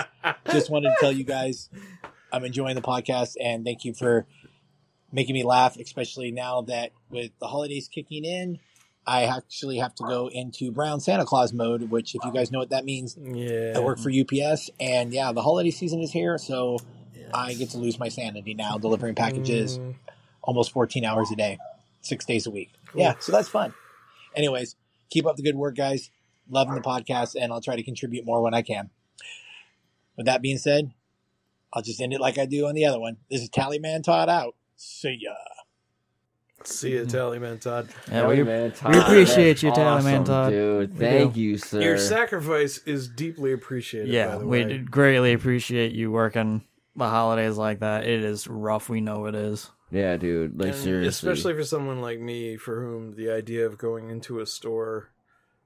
just 0.52 0.69
wanted 0.69 0.89
to 0.89 0.95
tell 1.00 1.12
you 1.12 1.23
guys 1.23 1.69
I'm 2.32 2.45
enjoying 2.45 2.76
the 2.76 2.82
podcast 2.82 3.34
and 3.41 3.65
thank 3.65 3.86
you 3.86 3.93
for 3.93 4.28
making 5.12 5.34
me 5.34 5.43
laugh, 5.43 5.78
especially 5.78 6.32
now 6.32 6.62
that 6.62 6.91
with 7.10 7.32
the 7.39 7.47
holidays 7.47 7.88
kicking 7.88 8.26
in. 8.26 8.60
I 9.10 9.23
actually 9.23 9.78
have 9.78 9.95
to 9.95 10.04
go 10.04 10.28
into 10.28 10.69
brown 10.69 11.00
Santa 11.00 11.23
Claus 11.23 11.54
mode, 11.54 11.84
which, 11.89 12.13
if 12.13 12.26
you 12.26 12.34
guys 12.34 12.52
know 12.52 12.60
what 12.60 12.71
that 12.71 12.84
means, 12.84 13.17
yeah. 13.17 13.71
I 13.73 13.80
work 13.80 14.00
for 14.00 14.12
UPS, 14.12 14.69
and 14.82 15.13
yeah, 15.13 15.32
the 15.32 15.41
holiday 15.41 15.71
season 15.71 16.02
is 16.02 16.12
here, 16.12 16.38
so 16.38 16.78
I 17.34 17.54
get 17.54 17.69
to 17.69 17.78
lose 17.78 18.00
my 18.00 18.10
sanity 18.10 18.54
now, 18.54 18.78
delivering 18.78 19.15
packages 19.15 19.80
Mm, 19.80 19.95
almost 20.47 20.71
14 20.71 21.05
hours 21.05 21.29
a 21.29 21.36
day, 21.36 21.60
six 22.01 22.25
days 22.25 22.47
a 22.47 22.51
week. 22.51 22.71
Yeah, 22.95 23.13
so 23.19 23.31
that's 23.31 23.49
fun. 23.49 23.75
Anyways, 24.36 24.75
keep 25.12 25.27
up 25.27 25.36
the 25.36 25.43
good 25.43 25.55
work, 25.55 25.75
guys. 25.75 26.10
Loving 26.49 26.75
the 26.75 26.81
podcast, 26.81 27.36
and 27.39 27.51
I'll 27.51 27.62
try 27.62 27.75
to 27.75 27.83
contribute 27.83 28.25
more 28.25 28.41
when 28.41 28.53
I 28.53 28.62
can. 28.62 28.89
With 30.15 30.25
that 30.25 30.41
being 30.41 30.57
said, 30.57 30.91
I'll 31.73 31.81
just 31.81 31.99
end 31.99 32.13
it 32.13 32.21
like 32.21 32.38
I 32.38 32.45
do 32.45 32.65
on 32.67 32.73
the 32.73 32.86
other 32.86 32.99
one. 32.99 33.17
This 33.29 33.41
is 33.41 33.49
Tallyman 33.49 34.01
Todd 34.01 34.29
out. 34.29 34.55
See 34.77 35.19
ya. 35.21 35.33
See 36.63 36.93
you, 36.93 37.05
Tallyman 37.05 37.60
Todd. 37.60 37.89
Yeah, 38.07 38.13
Hell 38.13 38.29
we, 38.29 38.43
man, 38.43 38.71
Todd, 38.71 38.93
we 38.93 38.99
appreciate 39.01 39.53
that's 39.53 39.63
you, 39.63 39.71
Tallyman 39.71 40.21
awesome, 40.21 40.23
Todd. 40.23 40.51
Dude, 40.51 40.97
thank 40.97 41.33
do. 41.33 41.41
you, 41.41 41.57
sir. 41.57 41.81
Your 41.81 41.97
sacrifice 41.97 42.79
is 42.79 43.07
deeply 43.07 43.51
appreciated. 43.51 44.10
Yeah, 44.10 44.29
by 44.29 44.38
the 44.39 44.45
we 44.47 44.63
way. 44.65 44.77
d- 44.77 44.83
greatly 44.86 45.33
appreciate 45.33 45.91
you 45.91 46.12
working 46.12 46.63
the 46.95 47.07
holidays 47.10 47.57
like 47.57 47.79
that. 47.79 48.05
It 48.05 48.23
is 48.23 48.47
rough. 48.47 48.89
We 48.89 49.01
know 49.01 49.25
it 49.25 49.36
is. 49.36 49.69
Yeah, 49.91 50.17
dude. 50.17 50.60
Like 50.60 50.69
And 50.73 50.76
seriously. 50.78 51.08
especially 51.30 51.54
for 51.54 51.63
someone 51.63 52.02
like 52.02 52.19
me, 52.19 52.58
for 52.58 52.82
whom 52.82 53.15
the 53.15 53.30
idea 53.32 53.65
of 53.65 53.78
going 53.78 54.10
into 54.10 54.39
a 54.39 54.45
store 54.45 55.10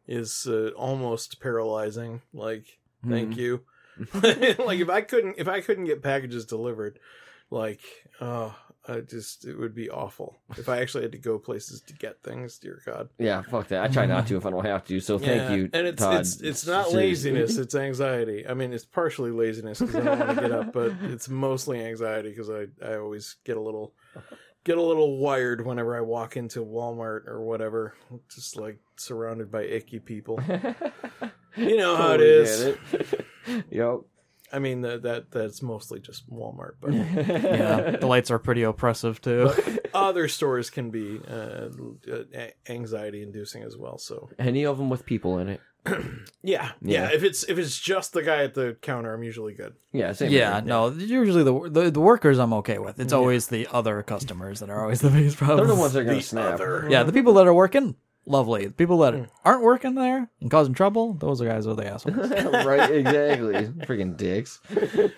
is 0.08 0.48
uh, 0.48 0.70
almost 0.76 1.40
paralyzing. 1.42 2.22
Like, 2.34 2.80
thank 3.08 3.36
Mhm. 3.36 3.38
you. 3.38 3.62
like 4.66 4.80
if 4.80 4.90
I 4.90 5.02
couldn't, 5.02 5.36
if 5.38 5.48
I 5.48 5.62
couldn't 5.62 5.86
get 5.86 6.02
packages 6.04 6.46
delivered, 6.46 7.00
like, 7.50 7.82
oh, 8.20 8.56
I 8.88 9.02
just 9.02 9.46
it 9.46 9.60
would 9.60 9.76
be 9.76 9.92
awful 9.92 10.38
if 10.58 10.68
I 10.68 10.80
actually 10.82 11.04
had 11.04 11.12
to 11.12 11.20
go 11.20 11.38
places 11.38 11.82
to 11.82 11.94
get 11.94 12.24
things. 12.24 12.58
Dear 12.58 12.82
God. 12.84 13.10
Yeah, 13.20 13.44
fuck 13.44 13.68
that. 13.68 13.84
I 13.84 13.88
try 13.90 14.08
not 14.08 14.26
to 14.28 14.38
if 14.38 14.46
I 14.46 14.50
don't 14.50 14.66
have 14.66 14.86
to. 14.86 15.00
So 15.00 15.20
thank 15.20 15.42
Yeah, 15.42 15.54
you, 15.56 15.70
And 15.72 15.86
it's 15.86 16.02
Todd. 16.02 16.22
it's 16.22 16.42
it's 16.42 16.66
not 16.66 16.88
Seriously. 16.88 17.32
laziness; 17.32 17.58
it's 17.64 17.76
anxiety. 17.76 18.48
I 18.48 18.56
mean, 18.56 18.74
it's 18.74 18.86
partially 18.86 19.30
laziness 19.32 19.80
because 19.80 19.96
I 19.96 20.04
don't 20.04 20.20
want 20.20 20.30
to 20.36 20.42
get 20.42 20.52
up, 20.52 20.74
but 20.74 20.94
it's 21.04 21.30
mostly 21.30 21.80
anxiety 21.86 22.30
because 22.30 22.50
I 22.50 22.68
I 22.84 22.96
always 22.96 23.36
get 23.44 23.56
a 23.58 23.62
little 23.62 23.94
get 24.64 24.78
a 24.78 24.82
little 24.82 25.18
wired 25.18 25.66
whenever 25.66 25.96
I 25.96 26.02
walk 26.02 26.38
into 26.38 26.64
Walmart 26.66 27.28
or 27.28 27.42
whatever, 27.42 27.96
just 28.34 28.56
like 28.58 28.78
surrounded 28.98 29.52
by 29.52 29.64
icky 29.64 30.00
people. 30.00 30.40
You 31.58 31.76
know 31.76 31.98
how 31.98 32.14
it 32.14 32.20
Totally 32.20 32.30
is. 32.30 32.62
it. 32.62 32.80
yep. 33.72 33.98
I 34.54 34.60
mean 34.60 34.82
that 34.82 35.02
that 35.04 35.32
that's 35.32 35.62
mostly 35.62 36.00
just 36.00 36.30
Walmart, 36.32 36.76
but 36.80 36.94
Yeah, 36.94 37.98
the 37.98 38.08
lights 38.08 38.32
are 38.32 38.40
pretty 38.40 38.64
oppressive 38.64 39.20
too. 39.22 39.52
but 39.54 39.86
other 39.94 40.30
stores 40.30 40.70
can 40.70 40.92
be 40.92 41.20
uh, 41.28 41.68
anxiety 42.70 43.22
inducing 43.22 43.64
as 43.64 43.76
well. 43.76 43.98
So 43.98 44.30
Any 44.40 44.66
of 44.66 44.78
them 44.78 44.90
with 44.90 45.06
people 45.06 45.40
in 45.40 45.50
it. 45.50 45.60
Yeah, 46.44 46.72
yeah. 46.82 47.12
If 47.14 47.24
it's 47.24 47.44
if 47.44 47.60
it's 47.60 47.80
just 47.80 48.14
the 48.14 48.24
guy 48.24 48.44
at 48.44 48.56
the 48.56 48.76
counter, 48.82 49.14
I'm 49.14 49.22
usually 49.22 49.54
good. 49.54 49.76
Yeah, 49.92 50.12
same. 50.14 50.32
Yeah, 50.32 50.56
here. 50.56 50.62
no. 50.66 50.90
Usually 50.90 51.44
the, 51.44 51.70
the 51.70 51.92
the 51.92 52.00
workers 52.00 52.40
I'm 52.40 52.52
okay 52.54 52.80
with. 52.80 53.00
It's 53.00 53.14
Yeah. 53.14 53.20
always 53.20 53.46
the 53.48 53.68
other 53.72 54.02
customers 54.02 54.60
that 54.60 54.72
are 54.72 54.82
always 54.82 55.02
the 55.02 55.10
biggest 55.18 55.38
problem. 55.38 55.58
They're 55.60 55.76
the 55.76 55.80
ones 55.80 55.94
that 55.94 56.00
are 56.00 56.04
gonna 56.04 56.18
The 56.18 56.24
snap. 56.24 56.54
other. 56.56 56.88
Yeah, 56.90 57.04
the 57.04 57.14
people 57.14 57.34
that 57.36 57.46
are 57.46 57.54
working, 57.54 57.96
lovely. 58.26 58.66
The 58.68 58.72
people 58.74 58.98
that 59.00 59.14
Hmm. 59.14 59.24
aren't 59.44 59.64
working 59.64 59.96
there 59.96 60.30
and 60.40 60.50
causing 60.52 60.74
trouble, 60.74 61.14
those 61.14 61.42
are 61.42 61.46
guys 61.48 61.66
are 61.68 61.74
the 61.76 61.88
assholes. 61.88 62.16
right, 62.66 62.90
exactly. 62.92 63.66
Freaking 63.86 64.16
dicks. 64.16 64.60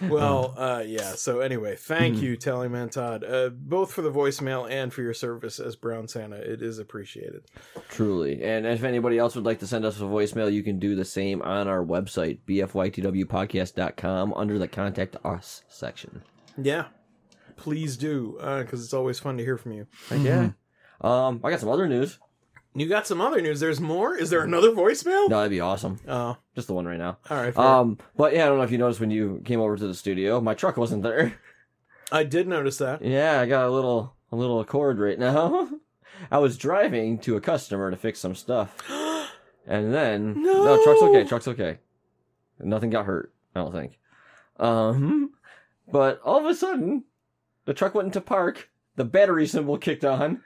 Well, 0.02 0.54
uh, 0.58 0.84
yeah. 0.86 1.12
So 1.16 1.40
anyway, 1.42 1.76
thank 1.76 2.16
Mm-hmm. 2.16 2.24
you, 2.26 2.38
Tallyman 2.38 2.92
Todd, 2.92 3.24
uh, 3.24 3.50
both 3.50 3.92
for 3.92 4.02
the 4.02 4.12
voicemail 4.12 4.70
and 4.70 4.94
for 4.94 5.02
your 5.02 5.14
service 5.14 5.60
as 5.60 5.76
Brown 5.76 6.08
Santa. 6.08 6.38
It 6.38 6.62
is 6.62 6.80
appreciated. 6.80 7.44
Truly. 7.90 8.44
And 8.44 8.66
if 8.66 8.84
anybody 8.84 9.18
else 9.18 9.36
would 9.36 9.46
like 9.46 9.60
to 9.60 9.68
send 9.68 9.86
us 9.86 9.98
a 10.00 10.04
voicemail, 10.04 10.52
you 10.52 10.64
can 10.64 10.80
do 10.80 10.96
the 10.96 11.06
same 11.06 11.42
on 11.42 11.68
our 11.68 11.84
website, 11.84 12.40
bfytwpodcast.com, 12.48 14.34
under 14.36 14.58
the 14.60 14.68
Contact 14.68 15.16
Us 15.24 15.64
section. 15.68 16.24
Yeah, 16.58 16.86
please 17.56 17.98
do, 17.98 18.38
because 18.40 18.84
it's 18.84 18.94
always 18.94 19.20
fun 19.20 19.38
to 19.38 19.44
hear 19.44 19.58
from 19.58 19.74
you. 19.74 19.88
Heck 20.10 20.22
yeah. 20.22 20.52
Um, 21.02 21.42
I 21.44 21.50
got 21.50 21.60
some 21.60 21.70
other 21.70 21.88
news. 21.88 22.20
You 22.76 22.88
got 22.88 23.06
some 23.06 23.22
other 23.22 23.42
news. 23.42 23.60
There's 23.60 23.80
more. 23.80 24.16
Is 24.18 24.30
there 24.32 24.42
another 24.44 24.72
voicemail? 24.72 25.30
No, 25.30 25.38
that'd 25.38 25.52
be 25.52 25.60
awesome. 25.60 26.00
Oh, 26.08 26.38
Just 26.56 26.68
the 26.68 26.74
one 26.74 26.86
right 26.86 26.98
now. 26.98 27.18
all 27.30 27.38
right. 27.38 27.54
fair. 27.54 27.64
Um, 27.64 28.00
but 28.16 28.34
yeah, 28.34 28.46
I 28.46 28.48
don't 28.48 28.58
know 28.58 28.64
if 28.64 28.72
you 28.72 28.78
noticed 28.80 29.00
when 29.00 29.12
you 29.12 29.42
came 29.46 29.60
over 29.60 29.76
to 29.78 29.88
the 29.88 29.94
studio, 29.94 30.42
my 30.42 30.54
truck 30.56 30.76
wasn't 30.78 31.04
there. 31.04 31.40
I 32.12 32.24
did 32.24 32.48
notice 32.48 32.78
that. 32.80 33.04
Yeah, 33.04 33.40
I 33.40 33.46
got 33.46 33.66
a 33.68 33.72
little 33.72 34.16
a 34.32 34.36
little 34.36 34.60
Accord 34.60 35.00
right 35.00 35.18
now. 35.20 35.70
I 36.32 36.38
was 36.40 36.58
driving 36.58 37.18
to 37.20 37.36
a 37.36 37.42
customer 37.42 37.90
to 37.92 37.98
fix 37.98 38.20
some 38.20 38.36
stuff, 38.36 38.76
and 39.68 39.94
then 39.94 40.42
No! 40.42 40.82
truck's 40.84 41.02
okay. 41.02 41.24
Truck's 41.26 41.48
okay. 41.48 41.80
Nothing 42.60 42.90
got 42.92 43.06
hurt. 43.06 43.34
I 43.56 43.60
don't 43.62 43.72
think. 43.74 44.00
Um, 44.60 45.32
but 45.92 46.22
all 46.24 46.40
of 46.40 46.46
a 46.46 46.56
sudden, 46.56 47.04
the 47.66 47.74
truck 47.74 47.94
went 47.96 48.08
into 48.08 48.22
park. 48.22 48.70
The 48.96 49.06
battery 49.06 49.48
symbol 49.48 49.78
kicked 49.78 50.06
on, 50.06 50.42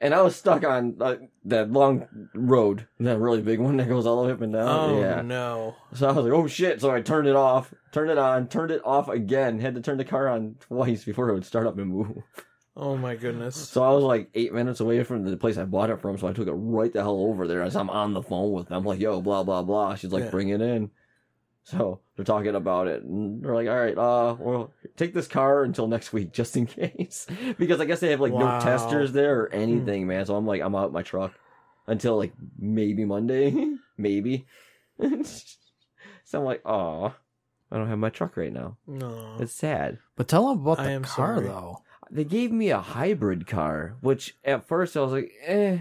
and 0.00 0.14
I 0.14 0.22
was 0.22 0.36
stuck 0.36 0.64
on 0.64 0.96
uh, 1.00 1.16
that 1.46 1.70
long 1.72 2.06
road, 2.34 2.86
that 3.00 3.18
really 3.18 3.42
big 3.42 3.58
one 3.60 3.76
that 3.78 3.88
goes 3.88 4.06
all 4.06 4.20
the 4.22 4.28
way 4.28 4.32
up 4.32 4.40
and 4.40 4.52
down. 4.52 4.68
Oh 4.68 5.00
yeah. 5.00 5.22
no. 5.22 5.74
So 5.94 6.08
I 6.08 6.12
was 6.12 6.24
like, 6.24 6.32
oh 6.32 6.46
shit. 6.46 6.80
So 6.80 6.90
I 6.90 7.00
turned 7.00 7.28
it 7.28 7.36
off, 7.36 7.72
turned 7.92 8.10
it 8.10 8.18
on, 8.18 8.48
turned 8.48 8.70
it 8.70 8.82
off 8.84 9.08
again. 9.08 9.58
Had 9.60 9.74
to 9.74 9.80
turn 9.80 9.98
the 9.98 10.04
car 10.04 10.28
on 10.28 10.56
twice 10.60 11.04
before 11.04 11.28
it 11.28 11.34
would 11.34 11.44
start 11.44 11.66
up 11.66 11.78
and 11.78 11.90
move. 11.90 12.22
Oh 12.80 12.96
my 12.96 13.16
goodness. 13.16 13.56
So 13.56 13.82
I 13.82 13.90
was 13.90 14.04
like 14.04 14.30
eight 14.34 14.52
minutes 14.52 14.78
away 14.78 15.02
from 15.02 15.24
the 15.24 15.36
place 15.36 15.58
I 15.58 15.64
bought 15.64 15.90
it 15.90 16.00
from. 16.00 16.16
So 16.16 16.28
I 16.28 16.32
took 16.32 16.46
it 16.46 16.52
right 16.52 16.92
the 16.92 17.02
hell 17.02 17.18
over 17.18 17.48
there 17.48 17.62
as 17.62 17.74
I'm 17.74 17.90
on 17.90 18.12
the 18.12 18.22
phone 18.22 18.52
with 18.52 18.68
them. 18.68 18.76
I'm 18.78 18.84
like, 18.84 19.00
yo, 19.00 19.20
blah, 19.20 19.42
blah, 19.42 19.62
blah. 19.64 19.96
She's 19.96 20.12
like, 20.12 20.24
Yeah. 20.24 20.30
bring 20.30 20.50
it 20.50 20.60
in. 20.60 20.90
So 21.70 22.00
they're 22.16 22.24
talking 22.24 22.54
about 22.54 22.88
it. 22.88 23.02
And 23.02 23.42
they're 23.44 23.54
like, 23.54 23.68
all 23.68 23.76
right, 23.78 23.98
uh, 23.98 24.36
well, 24.40 24.72
take 24.96 25.12
this 25.12 25.26
car 25.28 25.64
until 25.64 25.86
next 25.86 26.14
week 26.14 26.32
just 26.32 26.56
in 26.56 26.64
case. 26.80 27.26
because 27.58 27.78
I 27.78 27.84
guess 27.84 28.00
they 28.00 28.10
have 28.10 28.20
like 28.20 28.32
Wow. 28.32 28.58
no 28.58 28.64
testers 28.64 29.12
there 29.12 29.40
or 29.42 29.52
anything, 29.52 30.06
man. 30.06 30.24
So 30.24 30.34
I'm 30.34 30.46
like, 30.46 30.62
I'm 30.62 30.74
out 30.74 30.92
my 30.94 31.02
truck 31.02 31.34
until 31.86 32.16
like 32.16 32.32
maybe 32.58 33.04
Monday. 33.04 33.74
maybe. 33.98 34.46
so 36.24 36.38
I'm 36.38 36.44
like, 36.44 36.62
oh, 36.64 37.14
I 37.70 37.76
don't 37.76 37.88
have 37.88 37.98
my 37.98 38.10
truck 38.10 38.36
right 38.38 38.52
now. 38.52 38.78
No. 38.86 39.36
It's 39.38 39.52
sad. 39.52 39.98
But 40.16 40.28
tell 40.28 40.48
them 40.48 40.62
about 40.66 40.78
the 40.78 41.00
car 41.06 41.36
sorry. 41.36 41.46
though. 41.48 41.82
They 42.10 42.24
gave 42.24 42.50
me 42.50 42.70
a 42.70 42.78
hybrid 42.80 43.46
car, 43.46 43.96
which 44.00 44.36
at 44.42 44.66
first 44.66 44.96
I 44.96 45.00
was 45.00 45.12
like, 45.12 45.32
eh. 45.44 45.80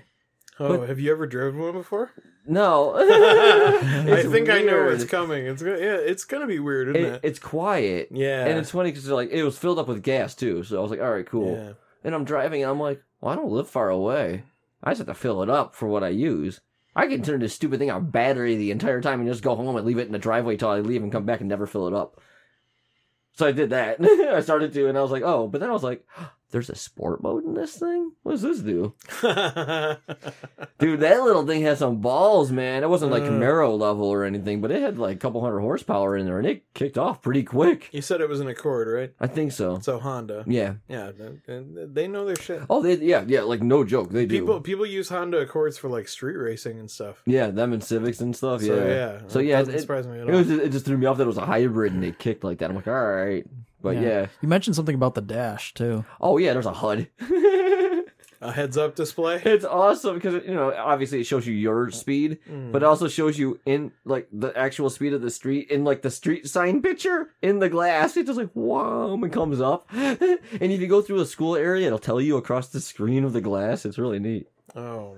Oh, 0.59 0.79
But- 0.79 0.89
have 0.89 0.99
you 0.99 1.11
ever 1.11 1.27
driven 1.27 1.61
one 1.61 1.71
before? 1.73 2.11
No. 2.47 2.93
I 2.97 4.03
It's 4.07 4.29
think 4.31 4.49
I 4.49 4.61
know 4.61 4.73
weird. 4.73 4.93
it's 5.01 5.03
coming. 5.09 5.45
It's 5.45 5.61
gonna, 5.61 5.77
yeah, 5.79 5.95
it's 5.97 6.23
gonna 6.25 6.47
be 6.47 6.59
weird, 6.59 6.95
isn't 6.95 7.01
It, 7.03 7.13
it? 7.15 7.19
it's 7.23 7.39
quiet. 7.39 8.07
Yeah. 8.11 8.45
And 8.45 8.57
it's 8.57 8.71
funny 8.71 8.91
because 8.91 9.07
like 9.09 9.29
it 9.31 9.43
was 9.43 9.57
filled 9.57 9.79
up 9.79 9.87
with 9.87 10.01
gas 10.03 10.33
too. 10.33 10.63
So 10.63 10.77
I 10.77 10.81
was 10.81 10.89
like, 10.91 11.01
all 11.01 11.11
right, 11.11 11.25
cool. 11.25 11.55
Yeah. 11.55 11.73
And 12.03 12.15
I'm 12.15 12.23
driving 12.25 12.61
and 12.63 12.71
I'm 12.71 12.79
like, 12.79 13.01
well, 13.21 13.33
I 13.33 13.35
don't 13.35 13.51
live 13.51 13.69
far 13.69 13.89
away. 13.89 14.43
I 14.83 14.91
just 14.91 14.99
have 14.99 15.07
to 15.07 15.13
fill 15.13 15.43
it 15.43 15.49
up 15.49 15.75
for 15.75 15.87
what 15.87 16.03
I 16.03 16.09
use. 16.09 16.61
I 16.95 17.07
can 17.07 17.21
turn 17.21 17.41
this 17.41 17.53
stupid 17.53 17.79
thing 17.79 17.91
on 17.91 18.09
battery 18.09 18.55
the 18.55 18.71
entire 18.71 19.01
time 19.01 19.19
and 19.19 19.29
just 19.29 19.43
go 19.43 19.55
home 19.55 19.75
and 19.75 19.85
leave 19.85 19.97
it 19.99 20.07
in 20.07 20.13
the 20.13 20.17
driveway 20.19 20.55
till 20.57 20.69
I 20.69 20.79
leave 20.79 21.03
and 21.03 21.11
come 21.11 21.25
back 21.25 21.41
and 21.41 21.49
never 21.49 21.67
fill 21.67 21.87
it 21.87 21.93
up. 21.93 22.19
So 23.33 23.45
I 23.45 23.51
did 23.51 23.69
that. 23.69 23.97
I 24.33 24.39
started 24.41 24.73
to, 24.73 24.87
and 24.87 24.97
I 24.97 25.01
was 25.01 25.11
like, 25.11 25.21
oh, 25.23 25.47
but 25.47 25.59
then 25.61 25.69
I 25.69 25.73
was 25.73 25.83
like, 25.83 26.03
there's 26.51 26.69
a 26.69 26.75
sport 26.75 27.21
mode 27.21 27.45
in 27.45 27.53
this 27.53 27.75
thing? 27.77 28.13
What 28.23 28.33
does 28.33 28.41
this 28.41 28.59
do? 28.59 28.93
Dude, 30.79 30.99
that 31.01 31.23
little 31.23 31.45
thing 31.45 31.61
had 31.61 31.77
some 31.77 31.97
balls, 31.97 32.51
man. 32.51 32.83
It 32.83 32.89
wasn't 32.89 33.11
like. 33.11 33.23
Mm. 33.23 33.37
Camaro 33.37 33.77
level 33.77 34.07
or 34.07 34.23
anything, 34.23 34.61
but 34.61 34.71
it 34.71 34.81
had 34.81 34.97
like 34.97 35.17
a 35.17 35.19
couple 35.19 35.41
hundred 35.41 35.59
horsepower 35.59 36.17
in 36.17 36.25
there 36.25 36.37
and 36.37 36.47
it 36.47 36.63
kicked 36.73 36.97
off 36.97 37.21
pretty 37.21 37.43
quick. 37.43 37.89
you 37.91 38.01
said 38.01 38.21
it 38.21 38.29
was 38.29 38.39
an 38.39 38.47
Accord, 38.47 38.87
right? 38.87 39.13
I 39.19 39.27
think 39.27 39.51
so. 39.51 39.79
So 39.79 39.99
Honda. 39.99 40.43
Yeah. 40.47 40.75
Yeah, 40.87 41.11
they 41.47 42.07
know 42.07 42.25
their 42.25 42.35
shit. 42.35 42.63
Oh, 42.69 42.81
they, 42.81 42.95
yeah, 42.95 43.23
yeah, 43.27 43.41
like 43.41 43.61
no 43.61 43.83
joke. 43.83 44.09
They 44.09 44.25
do. 44.25 44.39
People 44.39 44.61
people 44.61 44.85
use 44.85 45.09
Honda 45.09 45.39
Accords 45.39 45.77
for 45.77 45.89
like 45.89 46.07
street 46.07 46.37
racing 46.37 46.79
and 46.79 46.89
stuff. 46.89 47.21
Yeah, 47.25 47.47
them 47.47 47.73
and 47.73 47.83
Civics 47.83 48.19
and 48.21 48.35
stuff. 48.35 48.61
So, 48.61 48.75
yeah. 48.75 48.87
yeah, 48.87 49.19
So 49.27 49.39
yeah, 49.39 49.59
it, 49.59 49.69
at 49.69 49.89
it 49.89 50.25
was 50.27 50.47
just, 50.47 50.61
it 50.61 50.71
just 50.71 50.85
threw 50.85 50.97
me 50.97 51.05
off 51.05 51.17
that 51.17 51.23
it 51.23 51.27
was 51.27 51.37
a 51.37 51.45
hybrid 51.45 51.93
and 51.93 52.03
it 52.03 52.19
kicked 52.19 52.43
like 52.43 52.59
that. 52.59 52.69
I'm 52.69 52.75
like, 52.75 52.87
all 52.87 52.93
right, 52.93 53.45
but 53.95 54.01
yeah. 54.01 54.27
You 54.41 54.47
mentioned 54.47 54.75
something 54.75 54.95
about 54.95 55.15
the 55.15 55.21
dash 55.21 55.73
too. 55.73 56.05
Oh 56.21 56.37
yeah, 56.37 56.53
there's 56.53 56.65
a 56.65 56.73
HUD. 56.73 57.07
A 58.39 58.51
heads 58.51 58.77
up 58.77 58.93
display. 58.95 59.41
It's 59.43 59.65
awesome 59.65 60.13
because 60.13 60.45
you 60.45 60.53
know 60.53 60.71
obviously 60.71 61.19
it 61.21 61.23
shows 61.23 61.47
you 61.47 61.55
your 61.55 61.89
speed, 61.89 62.37
Mm. 62.47 62.71
but 62.71 62.83
it 62.83 62.85
also 62.85 63.07
shows 63.07 63.39
you 63.39 63.59
in 63.65 63.91
like 64.05 64.27
the 64.31 64.55
actual 64.55 64.91
speed 64.91 65.13
of 65.13 65.23
the 65.23 65.31
street 65.31 65.71
in 65.71 65.83
like 65.83 66.03
the 66.03 66.11
street 66.11 66.47
sign 66.47 66.83
picture 66.83 67.31
in 67.41 67.57
the 67.57 67.67
glass. 67.67 68.15
It 68.15 68.27
just 68.27 68.37
like 68.37 68.51
wow 68.53 69.13
and 69.15 69.33
comes 69.33 69.59
up, 69.59 69.87
and 69.91 70.19
if 70.61 70.79
you 70.79 70.85
go 70.85 71.01
through 71.01 71.19
a 71.21 71.25
school 71.25 71.55
area, 71.55 71.87
it'll 71.87 71.97
tell 71.97 72.21
you 72.21 72.37
across 72.37 72.67
the 72.69 72.79
screen 72.79 73.23
of 73.23 73.33
the 73.33 73.41
glass. 73.41 73.85
It's 73.87 73.97
really 73.97 74.19
neat. 74.19 74.47
Oh 74.75 75.15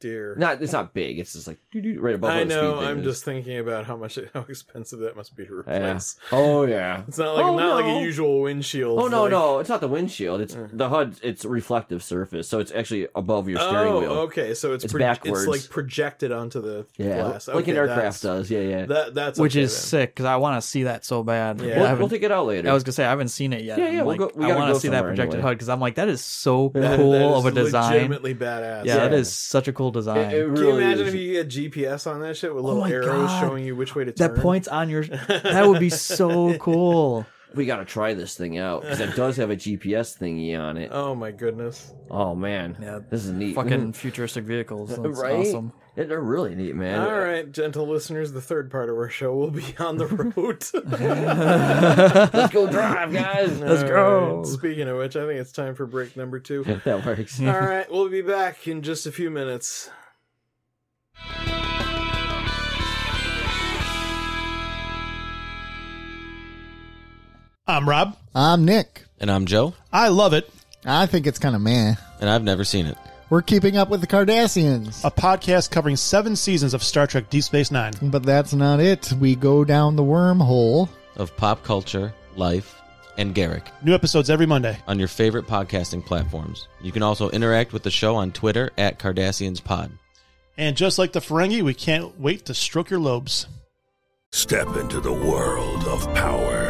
dear. 0.00 0.34
Not 0.36 0.62
it's 0.62 0.72
not 0.72 0.92
big. 0.94 1.18
It's 1.18 1.32
just 1.34 1.46
like 1.46 1.58
doo-doo, 1.70 2.00
right 2.00 2.14
above. 2.14 2.30
I 2.30 2.36
where 2.36 2.44
the 2.46 2.54
know. 2.54 2.78
I'm 2.80 2.98
is. 3.00 3.04
just 3.04 3.24
thinking 3.24 3.58
about 3.58 3.84
how 3.86 3.96
much 3.96 4.18
how 4.34 4.44
expensive 4.48 5.00
that 5.00 5.16
must 5.16 5.36
be 5.36 5.44
to 5.46 5.62
Yeah. 5.66 5.74
replace. 5.76 6.16
Oh 6.32 6.64
yeah. 6.66 7.02
It's 7.06 7.18
not 7.18 7.36
like 7.36 7.44
Oh, 7.44 7.56
not 7.56 7.76
like 7.84 7.96
a 7.96 8.00
usual 8.00 8.40
windshield. 8.42 8.98
Oh 8.98 9.08
no, 9.08 9.22
like- 9.22 9.30
no, 9.30 9.58
it's 9.58 9.68
not 9.68 9.80
the 9.80 9.88
windshield. 9.88 10.40
It's 10.40 10.54
mm. 10.54 10.68
the 10.72 10.88
HUD. 10.88 11.16
It's 11.22 11.44
reflective 11.44 12.02
surface, 12.02 12.48
so 12.48 12.58
it's 12.58 12.72
actually 12.72 13.08
above 13.14 13.48
your 13.48 13.58
steering 13.60 13.92
oh, 13.92 14.00
wheel. 14.00 14.10
okay. 14.28 14.54
So 14.54 14.72
it's 14.72 14.84
It's 14.84 14.92
pro- 14.92 15.00
backwards. 15.00 15.44
It's 15.44 15.48
like 15.48 15.70
projected 15.70 16.32
onto 16.32 16.60
the 16.60 16.86
Yeah, 16.96 17.22
glass, 17.22 17.48
like 17.48 17.68
an 17.68 17.76
aircraft 17.76 18.22
does. 18.22 18.50
Yeah, 18.50 18.60
yeah. 18.60 18.86
That 18.86 19.14
that's 19.14 19.38
Which 19.38 19.52
okay 19.52 19.62
is 19.62 19.72
then. 19.74 19.80
sick 19.82 20.10
because 20.14 20.26
I 20.26 20.36
want 20.36 20.60
to 20.60 20.66
see 20.66 20.84
that 20.84 21.04
so 21.04 21.22
bad. 21.22 21.60
Yeah. 21.60 21.80
We'll, 21.80 21.96
we'll 21.98 22.08
take 22.08 22.22
it 22.22 22.32
out 22.32 22.46
later. 22.46 22.70
I 22.70 22.72
was 22.72 22.82
gonna 22.84 22.92
say 22.92 23.04
I 23.04 23.10
haven't 23.10 23.28
seen 23.28 23.52
it 23.52 23.62
yet. 23.62 23.78
Yeah, 23.78 23.88
yeah, 23.90 24.02
we'll 24.02 24.16
like, 24.16 24.18
go- 24.18 24.32
we 24.34 24.50
I 24.50 24.56
want 24.56 24.74
to 24.74 24.80
see 24.80 24.88
that 24.88 25.02
projected 25.02 25.34
anyway. 25.36 25.48
HUD 25.50 25.56
because 25.58 25.68
I'm 25.68 25.80
like, 25.80 25.96
that 25.96 26.08
is 26.08 26.20
so 26.24 26.70
cool 26.74 26.80
that 26.80 27.22
of 27.22 27.46
a 27.46 27.50
design. 27.50 27.92
Legitimately 27.92 28.34
badass. 28.34 28.84
Yeah, 28.86 28.96
that 28.96 29.12
is 29.12 29.32
such 29.32 29.68
a 29.68 29.72
cool 29.72 29.89
design. 29.90 30.30
It- 30.30 30.34
it 30.34 30.46
Can 30.46 30.56
you 30.56 30.70
imagine 30.76 31.06
is. 31.06 31.14
if 31.14 31.20
you 31.20 31.32
get 31.32 31.48
GPS 31.48 32.06
on 32.10 32.20
that 32.20 32.36
shit 32.36 32.54
with 32.54 32.64
oh 32.64 32.68
little 32.68 32.82
Oh 32.82 32.86
my 32.86 32.90
arrows 32.92 33.28
God. 33.28 33.40
showing 33.40 33.64
you 33.64 33.74
which 33.76 33.94
way 33.94 34.04
to 34.04 34.12
turn? 34.12 34.34
that 34.34 34.40
points 34.42 34.68
on 34.68 34.88
your. 34.88 35.04
That 35.28 35.66
would 35.68 35.80
be 35.80 35.90
so 35.90 36.56
cool. 36.58 37.26
We 37.54 37.66
got 37.66 37.76
to 37.76 37.84
try 37.84 38.14
this 38.14 38.34
thing 38.36 38.58
out 38.58 38.82
because 38.82 39.00
it 39.00 39.14
does 39.16 39.36
have 39.36 39.50
a 39.50 39.56
GPS 39.56 40.16
thingy 40.18 40.58
on 40.58 40.76
it. 40.76 40.90
Oh 40.92 41.14
my 41.14 41.30
goodness. 41.30 41.92
Oh 42.10 42.34
man, 42.34 42.76
Yeah, 42.80 43.00
this 43.08 43.24
is 43.24 43.32
neat. 43.32 43.54
Fucking 43.54 43.92
futuristic 43.94 44.44
vehicles. 44.44 44.90
That's 44.96 45.18
right? 45.20 45.34
awesome. 45.46 45.72
Yeah, 45.96 46.04
they're 46.04 46.20
really 46.20 46.54
neat, 46.54 46.76
man. 46.76 47.00
All 47.00 47.18
right, 47.18 47.50
gentle 47.50 47.86
listeners, 47.86 48.30
the 48.32 48.40
third 48.40 48.70
part 48.70 48.88
of 48.88 48.96
our 48.96 49.08
show 49.08 49.34
will 49.34 49.50
be 49.50 49.74
on 49.78 49.98
the 49.98 50.06
road. 50.36 50.64
Let's 52.32 52.52
go 52.54 52.70
drive, 52.70 53.12
guys. 53.12 53.58
Let's 53.60 53.82
All 53.82 53.88
go. 53.88 54.36
right, 54.38 54.46
Speaking 54.46 54.88
of 54.88 54.96
which, 54.98 55.16
I 55.16 55.26
think 55.26 55.40
it's 55.40 55.52
time 55.52 55.74
for 55.74 55.86
break 55.86 56.16
number 56.16 56.38
two. 56.38 56.62
that 56.84 57.04
works. 57.04 57.40
All 57.40 57.46
right, 57.46 57.90
we'll 57.90 58.08
be 58.08 58.22
back 58.22 58.68
in 58.68 58.82
just 58.82 59.06
a 59.06 59.12
few 59.12 59.30
minutes. 59.30 59.90
I'm 67.70 67.88
Rob. 67.88 68.16
I'm 68.34 68.64
Nick. 68.64 69.04
And 69.20 69.30
I'm 69.30 69.46
Joe, 69.46 69.74
I 69.92 70.08
love 70.08 70.32
it. 70.32 70.50
I 70.84 71.06
think 71.06 71.26
it's 71.28 71.38
kind 71.38 71.54
of 71.54 71.62
meh. 71.62 71.94
and 72.20 72.28
I've 72.28 72.42
never 72.42 72.64
seen 72.64 72.86
it. 72.86 72.96
We're 73.28 73.42
keeping 73.42 73.76
up 73.76 73.88
with 73.88 74.00
the 74.00 74.08
Cardassians. 74.08 75.04
A 75.04 75.10
podcast 75.10 75.70
covering 75.70 75.94
seven 75.94 76.34
seasons 76.34 76.74
of 76.74 76.82
Star 76.82 77.06
Trek 77.06 77.30
Deep 77.30 77.44
Space 77.44 77.70
Nine. 77.70 77.92
But 78.02 78.24
that's 78.24 78.52
not 78.54 78.80
it. 78.80 79.12
We 79.20 79.36
go 79.36 79.64
down 79.64 79.94
the 79.94 80.02
wormhole. 80.02 80.88
Of 81.14 81.36
pop 81.36 81.62
culture, 81.62 82.12
life, 82.34 82.74
and 83.16 83.36
Garak 83.36 83.68
New 83.84 83.94
episodes 83.94 84.30
every 84.30 84.46
Monday. 84.46 84.76
on 84.88 84.98
your 84.98 85.06
favorite 85.06 85.46
podcasting 85.46 86.04
platforms. 86.04 86.66
You 86.80 86.90
can 86.90 87.04
also 87.04 87.30
interact 87.30 87.72
with 87.72 87.84
the 87.84 87.90
show 87.90 88.16
on 88.16 88.32
Twitter 88.32 88.72
at 88.78 88.98
Cardassians 88.98 89.62
And 90.58 90.76
just 90.76 90.98
like 90.98 91.12
the 91.12 91.20
Ferengi, 91.20 91.62
we 91.62 91.74
can't 91.74 92.18
wait 92.18 92.46
to 92.46 92.54
stroke 92.54 92.90
your 92.90 92.98
lobes. 93.00 93.46
Step 94.32 94.76
into 94.76 95.00
the 95.00 95.12
world 95.12 95.84
of 95.86 96.02
power, 96.14 96.69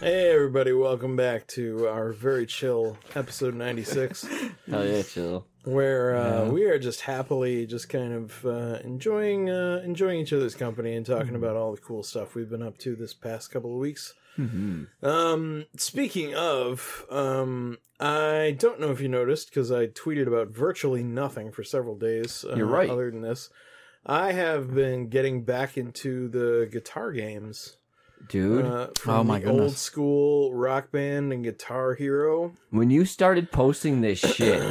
Hey 0.00 0.32
everybody, 0.32 0.72
welcome 0.72 1.14
back 1.14 1.46
to 1.48 1.86
our 1.88 2.12
very 2.12 2.46
chill 2.46 2.98
episode 3.14 3.54
96. 3.54 4.26
Hell 4.70 4.86
yeah, 4.86 5.02
chill. 5.02 5.46
Where 5.62 6.16
uh, 6.16 6.48
we 6.50 6.64
are 6.64 6.80
just 6.80 7.02
happily 7.02 7.64
just 7.66 7.88
kind 7.88 8.12
of 8.12 8.44
uh, 8.44 8.78
enjoying 8.82 9.48
uh, 9.48 9.80
enjoying 9.84 10.20
each 10.20 10.32
other's 10.32 10.56
company 10.56 10.94
and 10.94 11.06
talking 11.06 11.36
about 11.36 11.56
all 11.56 11.72
the 11.72 11.80
cool 11.80 12.02
stuff 12.02 12.34
we've 12.34 12.50
been 12.50 12.62
up 12.62 12.76
to 12.78 12.96
this 12.96 13.14
past 13.14 13.50
couple 13.52 13.72
of 13.72 13.78
weeks. 13.78 14.14
Mm-hmm. 14.36 15.06
Um, 15.06 15.66
speaking 15.76 16.34
of, 16.34 17.06
um, 17.08 17.78
I 18.00 18.56
don't 18.58 18.80
know 18.80 18.90
if 18.90 19.00
you 19.00 19.08
noticed 19.08 19.48
because 19.48 19.70
I 19.70 19.86
tweeted 19.86 20.26
about 20.26 20.48
virtually 20.48 21.04
nothing 21.04 21.52
for 21.52 21.62
several 21.62 21.96
days. 21.96 22.44
Uh, 22.44 22.56
You're 22.56 22.66
right. 22.66 22.90
Other 22.90 23.10
than 23.10 23.22
this, 23.22 23.48
I 24.04 24.32
have 24.32 24.74
been 24.74 25.08
getting 25.08 25.44
back 25.44 25.78
into 25.78 26.28
the 26.28 26.68
guitar 26.70 27.12
games, 27.12 27.76
Dude. 28.28 28.64
Uh, 28.64 28.88
Oh 28.88 28.92
from 28.96 29.26
my 29.26 29.38
the 29.40 29.50
old 29.50 29.76
school 29.76 30.54
rock 30.54 30.90
band 30.90 31.32
and 31.32 31.44
Guitar 31.44 31.94
Hero. 31.94 32.52
When 32.70 32.90
you 32.90 33.04
started 33.04 33.50
posting 33.52 34.00
this 34.00 34.18
shit, 34.18 34.62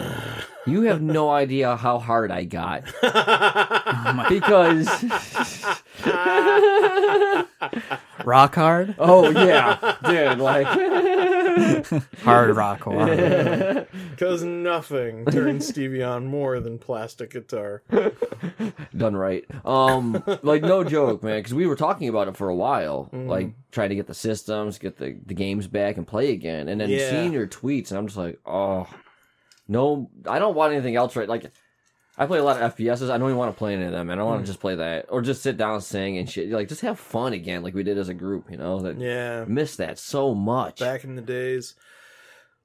you 0.66 0.82
have 0.84 1.01
no 1.01 1.30
idea 1.43 1.76
how 1.76 1.99
hard 1.99 2.32
I 2.32 2.43
got. 2.45 2.84
because 4.30 4.88
Rock 8.26 8.55
hard? 8.55 8.95
Oh 8.97 9.30
yeah, 9.30 9.97
dude, 10.05 10.39
like 10.39 10.68
Hard 12.24 12.55
rock 12.55 12.82
hard. 12.84 13.88
Because 14.11 14.43
nothing 14.43 15.26
turns 15.26 15.68
Stevie 15.68 16.03
on 16.03 16.26
more 16.28 16.59
than 16.59 16.78
plastic 16.80 17.32
guitar. 17.32 17.84
done 18.95 19.16
right. 19.16 19.45
Um, 19.66 20.24
like 20.43 20.61
no 20.61 20.84
joke, 20.84 21.24
man. 21.24 21.39
Because 21.39 21.53
we 21.53 21.68
were 21.68 21.76
talking 21.76 22.09
about 22.09 22.28
it 22.28 22.38
for 22.38 22.49
a 22.49 22.55
while, 22.55 23.09
Mhm. 23.14 23.28
like 23.28 23.51
trying 23.72 23.89
to 23.89 23.95
get 23.95 24.07
the 24.07 24.14
systems, 24.14 24.78
get 24.80 24.97
the 24.97 25.18
the 25.26 25.34
games 25.34 25.68
back, 25.68 25.97
and 25.97 26.07
play 26.07 26.32
again. 26.32 26.68
And 26.68 26.80
then 26.82 26.89
Yeah. 26.89 27.09
seeing 27.09 27.34
your 27.34 27.47
tweets, 27.47 27.89
and 27.89 27.97
I'm 27.97 28.07
just 28.07 28.18
like, 28.18 28.39
oh, 28.45 28.88
no, 29.68 30.09
I 30.28 30.39
don't 30.39 30.55
want 30.55 30.74
anything 30.74 30.95
else. 30.95 31.16
Right? 31.16 31.30
Like, 31.30 31.51
I 32.18 32.26
play 32.28 32.38
a 32.39 32.43
lot 32.43 32.61
of 32.61 32.76
FPSs. 32.76 33.09
I 33.09 33.18
don't 33.18 33.30
even 33.30 33.38
want 33.38 33.53
to 33.53 33.57
play 33.57 33.74
any 33.74 33.86
of 33.86 33.91
them. 33.91 34.09
I 34.11 34.16
don't 34.16 34.28
want 34.28 34.41
to 34.41 34.47
just 34.47 34.59
play 34.59 34.76
that, 34.76 35.07
or 35.09 35.22
just 35.22 35.41
sit 35.41 35.57
down 35.57 35.76
and 35.76 35.84
sing 35.84 36.18
and 36.20 36.30
shit. 36.30 36.49
Like, 36.51 36.68
just 36.70 36.82
have 36.82 36.99
fun 36.99 37.34
again, 37.34 37.64
like 37.64 37.74
we 37.74 37.82
did 37.84 37.97
as 37.97 38.09
a 38.09 38.14
group. 38.14 38.51
You 38.51 38.57
know? 38.57 38.80
That 38.82 38.99
Yeah. 38.99 39.45
miss 39.47 39.76
that 39.78 39.97
so 39.97 40.36
much. 40.36 40.80
back 40.80 41.03
in 41.03 41.16
the 41.16 41.22
days. 41.24 41.74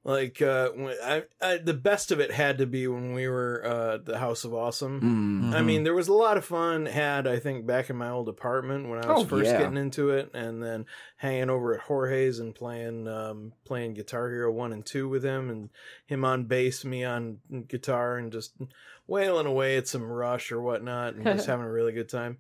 Like 0.05 0.40
uh, 0.40 0.70
when 0.70 0.94
I, 1.05 1.24
I, 1.42 1.57
the 1.59 1.74
best 1.74 2.12
of 2.12 2.20
it 2.20 2.30
had 2.30 2.59
to 2.59 2.66
be 2.66 2.86
when 2.86 3.12
we 3.12 3.28
were 3.28 3.62
uh, 3.66 3.94
at 3.96 4.05
the 4.07 4.16
House 4.18 4.44
of 4.44 4.55
Awesome. 4.55 5.51
Mm. 5.51 5.55
I 5.55 5.61
mean, 5.61 5.82
there 5.82 5.92
was 5.94 6.09
a 6.09 6.14
lot 6.14 6.38
of 6.38 6.44
fun 6.46 6.86
had 6.86 7.26
I 7.26 7.38
think 7.40 7.66
back 7.66 7.90
in 7.90 7.96
my 7.96 8.09
old 8.09 8.28
apartment 8.28 8.88
when 8.88 9.05
I 9.05 9.12
was 9.12 9.24
Oh, 9.24 9.26
first 9.26 9.51
yeah. 9.51 9.59
getting 9.59 9.76
into 9.76 10.11
it, 10.11 10.30
and 10.32 10.62
then 10.62 10.86
hanging 11.16 11.51
over 11.51 11.74
at 11.74 11.80
Jorge's 11.80 12.38
and 12.38 12.55
playing 12.55 13.07
um, 13.09 13.53
playing 13.66 13.94
Guitar 13.94 14.30
Hero 14.30 14.51
one 14.53 14.72
and 14.72 14.86
two 14.86 15.09
with 15.09 15.24
him, 15.24 15.51
and 15.51 15.68
him 16.07 16.24
on 16.24 16.44
bass, 16.44 16.84
me 16.86 17.05
on 17.05 17.38
guitar, 17.66 18.16
and 18.16 18.32
just 18.32 18.55
wailing 19.09 19.46
away 19.46 19.76
at 19.76 19.88
some 19.88 20.04
Rush 20.04 20.52
or 20.52 20.61
whatnot, 20.61 21.14
and 21.14 21.24
just 21.24 21.46
having 21.48 21.66
a 21.66 21.70
really 21.72 21.92
good 21.92 22.09
time. 22.09 22.38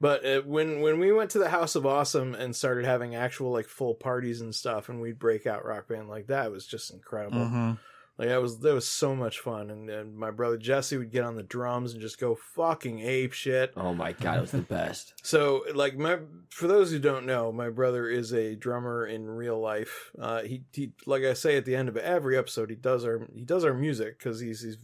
But 0.00 0.24
uh, 0.24 0.40
when 0.42 0.80
when 0.80 0.98
we 1.00 1.12
went 1.12 1.30
to 1.32 1.38
the 1.40 1.48
House 1.50 1.74
of 1.74 1.84
Awesome 1.84 2.34
and 2.34 2.54
started 2.54 2.84
having 2.84 3.14
actual 3.16 3.50
like 3.50 3.66
full 3.66 3.94
parties 3.94 4.40
and 4.40 4.54
stuff, 4.54 4.88
and 4.88 5.00
we'd 5.00 5.18
break 5.18 5.46
out 5.46 5.64
rock 5.66 5.88
band 5.88 6.08
like 6.08 6.28
that, 6.28 6.46
it 6.46 6.52
was 6.52 6.66
just 6.66 6.92
incredible. 6.92 7.40
Mhm. 7.40 7.78
Like 8.18 8.28
that 8.28 8.42
was 8.42 8.58
that 8.58 8.74
was 8.74 8.88
so 8.88 9.14
much 9.14 9.38
fun, 9.38 9.70
and, 9.70 9.88
and 9.88 10.16
my 10.16 10.32
brother 10.32 10.56
Jesse 10.56 10.96
would 10.96 11.12
get 11.12 11.22
on 11.22 11.36
the 11.36 11.44
drums 11.44 11.92
and 11.92 12.02
just 12.02 12.18
go 12.18 12.34
fucking 12.34 12.98
ape 12.98 13.32
shit. 13.32 13.72
Oh 13.76 13.94
my 13.94 14.10
god, 14.10 14.38
it 14.38 14.40
was 14.40 14.50
the 14.50 14.58
best. 14.58 15.14
So 15.28 15.64
like 15.74 15.96
my 15.96 16.18
for 16.48 16.66
those 16.66 16.90
who 16.90 16.98
don't 16.98 17.26
know, 17.26 17.52
my 17.52 17.68
brother 17.68 18.08
is 18.08 18.32
a 18.32 18.56
drummer 18.56 19.06
in 19.06 19.26
real 19.26 19.60
life. 19.60 20.10
Uh, 20.18 20.42
he 20.42 20.62
he 20.72 20.92
like 21.06 21.22
I 21.22 21.34
say 21.34 21.56
at 21.56 21.64
the 21.64 21.76
end 21.76 21.88
of 21.88 21.96
every 21.96 22.36
episode, 22.36 22.70
he 22.70 22.76
does 22.76 23.04
our 23.04 23.28
he 23.34 23.44
does 23.44 23.64
our 23.64 23.74
music 23.74 24.18
because 24.18 24.40
he's 24.40 24.62
he's 24.62 24.78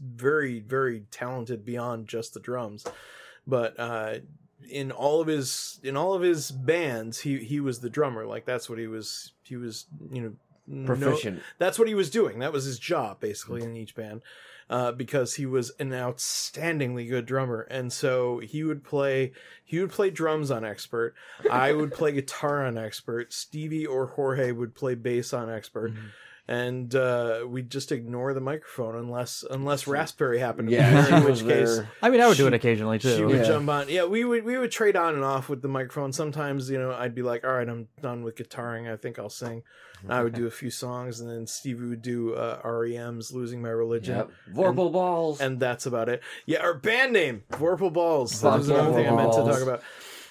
very 0.00 0.60
very 0.60 1.04
talented 1.10 1.64
beyond 1.64 2.06
just 2.06 2.34
the 2.34 2.40
drums. 2.40 2.84
But 3.46 3.78
uh, 3.80 4.18
in 4.68 4.92
all 4.92 5.20
of 5.20 5.26
his 5.26 5.80
in 5.82 5.96
all 5.96 6.14
of 6.14 6.22
his 6.22 6.50
bands, 6.50 7.20
he 7.20 7.38
he 7.38 7.58
was 7.58 7.80
the 7.80 7.90
drummer. 7.90 8.26
Like 8.26 8.44
that's 8.44 8.68
what 8.68 8.78
he 8.78 8.86
was. 8.86 9.32
He 9.42 9.56
was 9.56 9.86
you 10.12 10.22
know 10.22 10.32
no- 10.66 10.86
Proficient. 10.86 11.42
that's 11.58 11.78
what 11.78 11.88
he 11.88 11.94
was 11.94 12.10
doing. 12.10 12.38
That 12.40 12.52
was 12.52 12.64
his 12.64 12.78
job 12.78 13.20
basically 13.20 13.62
in 13.62 13.76
each 13.76 13.94
band. 13.94 14.22
Uh, 14.68 14.90
because 14.90 15.34
he 15.34 15.46
was 15.46 15.70
an 15.78 15.90
outstandingly 15.90 17.08
good 17.08 17.24
drummer, 17.24 17.60
and 17.70 17.92
so 17.92 18.38
he 18.40 18.64
would 18.64 18.82
play. 18.82 19.30
He 19.64 19.78
would 19.78 19.90
play 19.92 20.10
drums 20.10 20.50
on 20.50 20.64
Expert. 20.64 21.14
I 21.48 21.72
would 21.72 21.92
play 21.92 22.10
guitar 22.12 22.66
on 22.66 22.76
Expert. 22.76 23.32
Stevie 23.32 23.86
or 23.86 24.06
Jorge 24.06 24.50
would 24.50 24.74
play 24.74 24.96
bass 24.96 25.32
on 25.32 25.48
Expert, 25.48 25.92
Mm-hmm. 25.92 26.06
And 26.48 26.94
uh, 26.94 27.40
we'd 27.46 27.70
just 27.70 27.90
ignore 27.90 28.32
the 28.34 28.40
microphone 28.40 28.94
unless 28.96 29.44
unless 29.50 29.86
Raspberry 29.86 30.38
happened 30.38 30.68
to 30.68 30.74
Yeah, 30.74 30.88
be 31.04 31.10
there. 31.10 31.18
In 31.18 31.24
which 31.24 31.42
case. 31.42 31.80
I 32.02 32.10
mean, 32.10 32.20
I 32.20 32.28
would 32.28 32.36
do 32.36 32.46
it 32.46 32.54
occasionally 32.54 32.98
too. 32.98 33.16
She 33.16 33.24
would 33.24 33.36
Yeah. 33.36 33.44
jump 33.44 33.68
on. 33.68 33.88
Yeah, 33.88 34.04
we 34.04 34.24
would 34.24 34.44
we 34.44 34.56
would 34.58 34.70
trade 34.70 34.96
on 34.96 35.14
and 35.14 35.24
off 35.24 35.48
with 35.48 35.62
the 35.62 35.68
microphone. 35.68 36.12
Sometimes 36.12 36.70
you 36.70 36.78
know 36.78 36.92
I'd 36.92 37.14
be 37.14 37.22
like, 37.22 37.44
all 37.44 37.52
right, 37.52 37.68
I'm 37.68 37.88
done 38.00 38.22
with 38.22 38.36
guitaring. 38.36 38.92
I 38.92 38.96
think 38.96 39.18
I'll 39.18 39.28
sing. 39.30 39.62
And 40.02 40.12
I 40.12 40.22
would 40.22 40.34
do 40.34 40.46
a 40.46 40.50
few 40.50 40.70
songs, 40.70 41.20
and 41.20 41.30
then 41.30 41.46
Stevie 41.46 41.86
would 41.86 42.02
do 42.02 42.34
uh, 42.34 42.60
REM's 42.62 43.32
"Losing 43.32 43.62
My 43.62 43.70
Religion." 43.70 44.16
Yep. 44.16 44.30
Vorpal 44.54 44.84
and, 44.84 44.92
Balls, 44.92 45.40
and 45.40 45.58
that's 45.58 45.86
about 45.86 46.08
it. 46.10 46.22
Yeah, 46.44 46.60
our 46.60 46.74
band 46.74 47.14
name, 47.14 47.44
Vorpal 47.52 47.92
Balls. 47.92 48.40
That 48.42 48.50
Fuck 48.50 48.58
was 48.58 48.68
another 48.68 48.90
yeah, 48.90 48.96
thing 48.96 49.08
I 49.08 49.16
meant 49.16 49.32
to 49.32 49.38
talk 49.44 49.62
about. 49.62 49.82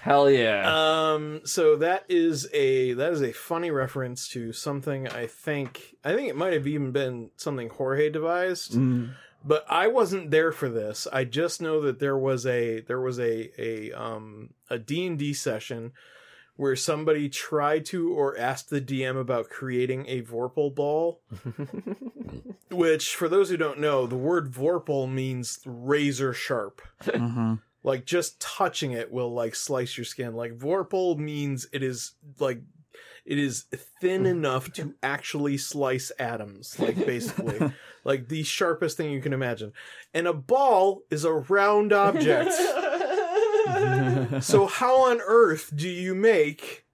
Hell 0.06 0.30
yeah. 0.30 1.14
Um, 1.14 1.42
so 1.46 1.78
that 1.78 2.06
is 2.08 2.48
a 2.54 2.94
that 2.94 3.12
is 3.12 3.24
a 3.24 3.34
funny 3.34 3.72
reference 3.72 4.28
to 4.30 4.54
something 4.54 5.08
I 5.08 5.26
think 5.26 5.96
I 6.04 6.14
think 6.14 6.30
it 6.30 6.36
might 6.36 6.54
have 6.54 6.68
even 6.68 6.92
been 6.92 7.32
something 7.38 7.70
Jorge 7.70 8.12
devised. 8.12 8.74
Mm. 8.74 9.16
But 9.44 9.66
I 9.68 9.88
wasn't 9.88 10.30
there 10.30 10.52
for 10.52 10.70
this. 10.70 11.08
I 11.12 11.24
just 11.24 11.60
know 11.60 11.82
that 11.82 11.98
there 11.98 12.20
was 12.20 12.46
a 12.46 12.82
there 12.82 13.02
was 13.02 13.20
a 13.20 13.50
a 13.60 13.94
um 13.94 14.52
a 14.70 14.78
D&D 14.78 15.34
session 15.34 15.92
where 16.56 16.76
somebody 16.76 17.28
tried 17.28 17.86
to 17.86 18.14
or 18.14 18.38
asked 18.38 18.70
the 18.70 18.82
DM 18.82 19.20
about 19.20 19.50
creating 19.50 20.06
a 20.08 20.22
Vorpal 20.22 20.74
ball. 20.74 21.20
Which, 22.72 23.16
for 23.16 23.28
those 23.28 23.50
who 23.50 23.58
don't 23.58 23.80
know, 23.80 24.06
the 24.06 24.16
word 24.16 24.52
Vorpal 24.52 25.12
means 25.12 25.60
razor 25.66 26.32
sharp. 26.32 26.84
Mhm. 27.04 27.60
Like 27.86 28.06
just 28.06 28.42
touching 28.42 28.94
it 28.94 29.12
will 29.12 29.32
like 29.32 29.54
slice 29.54 29.96
your 29.96 30.06
skin. 30.06 30.36
Like 30.36 30.58
Vorpal 30.58 31.20
means 31.20 31.68
it 31.72 31.84
is 31.84 32.14
like 32.40 32.62
it 33.26 33.38
is 33.38 33.66
thin 34.02 34.24
mm. 34.24 34.32
enough 34.32 34.74
to 34.74 34.96
actually 35.04 35.58
slice 35.58 36.12
atoms. 36.18 36.80
Like 36.80 36.96
basically, 36.96 37.72
like 38.04 38.28
the 38.28 38.42
sharpest 38.42 38.98
thing 38.98 39.12
you 39.12 39.22
can 39.22 39.34
imagine. 39.34 39.72
And 40.16 40.26
a 40.26 40.34
ball 40.34 41.04
is 41.12 41.26
a 41.26 41.34
round 41.34 41.94
object. 41.94 42.54
so 44.44 44.66
how 44.66 45.12
on 45.12 45.22
earth 45.22 45.72
do 45.76 45.88
you 45.88 46.16
make 46.16 46.88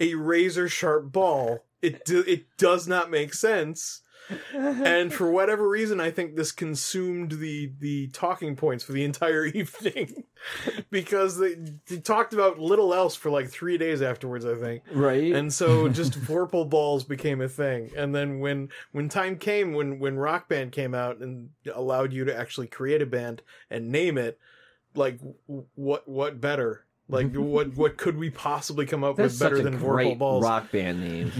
a 0.00 0.16
razor 0.16 0.68
sharp 0.68 1.12
ball? 1.12 1.64
It 1.80 2.04
do, 2.04 2.24
it 2.26 2.56
does 2.58 2.88
not 2.88 3.12
make 3.12 3.32
sense. 3.32 4.02
And 4.54 5.12
for 5.12 5.30
whatever 5.30 5.68
reason, 5.68 6.00
I 6.00 6.10
think 6.10 6.36
this 6.36 6.52
consumed 6.52 7.32
the 7.32 7.72
the 7.78 8.08
talking 8.08 8.56
points 8.56 8.84
for 8.84 8.92
the 8.92 9.04
entire 9.04 9.44
evening 9.46 10.24
because 10.90 11.38
they, 11.38 11.56
they 11.86 11.98
talked 11.98 12.32
about 12.32 12.58
little 12.58 12.94
else 12.94 13.14
for 13.14 13.30
like 13.30 13.48
three 13.48 13.78
days 13.78 14.02
afterwards. 14.02 14.44
I 14.44 14.54
think, 14.54 14.82
Right. 14.92 15.32
And 15.32 15.52
so 15.52 15.88
just 15.88 16.12
Vorpal 16.20 16.68
balls 16.68 17.04
became 17.04 17.40
a 17.40 17.48
thing. 17.48 17.90
And 17.96 18.14
then 18.14 18.40
when 18.40 18.68
when 18.92 19.08
time 19.08 19.38
came, 19.38 19.74
when 19.74 19.98
when 19.98 20.16
Rock 20.16 20.48
Band 20.48 20.72
came 20.72 20.94
out 20.94 21.18
and 21.18 21.50
allowed 21.72 22.12
you 22.12 22.24
to 22.24 22.36
actually 22.36 22.68
create 22.68 23.02
a 23.02 23.06
band 23.06 23.42
and 23.70 23.90
name 23.90 24.18
it, 24.18 24.38
like 24.94 25.18
what 25.46 26.08
what 26.08 26.40
better 26.40 26.84
Like 27.12 27.32
what 27.34 27.76
what 27.76 27.96
could 27.96 28.16
we 28.16 28.30
possibly 28.30 28.86
come 28.86 29.04
up 29.04 29.16
That's 29.16 29.34
with 29.34 29.40
better 29.40 29.56
such 29.58 29.66
a 29.66 29.70
than 29.70 29.78
great 29.78 30.16
Vorpal 30.16 30.18
Balls? 30.18 30.44
rock 30.44 30.72
band 30.72 31.00
name. 31.00 31.30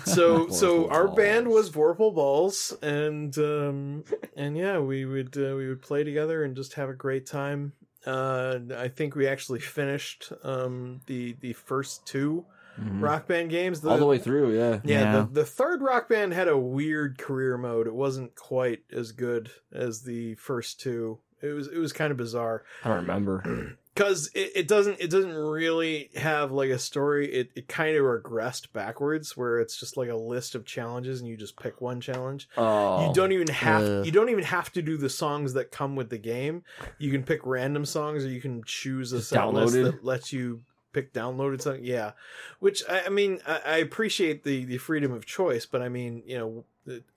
so 0.06 0.48
so 0.48 0.88
our 0.88 1.06
Balls. 1.06 1.16
band 1.16 1.48
was 1.48 1.70
Vorpal 1.70 2.14
Balls, 2.14 2.74
and 2.80 3.36
um, 3.38 4.04
and 4.36 4.56
yeah, 4.56 4.78
we 4.78 5.04
would 5.04 5.36
uh, 5.36 5.54
we 5.56 5.68
would 5.68 5.82
play 5.82 6.04
together 6.04 6.44
and 6.44 6.56
just 6.56 6.74
have 6.74 6.88
a 6.88 6.94
great 6.94 7.26
time. 7.26 7.72
Uh, 8.06 8.60
I 8.76 8.86
think 8.88 9.16
we 9.16 9.26
actually 9.26 9.58
finished 9.60 10.32
um, 10.44 11.00
the 11.06 11.36
the 11.40 11.52
first 11.52 12.06
2 12.06 12.44
Mhm. 12.80 13.02
Rock 13.02 13.26
Band 13.26 13.48
games 13.48 13.82
All 13.86 13.96
the 13.96 14.04
way 14.04 14.18
through, 14.18 14.54
yeah. 14.54 14.80
Yeah, 14.84 15.00
Yeah. 15.00 15.12
The, 15.32 15.40
the 15.40 15.44
third 15.46 15.80
Rock 15.80 16.10
Band 16.10 16.34
had 16.34 16.46
a 16.46 16.58
weird 16.58 17.16
career 17.16 17.56
mode. 17.56 17.86
It 17.86 17.94
wasn't 17.94 18.34
quite 18.34 18.80
as 18.92 19.12
good 19.12 19.50
as 19.72 20.02
the 20.02 20.34
first 20.34 20.78
two. 20.78 21.18
It 21.40 21.54
was 21.54 21.68
it 21.68 21.78
was 21.78 21.94
kind 21.94 22.10
of 22.10 22.18
bizarre 22.18 22.64
I 22.84 22.88
don't 22.88 22.98
remember. 22.98 23.76
because 23.96 24.30
it, 24.34 24.52
it 24.54 24.68
doesn't 24.68 25.00
it 25.00 25.08
doesn't 25.08 25.34
really 25.34 26.10
have 26.16 26.52
like 26.52 26.68
a 26.68 26.78
story. 26.78 27.32
It, 27.32 27.50
it 27.56 27.66
kind 27.66 27.96
of 27.96 28.02
regressed 28.04 28.72
backwards 28.72 29.36
where 29.36 29.58
it's 29.58 29.78
just 29.80 29.96
like 29.96 30.10
a 30.10 30.16
list 30.16 30.54
of 30.54 30.66
challenges 30.66 31.20
and 31.20 31.28
you 31.28 31.36
just 31.36 31.58
pick 31.58 31.80
one 31.80 32.00
challenge. 32.00 32.48
Oh, 32.58 33.08
you 33.08 33.14
don't 33.14 33.32
even 33.32 33.48
have 33.48 33.82
Ugh. 33.82 34.06
you 34.06 34.12
don't 34.12 34.28
even 34.28 34.44
have 34.44 34.70
to 34.72 34.82
do 34.82 34.98
the 34.98 35.08
songs 35.08 35.54
that 35.54 35.70
come 35.70 35.96
with 35.96 36.10
the 36.10 36.18
game. 36.18 36.62
You 36.98 37.10
can 37.10 37.22
pick 37.22 37.40
random 37.44 37.86
songs 37.86 38.24
or 38.24 38.28
you 38.28 38.40
can 38.40 38.62
choose 38.64 39.12
a 39.12 39.22
set 39.22 39.52
list 39.52 39.74
that 39.74 40.04
lets 40.04 40.32
you 40.32 40.60
pick 40.92 41.12
downloaded 41.12 41.62
song 41.62 41.78
yeah. 41.82 42.12
Which 42.58 42.82
i, 42.88 43.04
I 43.06 43.08
mean 43.08 43.40
I, 43.46 43.60
I 43.64 43.76
appreciate 43.78 44.44
the 44.44 44.64
the 44.64 44.78
freedom 44.78 45.12
of 45.12 45.26
choice 45.26 45.66
but 45.66 45.82
i 45.82 45.88
mean 45.90 46.22
you 46.26 46.38
know 46.38 46.64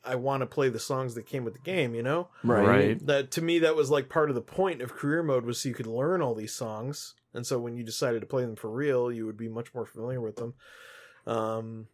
i 0.03 0.15
want 0.15 0.41
to 0.41 0.45
play 0.47 0.69
the 0.69 0.79
songs 0.79 1.15
that 1.15 1.25
came 1.25 1.43
with 1.43 1.53
the 1.53 1.59
game 1.59 1.93
you 1.95 2.03
know 2.03 2.27
right. 2.43 2.65
Right. 2.65 3.05
that 3.07 3.31
to 3.31 3.41
me 3.41 3.59
that 3.59 3.75
was 3.75 3.89
like 3.91 4.09
part 4.09 4.29
of 4.29 4.35
the 4.35 4.41
point 4.41 4.81
of 4.81 4.93
career 4.93 5.23
mode 5.23 5.45
was 5.45 5.61
so 5.61 5.69
you 5.69 5.75
could 5.75 5.87
learn 5.87 6.21
all 6.21 6.35
these 6.35 6.53
songs 6.53 7.15
and 7.33 7.45
so 7.45 7.59
when 7.59 7.75
you 7.75 7.83
decided 7.83 8.21
to 8.21 8.27
play 8.27 8.43
them 8.43 8.55
for 8.55 8.69
real 8.69 9.11
you 9.11 9.25
would 9.25 9.37
be 9.37 9.49
much 9.49 9.73
more 9.73 9.85
familiar 9.85 10.21
with 10.21 10.37
them 10.37 10.53
um 11.27 11.87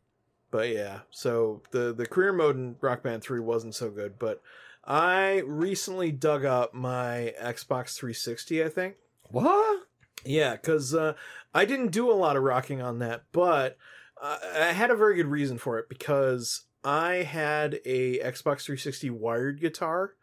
but 0.52 0.70
yeah 0.70 1.00
so 1.12 1.62
the 1.72 1.94
the 1.94 2.06
career 2.06 2.32
mode 2.34 2.56
in 2.56 2.76
rock 2.82 3.04
band 3.04 3.22
3 3.24 3.40
wasn't 3.40 3.76
so 3.76 3.90
good 3.90 4.18
but 4.20 4.42
i 4.86 5.42
recently 5.46 6.12
dug 6.12 6.46
up 6.46 6.74
my 6.74 7.34
xbox 7.42 7.96
360 7.98 8.64
i 8.64 8.70
think 8.70 8.96
What? 9.32 9.82
yeah, 10.24 10.54
because 10.54 10.94
uh, 10.96 11.14
I 11.54 11.66
didn't 11.66 11.92
do 11.92 12.12
a 12.12 12.14
lot 12.14 12.36
of 12.36 12.42
rocking 12.44 12.82
on 12.82 12.98
that, 13.00 13.26
but 13.32 13.78
uh, 14.20 14.38
I 14.60 14.72
had 14.72 14.90
a 14.90 14.96
very 14.96 15.16
good 15.16 15.28
reason 15.28 15.60
for 15.60 15.78
it 15.78 15.88
because 15.88 16.66
I 16.86 17.16
had 17.24 17.80
a 17.84 18.20
Xbox 18.20 18.62
360 18.62 19.10
wired 19.10 19.60
guitar. 19.60 20.14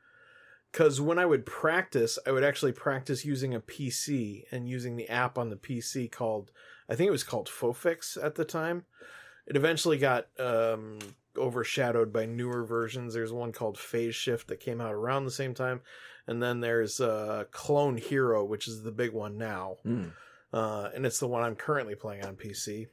Because 0.71 1.03
when 1.03 1.19
I 1.19 1.27
would 1.27 1.45
practice, 1.45 2.19
I 2.27 2.31
would 2.33 2.45
actually 2.45 2.73
practice 2.73 3.27
using 3.27 3.55
a 3.55 3.61
PC 3.61 4.45
and 4.51 4.67
using 4.67 4.97
the 4.97 5.07
app 5.11 5.37
on 5.37 5.51
the 5.51 5.57
PC 5.57 6.11
called, 6.11 6.51
I 6.89 6.95
think 6.95 7.09
it 7.09 7.13
was 7.13 7.25
called 7.25 7.51
Fofix 7.51 8.17
at 8.25 8.37
the 8.37 8.47
time. 8.47 8.87
It 9.47 9.55
eventually 9.55 9.99
got 9.99 10.29
um, 10.41 10.99
overshadowed 11.37 12.11
by 12.11 12.25
newer 12.25 12.65
versions. 12.65 13.13
There's 13.13 13.35
one 13.35 13.53
called 13.53 13.77
Phase 13.77 14.15
Shift 14.15 14.49
that 14.49 14.61
came 14.61 14.81
out 14.81 14.95
around 14.95 15.27
the 15.27 15.31
same 15.31 15.53
time. 15.53 15.83
And 16.27 16.43
then 16.43 16.61
there's 16.61 17.03
uh, 17.03 17.45
Clone 17.51 17.99
Hero, 17.99 18.43
which 18.43 18.67
is 18.67 18.83
the 18.83 18.93
big 18.93 19.13
one 19.13 19.37
now 19.37 19.77
Mm. 19.85 20.13
uh, 20.55 20.89
and 20.95 21.05
it's 21.05 21.19
the 21.19 21.29
one 21.29 21.43
I'm 21.43 21.57
currently 21.57 21.97
playing 21.97 22.25
on 22.25 22.37
PC. 22.37 22.87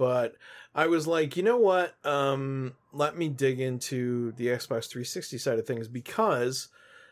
But 0.00 0.36
I 0.74 0.86
was 0.86 1.06
like, 1.06 1.36
you 1.36 1.42
know 1.42 1.58
what? 1.58 1.94
Um, 2.06 2.72
let 2.90 3.18
me 3.18 3.28
dig 3.28 3.60
into 3.60 4.32
the 4.32 4.46
Xbox 4.46 4.88
360 4.88 5.36
side 5.36 5.58
of 5.58 5.66
things 5.66 5.88
because, 5.88 6.68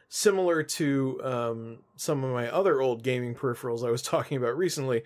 similar 0.08 0.62
to 0.62 1.20
um, 1.22 1.78
some 1.96 2.24
of 2.24 2.32
my 2.32 2.48
other 2.48 2.80
old 2.80 3.02
gaming 3.02 3.34
peripherals 3.34 3.86
I 3.86 3.90
was 3.90 4.00
talking 4.14 4.38
about 4.38 4.56
recently, 4.56 5.02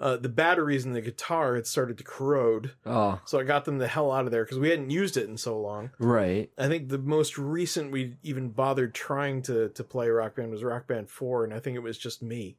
uh, 0.00 0.16
the 0.16 0.30
batteries 0.30 0.86
in 0.86 0.94
the 0.94 1.02
guitar 1.02 1.56
had 1.56 1.66
started 1.66 1.98
to 1.98 2.04
corrode. 2.04 2.70
Oh, 2.86 3.20
So 3.26 3.38
I 3.38 3.42
got 3.42 3.66
them 3.66 3.76
the 3.76 3.86
hell 3.86 4.10
out 4.10 4.24
of 4.24 4.30
there 4.30 4.46
because 4.46 4.58
we 4.58 4.70
hadn't 4.70 4.88
used 4.88 5.18
it 5.18 5.28
in 5.28 5.36
so 5.36 5.60
long. 5.60 5.90
right. 5.98 6.50
I 6.56 6.68
think 6.68 6.88
the 6.88 6.96
most 6.96 7.36
recent 7.36 7.92
we 7.92 8.16
even 8.22 8.48
bothered 8.48 8.94
trying 8.94 9.42
to 9.42 9.68
to 9.68 9.84
play 9.84 10.08
Rock 10.08 10.36
Band 10.36 10.50
was 10.50 10.64
Rock 10.64 10.86
Band 10.86 11.10
4, 11.10 11.44
and 11.44 11.52
I 11.52 11.58
think 11.60 11.76
it 11.76 11.82
was 11.82 11.98
just 11.98 12.22
me. 12.22 12.56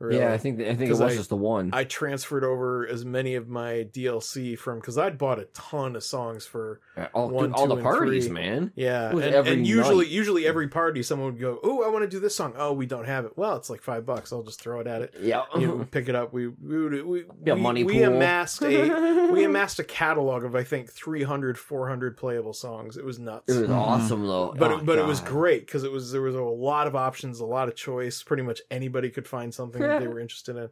Really. 0.00 0.18
Yeah, 0.18 0.32
I 0.32 0.38
think 0.38 0.60
I 0.60 0.64
think 0.74 0.80
it 0.82 0.88
'Cause 0.88 1.00
was 1.00 1.12
I- 1.12 1.16
just 1.16 1.28
the 1.28 1.36
one. 1.36 1.70
I 1.72 1.84
transferred 1.84 2.42
over 2.42 2.86
as 2.86 3.04
many 3.04 3.34
of 3.34 3.48
my 3.48 3.86
DLC 3.92 4.56
from 4.58 4.80
because 4.80 4.96
I'd 4.96 5.18
bought 5.18 5.38
a 5.38 5.44
ton 5.52 5.94
of 5.94 6.02
songs 6.02 6.46
for 6.46 6.80
uh, 6.96 7.06
all, 7.12 7.28
one, 7.28 7.50
dude, 7.50 7.54
all 7.56 7.66
the 7.66 7.74
and 7.74 7.82
parties, 7.82 8.24
three. 8.26 8.32
man. 8.34 8.72
Yeah, 8.74 9.10
and, 9.10 9.22
every 9.22 9.52
and 9.52 9.66
usually, 9.66 10.06
night. 10.06 10.12
usually 10.12 10.46
every 10.46 10.68
party, 10.68 11.02
someone 11.02 11.32
would 11.32 11.40
go, 11.40 11.60
"Oh, 11.62 11.82
I 11.84 11.88
want 11.88 12.02
to 12.04 12.08
do 12.08 12.18
this 12.18 12.34
song." 12.34 12.54
Oh, 12.56 12.72
we 12.72 12.86
don't 12.86 13.06
have 13.06 13.26
it. 13.26 13.36
Well, 13.36 13.56
it's 13.56 13.68
like 13.68 13.82
five 13.82 14.06
bucks. 14.06 14.32
I'll 14.32 14.42
just 14.42 14.60
throw 14.60 14.80
it 14.80 14.86
at 14.86 15.02
it. 15.02 15.14
Yeah. 15.20 15.44
you 15.58 15.66
know, 15.66 15.84
pick 15.90 16.08
it 16.08 16.14
up. 16.14 16.32
We 16.32 16.48
we 16.48 16.82
would- 16.82 17.06
we, 17.06 17.24
Be 17.44 17.50
a 17.50 17.54
we, 17.54 17.60
money 17.60 17.84
we 17.84 17.98
pool. 17.98 18.14
amassed 18.14 18.62
a 18.62 19.30
we 19.30 19.44
amassed 19.50 19.78
a 19.78 19.84
catalog 19.84 20.44
of 20.44 20.54
I 20.54 20.64
think 20.64 20.90
300, 20.90 21.58
400 21.58 22.16
playable 22.16 22.52
songs. 22.54 22.96
It 22.96 23.04
was 23.04 23.18
nuts. 23.18 23.44
It 23.54 23.60
was 23.60 23.68
mm-hmm. 23.68 23.72
awesome 23.78 24.26
though. 24.26 24.54
But 24.56 24.70
Oh, 24.72 24.78
it, 24.78 24.86
but 24.86 24.98
it 24.98 25.04
was 25.04 25.20
great 25.20 25.66
because 25.66 25.84
it 25.84 25.92
was 25.92 26.10
there 26.12 26.22
was 26.22 26.34
a 26.34 26.40
lot 26.42 26.86
of 26.86 26.96
options, 26.96 27.40
a 27.40 27.44
lot 27.44 27.68
of 27.68 27.74
choice. 27.76 28.22
Pretty 28.22 28.42
much 28.42 28.60
anybody 28.70 29.10
could 29.10 29.28
find 29.28 29.52
something 29.52 29.82
that 29.90 30.00
they 30.00 30.08
were 30.08 30.20
interested 30.20 30.56
in. 30.56 30.68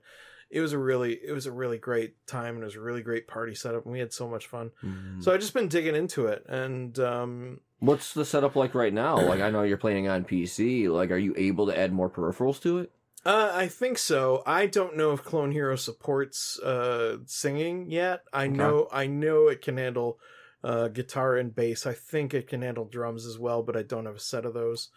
It 0.51 0.61
was 0.61 0.73
a 0.73 0.79
really 0.79 1.13
it 1.23 1.33
was 1.33 1.47
a 1.47 1.53
really 1.53 1.79
great 1.79 2.27
time 2.27 2.55
and 2.55 2.63
it 2.63 2.67
was 2.67 2.75
a 2.77 2.81
really 2.81 3.03
great 3.03 3.29
party 3.29 3.55
setup 3.55 3.85
and 3.85 3.93
we 3.93 3.99
had 3.99 4.13
so 4.13 4.27
much 4.29 4.47
fun. 4.47 4.71
Mm. 4.85 5.23
So 5.23 5.33
I 5.33 5.37
just 5.37 5.53
been 5.55 5.69
digging 5.69 5.95
into 5.95 6.27
it 6.27 6.45
and 6.49 6.99
um 6.99 7.61
What's 7.81 8.13
the 8.15 8.25
setup 8.25 8.57
like 8.57 8.75
right 8.75 8.93
now? 8.93 9.21
Like 9.21 9.41
I 9.41 9.51
know 9.51 9.63
you're 9.63 9.77
playing 9.77 10.09
on 10.09 10.25
PC. 10.25 10.89
Like, 10.89 11.11
are 11.11 11.19
you 11.19 11.35
able 11.37 11.67
to 11.67 11.79
add 11.79 11.93
more 11.93 12.11
peripherals 12.11 12.61
to 12.63 12.79
it? 12.79 12.91
uh, 13.27 13.51
I 13.55 13.69
think 13.69 13.99
so. 13.99 14.43
I 14.47 14.67
don't 14.67 14.97
know 14.97 15.13
if 15.13 15.23
Clone 15.23 15.53
Hero 15.53 15.77
supports 15.77 16.59
uh, 16.61 17.19
singing 17.27 17.91
yet. 17.91 18.23
I 18.33 18.45
Okay. 18.47 18.57
know 18.57 18.89
I 18.91 19.07
know 19.07 19.49
it 19.49 19.61
can 19.61 19.77
handle 19.77 20.19
uh, 20.65 20.89
guitar 20.89 21.37
and 21.37 21.55
bass. 21.55 21.87
I 21.87 21.93
think 21.93 22.35
it 22.35 22.49
can 22.49 22.63
handle 22.63 22.85
drums 22.85 23.27
as 23.27 23.39
well, 23.39 23.63
but 23.63 23.77
I 23.77 23.83
don't 23.83 24.07
have 24.07 24.17
a 24.17 24.21
set 24.21 24.45
of 24.45 24.55
those 24.55 24.89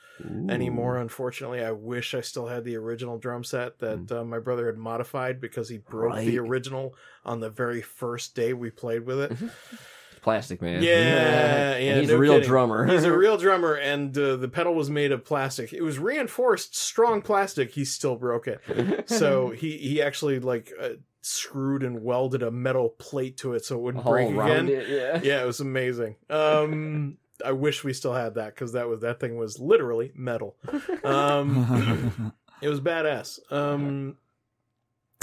anymore. 0.50 0.98
Unfortunately, 0.98 1.64
I 1.64 1.72
wish 1.72 2.14
I 2.14 2.22
still 2.22 2.48
had 2.48 2.64
the 2.64 2.76
original 2.78 3.18
drum 3.18 3.44
set 3.44 3.80
that 3.80 4.12
uh, 4.12 4.24
my 4.24 4.40
brother 4.40 4.66
had 4.66 4.78
modified 4.78 5.40
because 5.40 5.70
he 5.70 5.78
broke 5.78 6.18
the 6.18 6.40
original 6.40 6.96
on 7.26 7.40
the 7.40 7.50
very 7.50 7.82
first 7.82 8.36
day 8.36 8.54
we 8.54 8.72
played 8.72 9.06
with 9.06 9.20
it. 9.20 9.38
Plastic, 10.22 10.62
man. 10.62 10.84
Yeah, 10.84 10.92
yeah. 10.92 11.76
And 11.78 12.00
he's 12.02 12.10
no 12.10 12.16
a 12.16 12.20
real 12.20 12.34
kidding. 12.34 12.48
drummer. 12.48 12.86
He's 12.86 13.04
a 13.06 13.18
real 13.18 13.38
drummer, 13.38 13.74
and 13.74 14.16
uh, 14.16 14.36
the 14.36 14.48
pedal 14.48 14.76
was 14.76 14.88
made 14.88 15.12
of 15.12 15.26
plastic. 15.26 15.74
It 15.74 15.82
was 15.82 15.98
reinforced, 15.98 16.76
strong 16.78 17.24
plastic. 17.24 17.72
He 17.72 17.86
still 17.86 18.16
broke 18.16 18.48
it. 18.48 18.62
So 19.08 19.50
he 19.50 19.78
he 19.78 20.02
actually 20.02 20.40
like 20.40 20.72
uh, 20.80 20.90
screwed 21.22 21.84
and 21.84 22.04
welded 22.04 22.42
a 22.44 22.50
metal 22.52 22.90
plate 22.90 23.38
to 23.38 23.54
it 23.54 23.64
so 23.64 23.76
it 23.78 23.82
wouldn't 23.82 24.06
All 24.06 24.12
break 24.12 24.30
again. 24.32 24.68
it, 24.70 24.88
yeah. 24.90 25.20
yeah, 25.24 25.44
it 25.44 25.46
was 25.46 25.60
amazing. 25.60 26.16
Um, 26.30 27.18
I 27.46 27.52
wish 27.54 27.84
we 27.84 27.94
still 27.94 28.14
had 28.14 28.36
that 28.36 28.54
because 28.56 28.74
that 28.74 28.88
was 28.88 29.02
that 29.02 29.20
thing 29.20 29.38
was 29.38 29.60
literally 29.60 30.12
metal. 30.16 30.56
Um, 31.04 32.34
it 32.62 32.70
was 32.70 32.80
badass. 32.82 33.40
Um, 33.52 34.18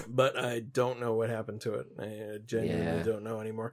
but 0.09 0.39
I 0.39 0.61
don't 0.61 1.01
know 1.01 1.15
what 1.15 1.31
happened 1.31 1.61
to 1.63 1.75
it. 1.75 1.87
I 1.99 2.39
genuinely 2.47 2.99
Yeah. 2.99 3.03
don't 3.03 3.25
know 3.25 3.41
anymore. 3.41 3.73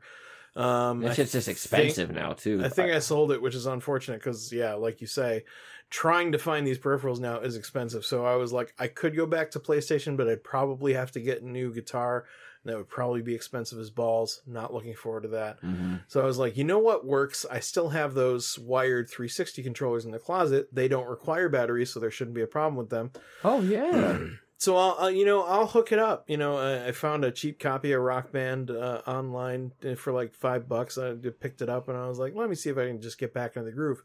Um, 0.56 1.02
That 1.02 1.12
I 1.12 1.14
shit's 1.16 1.32
just 1.34 1.46
think- 1.48 1.56
expensive 1.58 2.12
now 2.12 2.34
too. 2.34 2.62
I 2.64 2.70
think 2.70 2.92
I 2.92 3.00
sold 3.00 3.32
it, 3.32 3.42
which 3.42 3.56
is 3.56 3.66
unfortunate 3.66 4.20
because, 4.20 4.52
yeah, 4.54 4.74
like 4.76 5.02
you 5.02 5.08
say, 5.08 5.44
trying 5.90 6.32
to 6.32 6.40
find 6.40 6.66
these 6.66 6.80
peripherals 6.80 7.20
now 7.20 7.40
is 7.40 7.56
expensive. 7.56 8.06
So 8.06 8.26
I 8.26 8.36
was 8.36 8.52
like, 8.52 8.74
I 8.80 8.88
could 8.88 9.16
go 9.16 9.26
back 9.26 9.52
to 9.52 9.60
PlayStation, 9.60 10.18
but 10.18 10.28
I'd 10.28 10.44
probably 10.44 10.94
have 10.94 11.12
to 11.12 11.20
get 11.22 11.42
a 11.42 11.48
new 11.50 11.74
guitar. 11.74 12.26
And 12.64 12.74
that 12.74 12.78
would 12.78 12.90
probably 12.90 13.22
be 13.22 13.36
expensive 13.36 13.78
as 13.80 13.92
balls. 13.92 14.42
Not 14.48 14.74
looking 14.74 14.96
forward 14.96 15.22
to 15.24 15.30
that. 15.30 15.62
Mhm. 15.62 16.02
So 16.08 16.20
I 16.22 16.26
was 16.26 16.40
like, 16.40 16.58
you 16.58 16.64
know 16.64 16.80
what 16.80 17.06
works? 17.06 17.46
I 17.50 17.60
still 17.60 17.90
have 17.90 18.16
those 18.16 18.58
wired 18.58 19.08
360 19.08 19.62
controllers 19.62 20.04
in 20.06 20.12
the 20.12 20.18
closet. 20.20 20.70
They 20.74 20.88
don't 20.88 21.08
require 21.08 21.48
batteries, 21.48 21.92
so 21.94 22.00
there 22.00 22.10
shouldn't 22.12 22.36
be 22.36 22.42
a 22.42 22.48
problem 22.48 22.76
with 22.76 22.90
them. 22.90 23.12
Oh 23.44 23.62
yeah. 23.62 24.18
So 24.58 24.78
I'll, 24.78 24.98
uh, 24.98 25.08
you 25.10 25.26
know, 25.26 25.44
I'll 25.44 25.68
hook 25.68 25.92
it 25.92 26.00
up. 26.00 26.30
You 26.30 26.38
know, 26.38 26.58
I, 26.58 26.88
I 26.88 26.92
found 26.94 27.26
a 27.26 27.30
cheap 27.30 27.60
copy 27.60 27.92
of 27.92 28.02
Rock 28.02 28.32
Band 28.32 28.72
uh, 28.72 29.02
online 29.06 29.74
for 29.98 30.14
like 30.14 30.34
five 30.34 30.70
bucks. 30.70 30.98
I 30.98 31.14
picked 31.14 31.62
it 31.62 31.68
up 31.70 31.90
and 31.90 31.98
I 31.98 32.08
was 32.08 32.20
like, 32.20 32.34
let 32.36 32.50
me 32.50 32.56
see 32.56 32.70
if 32.70 32.78
I 32.78 32.88
can 32.88 33.02
just 33.02 33.20
get 33.20 33.34
back 33.34 33.58
into 33.58 33.66
the 33.70 33.76
groove, 33.76 34.02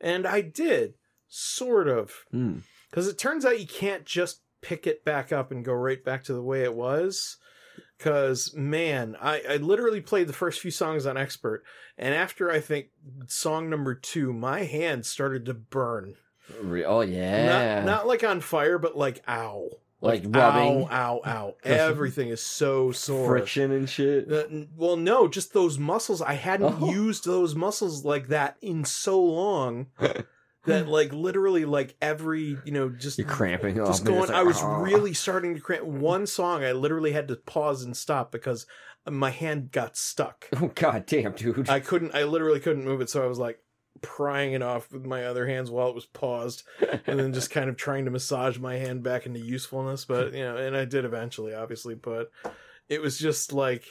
and 0.00 0.26
I 0.26 0.40
did, 0.40 0.94
sort 1.30 1.88
of, 1.88 2.12
Hmm. 2.30 2.58
because 2.90 3.08
it 3.08 3.16
turns 3.16 3.46
out 3.46 3.58
you 3.60 3.66
can't 3.66 4.04
just 4.04 4.42
pick 4.60 4.86
it 4.86 5.04
back 5.04 5.32
up 5.32 5.50
and 5.50 5.64
go 5.64 5.72
right 5.72 6.04
back 6.04 6.24
to 6.24 6.34
the 6.34 6.42
way 6.42 6.62
it 6.64 6.74
was. 6.74 7.38
Because 7.96 8.54
man, 8.54 9.16
I, 9.20 9.42
I 9.48 9.56
literally 9.56 10.00
played 10.00 10.26
the 10.26 10.32
first 10.34 10.60
few 10.60 10.70
songs 10.70 11.06
on 11.06 11.16
expert, 11.16 11.62
and 11.98 12.14
after 12.14 12.50
I 12.50 12.60
think 12.60 12.88
song 13.26 13.68
number 13.70 13.94
two, 13.94 14.32
my 14.32 14.64
hand 14.64 15.06
started 15.06 15.44
to 15.46 15.54
burn. 15.54 16.16
Oh 16.62 17.00
yeah. 17.02 17.76
Not, 17.76 17.84
not 17.84 18.06
like 18.06 18.24
on 18.24 18.40
fire, 18.40 18.78
but 18.78 18.96
like 18.96 19.22
ow. 19.28 19.68
Like 20.02 20.22
rubbing? 20.26 20.84
Ow, 20.84 20.88
ow, 20.90 21.20
ow. 21.26 21.54
Everything 21.64 22.28
is 22.30 22.40
so 22.42 22.90
sore. 22.90 23.28
friction 23.28 23.70
and 23.70 23.88
shit. 23.88 24.32
Uh, 24.32 24.44
well, 24.74 24.96
no, 24.96 25.28
just 25.28 25.52
those 25.52 25.78
muscles. 25.78 26.22
I 26.22 26.32
hadn't 26.32 26.76
Oh. 26.80 26.90
used 26.90 27.26
those 27.26 27.54
muscles 27.54 28.02
like 28.02 28.28
that 28.28 28.56
in 28.62 28.86
so 28.86 29.22
long 29.22 29.88
that 30.64 30.88
like 30.88 31.12
literally 31.12 31.64
like 31.64 31.96
every 32.00 32.58
you 32.64 32.72
know 32.72 32.88
just 32.88 33.18
You're 33.18 33.26
cramping 33.26 33.76
just 33.76 34.04
going. 34.04 34.20
like, 34.20 34.30
I 34.30 34.42
was 34.42 34.58
"Ah." 34.60 34.80
really 34.80 35.14
starting 35.14 35.54
to 35.54 35.60
cramp. 35.60 35.84
One 35.84 36.26
song, 36.26 36.64
I 36.64 36.72
literally 36.72 37.12
had 37.12 37.28
to 37.28 37.36
pause 37.36 37.82
and 37.82 37.96
stop 37.96 38.30
because 38.32 38.66
my 39.08 39.30
hand 39.30 39.72
got 39.72 39.96
stuck. 39.96 40.46
Oh 40.60 40.68
god 40.74 41.06
damn, 41.06 41.32
dude! 41.32 41.68
I 41.68 41.80
couldn't. 41.80 42.14
I 42.14 42.24
literally 42.24 42.60
couldn't 42.60 42.84
move 42.84 43.00
it, 43.00 43.10
so 43.10 43.24
I 43.24 43.26
was 43.26 43.38
like 43.38 43.58
prying 44.02 44.52
it 44.52 44.62
off 44.62 44.90
with 44.92 45.04
my 45.04 45.26
other 45.26 45.46
hands 45.46 45.70
while 45.70 45.88
it 45.88 45.94
was 45.94 46.06
paused, 46.06 46.62
and 47.06 47.18
then 47.18 47.32
just 47.32 47.50
kind 47.52 47.68
of 47.68 47.76
trying 47.76 48.04
to 48.04 48.10
massage 48.10 48.58
my 48.58 48.76
hand 48.76 49.02
back 49.02 49.26
into 49.26 49.40
usefulness. 49.40 50.04
But 50.04 50.32
you 50.32 50.42
know, 50.42 50.56
and 50.56 50.76
I 50.76 50.84
did 50.84 51.04
eventually, 51.04 51.54
obviously. 51.54 51.94
But 51.94 52.30
it 52.88 53.00
was 53.00 53.18
just 53.18 53.52
like. 53.52 53.84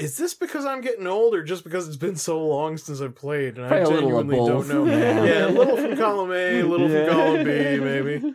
Is 0.00 0.16
this 0.16 0.34
because 0.34 0.64
I'm 0.64 0.80
getting 0.80 1.06
old, 1.06 1.34
or 1.34 1.42
just 1.42 1.62
because 1.64 1.86
it's 1.88 1.96
been 1.96 2.16
so 2.16 2.44
long 2.46 2.76
since 2.78 3.00
I've 3.00 3.14
played, 3.14 3.56
and 3.56 3.66
I 3.66 3.68
Probably 3.68 3.84
a 3.84 3.88
little 4.00 4.18
of 4.18 4.26
genuinely 4.28 4.64
don't 4.64 4.68
know? 4.68 4.84
Yeah. 4.86 5.24
yeah, 5.24 5.46
a 5.46 5.50
little 5.50 5.76
from 5.76 5.96
column 5.96 6.32
A, 6.32 6.60
a 6.60 6.62
little 6.64 6.88
Yeah. 6.90 7.06
from 7.06 7.14
column 7.14 7.44
B, 7.44 7.50
maybe. 7.80 8.34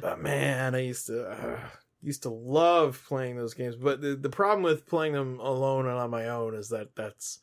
But 0.00 0.20
man, 0.20 0.74
I 0.74 0.80
used 0.80 1.06
to 1.06 1.28
uh, 1.28 1.58
used 2.02 2.22
to 2.24 2.30
love 2.30 3.02
playing 3.08 3.36
those 3.36 3.54
games. 3.54 3.76
But 3.76 4.00
the 4.00 4.14
the 4.16 4.28
problem 4.28 4.62
with 4.62 4.86
playing 4.86 5.12
them 5.12 5.38
alone 5.40 5.86
and 5.86 5.96
on 5.96 6.10
my 6.10 6.28
own 6.28 6.54
is 6.54 6.68
that 6.70 6.94
that's 6.94 7.38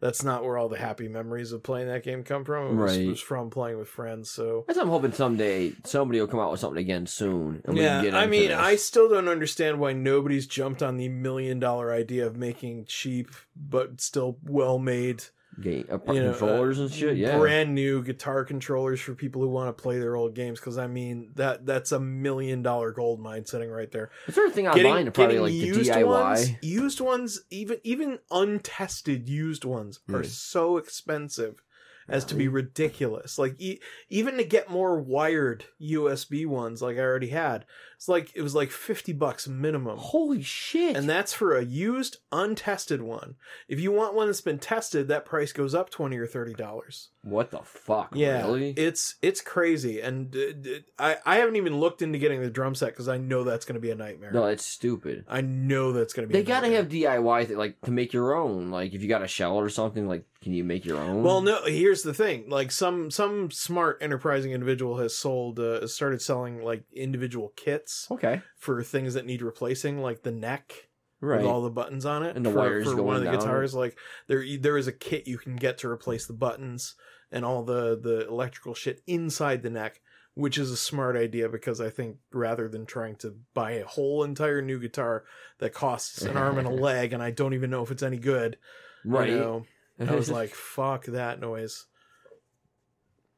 that's 0.00 0.22
not 0.22 0.44
where 0.44 0.56
all 0.56 0.68
the 0.68 0.78
happy 0.78 1.08
memories 1.08 1.52
of 1.52 1.62
playing 1.62 1.88
that 1.88 2.02
game 2.04 2.22
come 2.24 2.44
from. 2.44 2.78
It 2.78 2.82
was, 2.82 2.96
Right. 2.96 3.06
was 3.08 3.20
from 3.20 3.50
playing 3.50 3.78
with 3.78 3.88
friends. 3.88 4.30
So 4.30 4.64
That's 4.66 4.78
I'm 4.78 4.88
hoping 4.88 5.12
someday 5.12 5.72
somebody 5.84 6.20
will 6.20 6.28
come 6.28 6.40
out 6.40 6.50
with 6.50 6.60
something 6.60 6.78
again 6.80 7.06
soon. 7.06 7.62
Yeah, 7.72 8.10
I 8.14 8.26
mean, 8.26 8.48
this. 8.50 8.58
I 8.58 8.76
still 8.76 9.08
don't 9.08 9.28
understand 9.28 9.80
why 9.80 9.92
nobody's 9.92 10.46
jumped 10.46 10.82
on 10.82 10.96
the 10.96 11.08
million 11.08 11.58
dollar 11.58 11.92
idea 11.92 12.26
of 12.26 12.36
making 12.36 12.84
cheap 12.86 13.30
but 13.56 14.00
still 14.00 14.38
well 14.44 14.78
made 14.78 15.24
Game, 15.60 15.86
uh, 15.90 15.98
controllers 15.98 16.78
and 16.78 16.90
shit. 16.90 17.16
Yeah, 17.16 17.36
brand 17.36 17.74
new 17.74 18.02
guitar 18.02 18.44
controllers 18.44 19.00
for 19.00 19.14
people 19.14 19.42
who 19.42 19.48
want 19.48 19.76
to 19.76 19.82
play 19.82 19.98
their 19.98 20.14
old 20.14 20.34
games. 20.34 20.60
Because 20.60 20.78
I 20.78 20.86
mean, 20.86 21.30
that 21.34 21.66
that's 21.66 21.90
a 21.90 21.98
million 21.98 22.62
dollar 22.62 22.92
gold 22.92 23.18
mine 23.20 23.44
sitting 23.44 23.68
right 23.70 23.90
there. 23.90 24.10
There 24.28 24.46
a 24.46 24.50
thing 24.50 24.68
online 24.68 25.06
to 25.06 25.10
probably, 25.10 25.38
like, 25.40 25.50
the 25.50 25.56
used 25.56 25.90
DIY? 25.90 26.04
ones, 26.06 26.50
used 26.62 27.00
ones, 27.00 27.40
even 27.50 27.78
even 27.82 28.18
untested 28.30 29.28
used 29.28 29.64
ones 29.64 30.00
are 30.08 30.20
Mm. 30.22 30.26
so 30.26 30.76
expensive 30.76 31.62
as 32.08 32.24
to 32.26 32.34
be 32.34 32.48
ridiculous. 32.48 33.38
Like 33.38 33.54
e- 33.58 33.80
even 34.08 34.36
to 34.36 34.44
get 34.44 34.70
more 34.70 34.98
wired 34.98 35.64
USB 35.80 36.46
ones, 36.46 36.80
like 36.80 36.96
I 36.96 37.00
already 37.00 37.28
had, 37.28 37.64
it's 37.96 38.08
like 38.08 38.30
it 38.34 38.42
was 38.42 38.54
like 38.54 38.70
fifty 38.70 39.12
bucks 39.12 39.48
minimum. 39.48 39.98
Holy 39.98 40.42
shit! 40.42 40.96
And 40.96 41.08
that's 41.08 41.32
for 41.32 41.56
a 41.56 41.64
used, 41.64 42.18
untested 42.30 43.02
one. 43.02 43.34
If 43.68 43.80
you 43.80 43.90
want 43.90 44.14
one 44.14 44.28
that's 44.28 44.40
been 44.40 44.58
tested, 44.58 45.08
that 45.08 45.24
price 45.24 45.52
goes 45.52 45.74
up 45.74 45.90
twenty 45.90 46.16
or 46.16 46.26
thirty 46.26 46.54
dollars. 46.54 47.08
What 47.22 47.50
the 47.50 47.58
fuck? 47.58 48.12
Yeah, 48.14 48.42
really? 48.42 48.70
it's 48.70 49.16
it's 49.20 49.40
crazy, 49.40 50.00
and 50.00 50.34
uh, 50.34 50.78
I 50.98 51.16
I 51.26 51.36
haven't 51.38 51.56
even 51.56 51.80
looked 51.80 52.00
into 52.00 52.18
getting 52.18 52.40
the 52.40 52.50
drum 52.50 52.76
set 52.76 52.90
because 52.90 53.08
I 53.08 53.18
know 53.18 53.42
that's 53.42 53.64
going 53.64 53.74
to 53.74 53.80
be 53.80 53.90
a 53.90 53.96
nightmare. 53.96 54.30
No, 54.30 54.46
it's 54.46 54.64
stupid. 54.64 55.24
I 55.28 55.40
know 55.40 55.92
that's 55.92 56.12
going 56.12 56.28
to 56.28 56.32
be. 56.32 56.38
They 56.38 56.44
gotta 56.44 56.68
have 56.68 56.88
DIY 56.88 57.46
th- 57.48 57.58
like 57.58 57.80
to 57.82 57.90
make 57.90 58.12
your 58.12 58.34
own. 58.34 58.70
Like 58.70 58.94
if 58.94 59.02
you 59.02 59.08
got 59.08 59.22
a 59.22 59.28
shell 59.28 59.56
or 59.56 59.68
something, 59.68 60.06
like 60.06 60.24
can 60.42 60.52
you 60.52 60.62
make 60.62 60.84
your 60.84 60.98
own? 60.98 61.22
Well, 61.22 61.40
no. 61.40 61.64
Here's 61.64 62.02
the 62.02 62.14
thing: 62.14 62.48
like 62.48 62.70
some 62.70 63.10
some 63.10 63.50
smart, 63.50 63.98
enterprising 64.00 64.52
individual 64.52 64.98
has 64.98 65.16
sold, 65.16 65.58
uh, 65.58 65.86
started 65.88 66.22
selling 66.22 66.62
like 66.62 66.84
individual 66.94 67.52
kits. 67.56 68.06
Okay. 68.10 68.42
For 68.56 68.82
things 68.82 69.14
that 69.14 69.26
need 69.26 69.42
replacing, 69.42 70.00
like 70.00 70.22
the 70.22 70.32
neck. 70.32 70.88
Right. 71.20 71.38
With 71.38 71.46
all 71.46 71.62
the 71.62 71.70
buttons 71.70 72.06
on 72.06 72.22
it, 72.22 72.36
And 72.36 72.46
the 72.46 72.52
for, 72.52 72.58
wires 72.58 72.84
for 72.84 73.02
one 73.02 73.16
of 73.16 73.22
the 73.22 73.30
down 73.32 73.40
guitars. 73.40 73.74
Like 73.74 73.98
there, 74.28 74.44
there 74.60 74.78
is 74.78 74.86
a 74.86 74.92
kit 74.92 75.26
you 75.26 75.36
can 75.36 75.56
get 75.56 75.78
to 75.78 75.90
replace 75.90 76.26
the 76.26 76.32
buttons 76.32 76.94
and 77.32 77.44
all 77.44 77.64
the 77.64 77.98
the 78.00 78.28
electrical 78.28 78.72
shit 78.72 79.02
inside 79.08 79.64
the 79.64 79.70
neck, 79.70 80.00
which 80.34 80.56
is 80.56 80.70
a 80.70 80.76
smart 80.76 81.16
idea 81.16 81.48
because 81.48 81.80
I 81.80 81.90
think 81.90 82.18
rather 82.32 82.68
than 82.68 82.86
trying 82.86 83.16
to 83.16 83.36
buy 83.52 83.72
a 83.72 83.84
whole 83.84 84.22
entire 84.22 84.62
new 84.62 84.78
guitar 84.78 85.24
that 85.58 85.74
costs 85.74 86.22
an 86.22 86.36
arm 86.36 86.58
and 86.58 86.68
a 86.68 86.70
leg, 86.88 87.12
and 87.12 87.20
I 87.20 87.32
don't 87.32 87.54
even 87.54 87.70
know 87.70 87.82
if 87.82 87.90
it's 87.90 88.04
any 88.04 88.18
good, 88.18 88.56
right? 89.04 89.30
you 89.30 89.38
know, 89.38 89.66
I 90.00 90.14
was 90.14 90.30
like, 90.30 90.50
fuck 90.54 91.06
that 91.06 91.40
noise. 91.40 91.86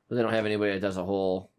But 0.08 0.16
they 0.16 0.22
don't 0.22 0.32
have 0.32 0.46
anybody 0.46 0.72
that 0.72 0.80
does 0.80 0.96
a 0.96 1.04
whole 1.04 1.50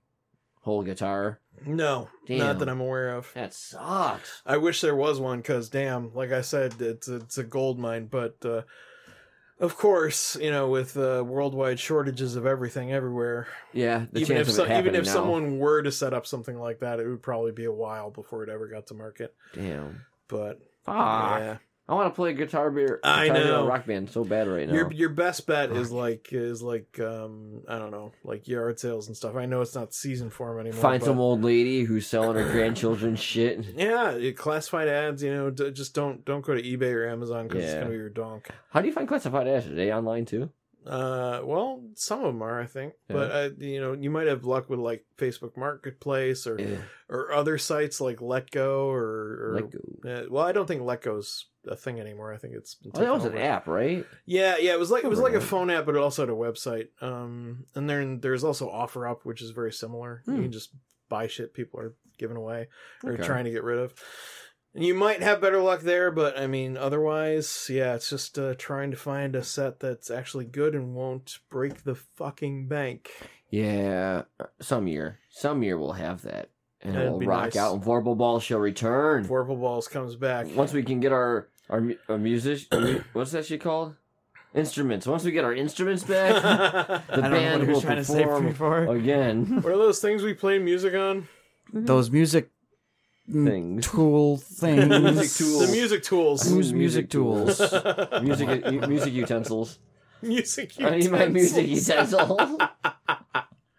whole 0.62 0.84
guitar. 0.84 1.40
No, 1.66 2.10
Damn. 2.28 2.38
not 2.40 2.60
that 2.60 2.70
I'm 2.70 2.82
aware 2.82 3.16
of. 3.16 3.32
That 3.34 3.54
sucks. 3.54 4.42
I 4.46 4.58
wish 4.58 4.82
there 4.82 4.96
was 4.96 5.20
one 5.20 5.38
because, 5.40 5.70
damn, 5.70 6.14
like 6.14 6.32
I 6.32 6.42
said, 6.42 6.76
it's 6.80 7.08
a, 7.08 7.16
it's 7.16 7.38
a 7.38 7.44
gold 7.44 7.78
mine. 7.80 8.08
But 8.12 8.38
uh, 8.46 8.62
of 9.60 9.78
course, 9.78 10.36
you 10.40 10.50
know, 10.52 10.70
with 10.70 10.98
uh, 10.98 11.24
worldwide 11.26 11.80
shortages 11.80 12.36
of 12.36 12.46
everything 12.46 12.92
everywhere, 12.92 13.48
Yeah, 13.74 14.06
the 14.12 14.20
even 14.22 14.38
if 14.38 14.52
so, 14.52 14.64
even 14.66 14.96
if 14.96 15.06
now. 15.06 15.12
someone 15.14 15.60
were 15.60 15.82
to 15.84 15.92
set 15.92 16.14
up 16.14 16.26
something 16.26 16.60
like 16.60 16.80
that, 16.80 17.00
it 17.00 17.08
would 17.08 17.22
probably 17.24 17.52
be 17.52 17.66
a 17.66 17.72
while 17.72 18.10
before 18.12 18.44
it 18.44 18.50
ever 18.50 18.68
got 18.68 18.88
to 18.88 18.94
market. 18.94 19.34
Damn. 19.54 20.06
But 20.28 20.60
Fuck. 20.86 20.96
yeah. 21.42 21.58
I 21.92 21.94
want 21.94 22.08
to 22.10 22.16
play 22.16 22.32
guitar 22.34 22.72
beer. 22.72 23.02
I 23.04 23.28
Guitar 23.28 23.44
Hero 23.44 23.52
know. 23.64 23.68
rock 23.68 23.86
band 23.86 24.10
so 24.10 24.24
bad 24.24 24.48
right 24.48 24.66
now. 24.66 24.74
Your 24.74 24.92
your 24.94 25.10
best 25.10 25.46
bet 25.46 25.72
is 25.74 25.92
like 25.92 26.30
is 26.32 26.62
like 26.62 26.98
um 27.02 27.64
I 27.68 27.78
don't 27.80 27.92
know 27.92 28.14
like 28.24 28.48
yard 28.48 28.80
sales 28.80 29.08
and 29.08 29.18
stuff. 29.18 29.36
I 29.36 29.46
know 29.46 29.60
it's 29.60 29.76
not 29.76 29.94
season 29.94 30.30
for 30.30 30.54
'em 30.54 30.62
anymore. 30.66 30.82
Find 30.82 31.02
but- 31.02 31.06
some 31.06 31.20
old 31.20 31.44
lady 31.44 31.84
who's 31.84 32.08
selling 32.08 32.38
her 32.42 32.50
grandchildren 32.50 33.18
shit. 33.18 33.66
Yeah, 33.76 34.18
classified 34.32 34.88
ads. 34.88 35.22
You 35.22 35.34
know, 35.34 35.50
d- 35.50 35.72
just 35.72 35.94
don't 35.94 36.24
don't 36.24 36.46
go 36.46 36.56
to 36.56 36.62
eBay 36.62 36.94
or 36.94 37.10
Amazon 37.10 37.48
because 37.50 37.66
it's 37.66 37.74
gonna 37.74 37.90
be 37.90 37.96
your 37.98 38.10
donk. 38.10 38.48
How 38.70 38.80
do 38.80 38.88
you 38.88 38.94
find 38.94 39.06
classified 39.08 39.48
ads? 39.48 39.68
Are 39.68 39.76
they 39.76 39.92
online 39.94 40.24
too? 40.26 40.50
Uh, 40.86 41.42
well, 41.44 41.84
some 41.96 42.20
of 42.20 42.26
them 42.26 42.42
are, 42.42 42.60
I 42.60 42.66
think, 42.66 42.94
Yeah. 43.10 43.14
but 43.16 43.32
uh, 43.32 43.50
you 43.60 43.80
know, 43.80 43.94
you 43.94 44.10
might 44.10 44.28
have 44.28 44.46
luck 44.46 44.70
with 44.70 44.80
like 44.80 45.06
Facebook 45.18 45.56
Marketplace 45.56 46.48
or 46.48 46.60
Yeah. 46.60 46.78
or 47.10 47.32
other 47.34 47.58
sites 47.58 48.02
like 48.02 48.18
Letgo 48.18 48.88
or, 48.88 49.56
or 49.56 49.62
Letgo. 49.62 50.26
Uh, 50.26 50.28
well, 50.30 50.44
I 50.44 50.52
don't 50.52 50.66
think 50.68 50.82
Letgo's 50.82 51.48
a 51.68 51.76
thing 51.76 52.00
anymore. 52.00 52.34
I 52.34 52.38
think 52.38 52.56
it's 52.56 52.74
been 52.76 52.92
Oh, 52.96 53.00
that 53.00 53.14
was 53.14 53.26
an 53.26 53.38
app, 53.38 53.68
right? 53.68 54.08
Yeah, 54.26 54.58
yeah, 54.58 54.74
it 54.74 54.80
was 54.80 54.90
like 54.90 55.04
it 55.04 55.10
was 55.10 55.20
like 55.20 55.34
a 55.36 55.42
phone 55.42 55.70
app, 55.70 55.86
but 55.86 55.96
it 55.96 56.02
also 56.02 56.24
had 56.24 56.30
a 56.30 56.34
website. 56.34 56.88
Um, 57.02 57.66
and 57.76 57.88
then 57.90 58.20
there's 58.20 58.44
also 58.44 58.70
OfferUp, 58.72 59.20
which 59.24 59.42
is 59.44 59.52
very 59.52 59.72
similar. 59.72 60.24
You 60.26 60.34
Hmm. 60.34 60.42
can 60.44 60.52
just 60.52 60.72
buy 61.10 61.28
shit 61.28 61.54
people 61.54 61.80
are 61.80 61.94
giving 62.18 62.38
away 62.38 62.70
or 63.04 63.14
Okay. 63.14 63.24
trying 63.24 63.46
to 63.46 63.52
get 63.52 63.64
rid 63.64 63.78
of. 63.80 63.94
And 64.74 64.86
you 64.86 64.94
might 64.94 65.22
have 65.22 65.42
better 65.42 65.62
luck 65.62 65.82
there, 65.82 66.12
but 66.12 66.40
I 66.40 66.48
mean, 66.48 66.78
otherwise, 66.78 67.68
yeah, 67.70 67.96
it's 67.96 68.10
just 68.10 68.40
uh, 68.40 68.54
trying 68.58 68.92
to 68.92 68.98
find 68.98 69.36
a 69.36 69.44
set 69.44 69.82
that's 69.82 70.10
actually 70.10 70.46
good 70.46 70.74
and 70.76 70.96
won't 70.96 71.40
break 71.50 71.84
the 71.84 71.96
fucking 71.96 72.68
bank. 72.70 73.12
Yeah, 73.50 74.24
some 74.62 74.88
year, 74.88 75.20
some 75.30 75.62
year 75.62 75.78
we'll 75.78 75.92
have 75.94 76.22
that, 76.22 76.52
and 76.82 76.96
That'd 76.96 77.12
we'll 77.12 77.20
rock 77.22 77.44
nice. 77.48 77.58
out. 77.58 77.74
And 77.76 77.84
Vorpal 77.84 78.18
Ball 78.18 78.40
shall 78.40 78.60
return. 78.60 79.26
Vorpal 79.28 79.60
Balls 79.60 79.90
comes 79.90 80.16
back. 80.16 80.48
Once 80.56 80.72
we 80.72 80.84
can 80.84 81.02
get 81.02 81.12
our 81.12 81.50
our, 81.70 81.92
our 82.08 82.18
music, 82.18 82.62
what's 83.14 83.32
that 83.32 83.46
shit 83.46 83.60
called? 83.60 83.96
Instruments. 84.54 85.06
Once 85.06 85.26
we 85.26 85.32
get 85.32 85.44
our 85.44 85.54
instruments 85.54 86.04
back, 86.06 86.42
the 86.42 87.02
I 87.10 87.16
don't 87.16 87.24
know 87.24 87.30
band 87.30 87.60
what 87.60 87.68
he 87.68 87.74
will 87.74 87.82
trying 87.82 87.98
to 87.98 88.04
say 88.06 88.24
perform 88.24 88.48
before. 88.48 88.84
again. 88.96 89.62
What 89.62 89.74
are 89.74 89.78
those 89.78 90.00
things 90.00 90.24
we 90.24 90.34
play 90.34 90.60
music 90.60 90.94
on? 90.94 91.28
Those 91.74 92.10
music 92.10 92.52
Mm, 93.30 93.46
things. 93.46 93.88
tool 93.88 94.38
things. 94.38 94.88
Music 94.90 95.32
tools. 95.32 95.66
The 95.68 95.72
music 95.72 96.04
tools. 96.04 96.50
Mus- 96.52 96.72
mm, 96.72 96.76
music 96.76 97.10
tools. 97.10 97.60
music 98.22 98.66
u- 98.66 98.82
music 98.88 99.14
utensils. 99.14 99.80
music 100.22 100.74
I 100.82 100.98
need 100.98 101.12
my 101.12 101.28
music 101.28 101.68
utensils. 101.68 102.40
utensils. 102.40 102.62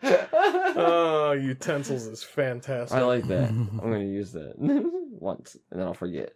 oh, 0.77 1.33
utensils 1.33 2.07
is 2.07 2.23
fantastic. 2.23 2.97
I 2.97 3.03
like 3.03 3.27
that. 3.29 3.49
I'm 3.51 3.79
gonna 3.79 4.01
use 4.01 4.33
that 4.33 4.55
once, 4.59 5.57
and 5.71 5.81
then 5.81 5.87
I'll 5.87 5.95
forget. 5.95 6.33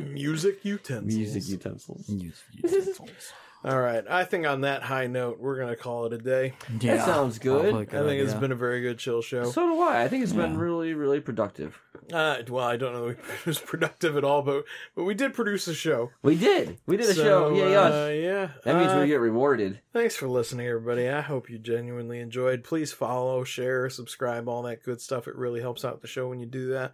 Music 0.00 0.64
utensils. 0.64 1.14
Music 1.14 1.48
utensils. 1.48 2.08
music 2.08 2.44
utensils. 2.52 3.32
All 3.64 3.80
right. 3.80 4.04
I 4.08 4.22
think 4.24 4.46
on 4.46 4.60
that 4.60 4.82
high 4.82 5.06
note, 5.08 5.40
we're 5.40 5.56
going 5.56 5.70
to 5.70 5.76
call 5.76 6.06
it 6.06 6.12
a 6.12 6.18
day. 6.18 6.52
That 6.82 7.04
sounds 7.04 7.38
good. 7.38 7.74
I 7.74 7.84
think 7.84 8.22
it's 8.22 8.34
been 8.34 8.52
a 8.52 8.56
very 8.56 8.80
good 8.80 8.98
chill 8.98 9.22
show. 9.22 9.50
So 9.50 9.66
do 9.66 9.80
I. 9.80 10.04
I 10.04 10.08
think 10.08 10.22
it's 10.22 10.32
been 10.32 10.56
really, 10.56 10.94
really 10.94 11.20
productive. 11.20 11.76
Uh, 12.12 12.36
well, 12.48 12.64
I 12.64 12.76
don't 12.76 12.92
know 12.92 13.08
if 13.08 13.40
it 13.40 13.46
was 13.46 13.58
productive 13.58 14.16
at 14.16 14.22
all, 14.22 14.42
but 14.42 14.64
but 14.94 15.02
we 15.04 15.14
did 15.14 15.34
produce 15.34 15.66
a 15.66 15.74
show. 15.74 16.12
We 16.22 16.36
did. 16.36 16.78
We 16.86 16.96
did 16.96 17.08
a 17.08 17.14
So, 17.14 17.22
show. 17.24 17.54
Yay 17.56 17.74
us. 17.74 17.92
uh, 17.92 18.12
yeah. 18.12 18.50
That 18.62 18.76
means 18.76 18.92
Uh, 18.92 18.98
we 19.00 19.08
get 19.08 19.18
rewarded. 19.18 19.80
Thanks 19.92 20.14
for 20.14 20.28
listening, 20.28 20.68
everybody. 20.68 21.08
I 21.08 21.22
hope 21.22 21.50
you 21.50 21.58
genuinely 21.58 22.20
enjoyed. 22.20 22.62
Please 22.62 22.92
follow, 22.92 23.42
share, 23.42 23.90
subscribe, 23.90 24.48
all 24.48 24.62
that 24.62 24.84
good 24.84 25.00
stuff. 25.00 25.26
It 25.26 25.34
really 25.34 25.60
helps 25.60 25.84
out 25.84 26.00
the 26.02 26.06
show 26.06 26.28
when 26.28 26.38
you 26.38 26.46
do 26.46 26.68
that. 26.70 26.92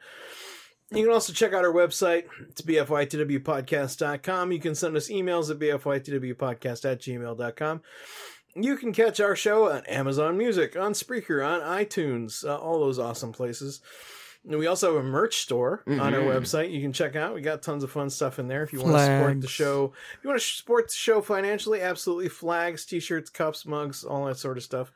You 0.95 1.05
can 1.05 1.13
also 1.13 1.33
check 1.33 1.53
out 1.53 1.65
our 1.65 1.73
website. 1.73 2.25
It's 2.49 2.61
bfytwpodcast.com. 2.63 4.53
You 4.53 4.59
can 4.61 4.75
send 4.75 4.97
us 4.97 5.09
emails 5.09 5.51
at 5.51 5.59
bfytwpodcast 5.59 6.91
at 6.91 7.01
gmail.com. 7.01 7.81
You 8.55 8.77
can 8.77 8.93
catch 8.93 9.19
our 9.21 9.35
show 9.35 9.71
on 9.71 9.85
Amazon 9.87 10.37
Music, 10.37 10.77
on 10.77 10.93
Spreaker, 10.93 11.47
on 11.47 11.61
iTunes, 11.63 12.45
uh, 12.47 12.57
all 12.59 12.81
those 12.81 12.99
awesome 12.99 13.33
places. 13.33 13.81
And 14.47 14.59
we 14.59 14.67
also 14.67 14.97
have 14.97 15.05
a 15.05 15.09
merch 15.09 15.37
store 15.37 15.85
on 15.87 16.01
our 16.01 16.21
Mhm. 16.21 16.27
website. 16.43 16.73
You 16.73 16.83
can 16.83 16.93
check 16.93 17.15
out. 17.17 17.33
We 17.33 17.41
got 17.43 17.63
tons 17.63 17.85
of 17.85 17.91
fun 17.93 18.11
stuff 18.11 18.39
in 18.41 18.49
there. 18.49 18.65
If 18.65 18.73
you 18.73 18.81
want 18.83 18.97
to 18.97 19.05
support 19.05 19.41
the 19.41 19.47
show, 19.47 19.93
if 20.19 20.25
you 20.25 20.29
want 20.29 20.41
to 20.41 20.47
support 20.47 20.89
the 20.89 20.95
show 20.95 21.23
financially, 21.23 21.81
absolutely. 21.81 22.29
Flags, 22.29 22.85
t-shirts, 22.85 23.31
cups, 23.31 23.65
mugs, 23.65 24.03
all 24.05 24.27
that 24.27 24.37
sort 24.39 24.57
of 24.59 24.65
stuff. 24.65 24.93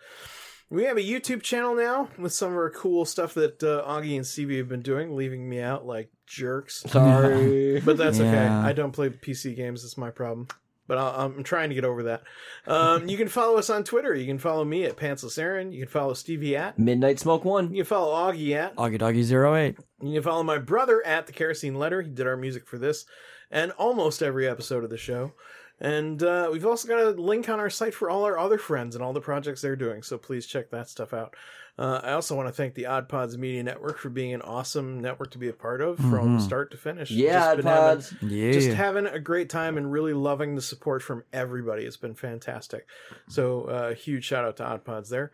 We 0.69 0.85
have 0.85 0.97
a 0.97 1.03
YouTube 1.03 1.43
channel 1.43 1.75
now 1.77 2.09
with 2.19 2.33
some 2.33 2.51
of 2.51 2.57
our 2.57 2.71
cool 2.71 3.05
stuff 3.05 3.35
that 3.35 3.63
uh, 3.63 3.85
Augie 3.89 4.17
and 4.17 4.27
Stevie 4.27 4.59
have 4.59 4.69
been 4.69 4.83
doing, 4.83 5.15
leaving 5.15 5.49
me 5.49 5.61
out 5.61 5.87
like 5.87 6.11
jerks. 6.27 6.83
Sorry. 6.89 7.81
but 7.85 7.97
that's 7.97 8.19
okay. 8.19 8.47
I 8.47 8.73
don't 8.73 8.93
play 8.93 9.11
PC 9.11 9.55
games. 9.55 9.85
It's 9.85 9.97
my 9.97 10.11
problem. 10.11 10.49
But 10.89 10.99
I'll, 10.99 11.27
I'm 11.27 11.43
trying 11.43 11.69
to 11.71 11.75
get 11.75 11.85
over 11.85 12.05
that. 12.05 12.23
Um, 12.67 13.09
you 13.09 13.17
can 13.17 13.29
follow 13.29 13.59
us 13.59 13.71
on 13.71 13.85
Twitter. 13.85 14.15
You 14.15 14.27
can 14.27 14.39
follow 14.39 14.65
me 14.65 14.85
at 14.85 14.97
Pantsless 14.97 15.39
Aaron. 15.39 15.73
You 15.73 15.81
can 15.81 15.89
follow 15.89 16.15
Stevie 16.15 16.57
at. 16.57 16.79
Midnight 16.79 17.19
Smoke 17.19 17.45
One. 17.45 17.71
You 17.73 17.83
can 17.83 17.89
follow 17.89 18.15
Augie 18.15 18.55
at. 18.55 18.75
Augie 18.77 18.99
Doggy 18.99 19.23
08. 19.23 19.79
You 20.03 20.15
can 20.15 20.23
follow 20.23 20.43
my 20.45 20.59
brother 20.59 21.05
at 21.05 21.27
the 21.27 21.33
Kerosene 21.33 21.75
Letter. 21.77 22.03
He 22.03 22.11
did 22.11 22.27
our 22.27 22.37
music 22.37 22.67
for 22.67 22.79
this 22.79 23.05
and 23.51 23.73
almost 23.73 24.23
every 24.23 24.49
episode 24.49 24.85
of 24.85 24.91
the 24.91 24.97
show. 24.97 25.33
And 25.81 26.23
uh, 26.23 26.49
we've 26.51 26.65
also 26.65 26.89
got 26.89 26.99
a 27.01 27.11
link 27.11 27.49
on 27.49 27.61
our 27.61 27.69
site 27.71 27.95
for 27.95 28.09
all 28.09 28.25
our 28.25 28.39
other 28.39 28.57
friends 28.59 28.95
and 28.95 29.05
all 29.05 29.13
the 29.13 29.21
projects 29.21 29.61
they're 29.61 29.77
doing. 29.77 30.03
So 30.03 30.17
please 30.17 30.47
check 30.47 30.71
that 30.71 30.89
stuff 30.89 31.13
out. 31.13 31.35
Uh, 31.79 32.01
I 32.03 32.13
also 32.13 32.35
want 32.35 32.49
to 32.49 32.53
thank 32.55 32.73
the 32.73 32.87
Odd 32.87 33.07
Pods 33.07 33.37
Media 33.37 33.63
Network 33.63 33.99
for 33.99 34.09
being 34.09 34.33
an 34.33 34.41
awesome 34.41 35.01
network 35.01 35.33
to 35.33 35.39
be 35.39 35.49
a 35.49 35.53
part 35.53 35.83
of 35.83 35.99
from 35.99 36.39
Mhm. 36.39 36.41
start 36.41 36.71
to 36.71 36.79
finish. 36.79 37.11
Yeah, 37.11 37.55
Just 37.55 37.57
been 37.59 37.67
Odd 37.67 37.71
having- 37.75 37.97
Pods. 37.97 38.15
Yeah. 38.23 38.53
Just 38.53 38.69
having 38.71 39.05
a 39.07 39.19
great 39.21 39.51
time 39.51 39.77
and 39.77 39.93
really 39.93 40.15
loving 40.15 40.55
the 40.55 40.63
support 40.63 41.03
from 41.03 41.25
everybody. 41.35 41.85
It's 41.85 41.99
been 41.99 42.15
fantastic. 42.15 42.87
So 43.29 43.65
uh, 43.65 43.93
huge 43.95 44.25
shout 44.25 44.47
out 44.47 44.57
to 44.57 44.65
Odd 44.65 44.85
Pods 44.87 45.11
there. 45.11 45.33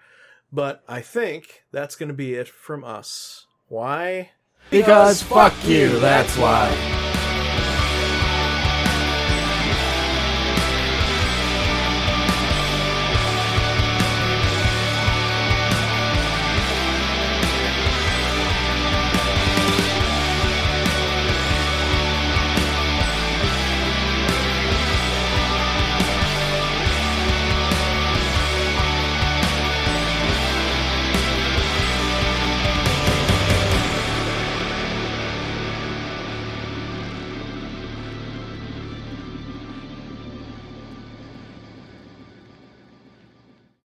But 0.53 0.83
I 0.89 1.01
think 1.01 1.63
that's 1.71 1.95
going 1.95 2.09
to 2.09 2.15
be 2.15 2.35
it 2.35 2.49
from 2.49 2.83
us. 2.83 3.47
Why? 3.69 4.33
Because 4.71 5.23
fuck 5.23 5.55
you, 5.65 6.01
that's 6.01 6.37
why. 6.37 7.02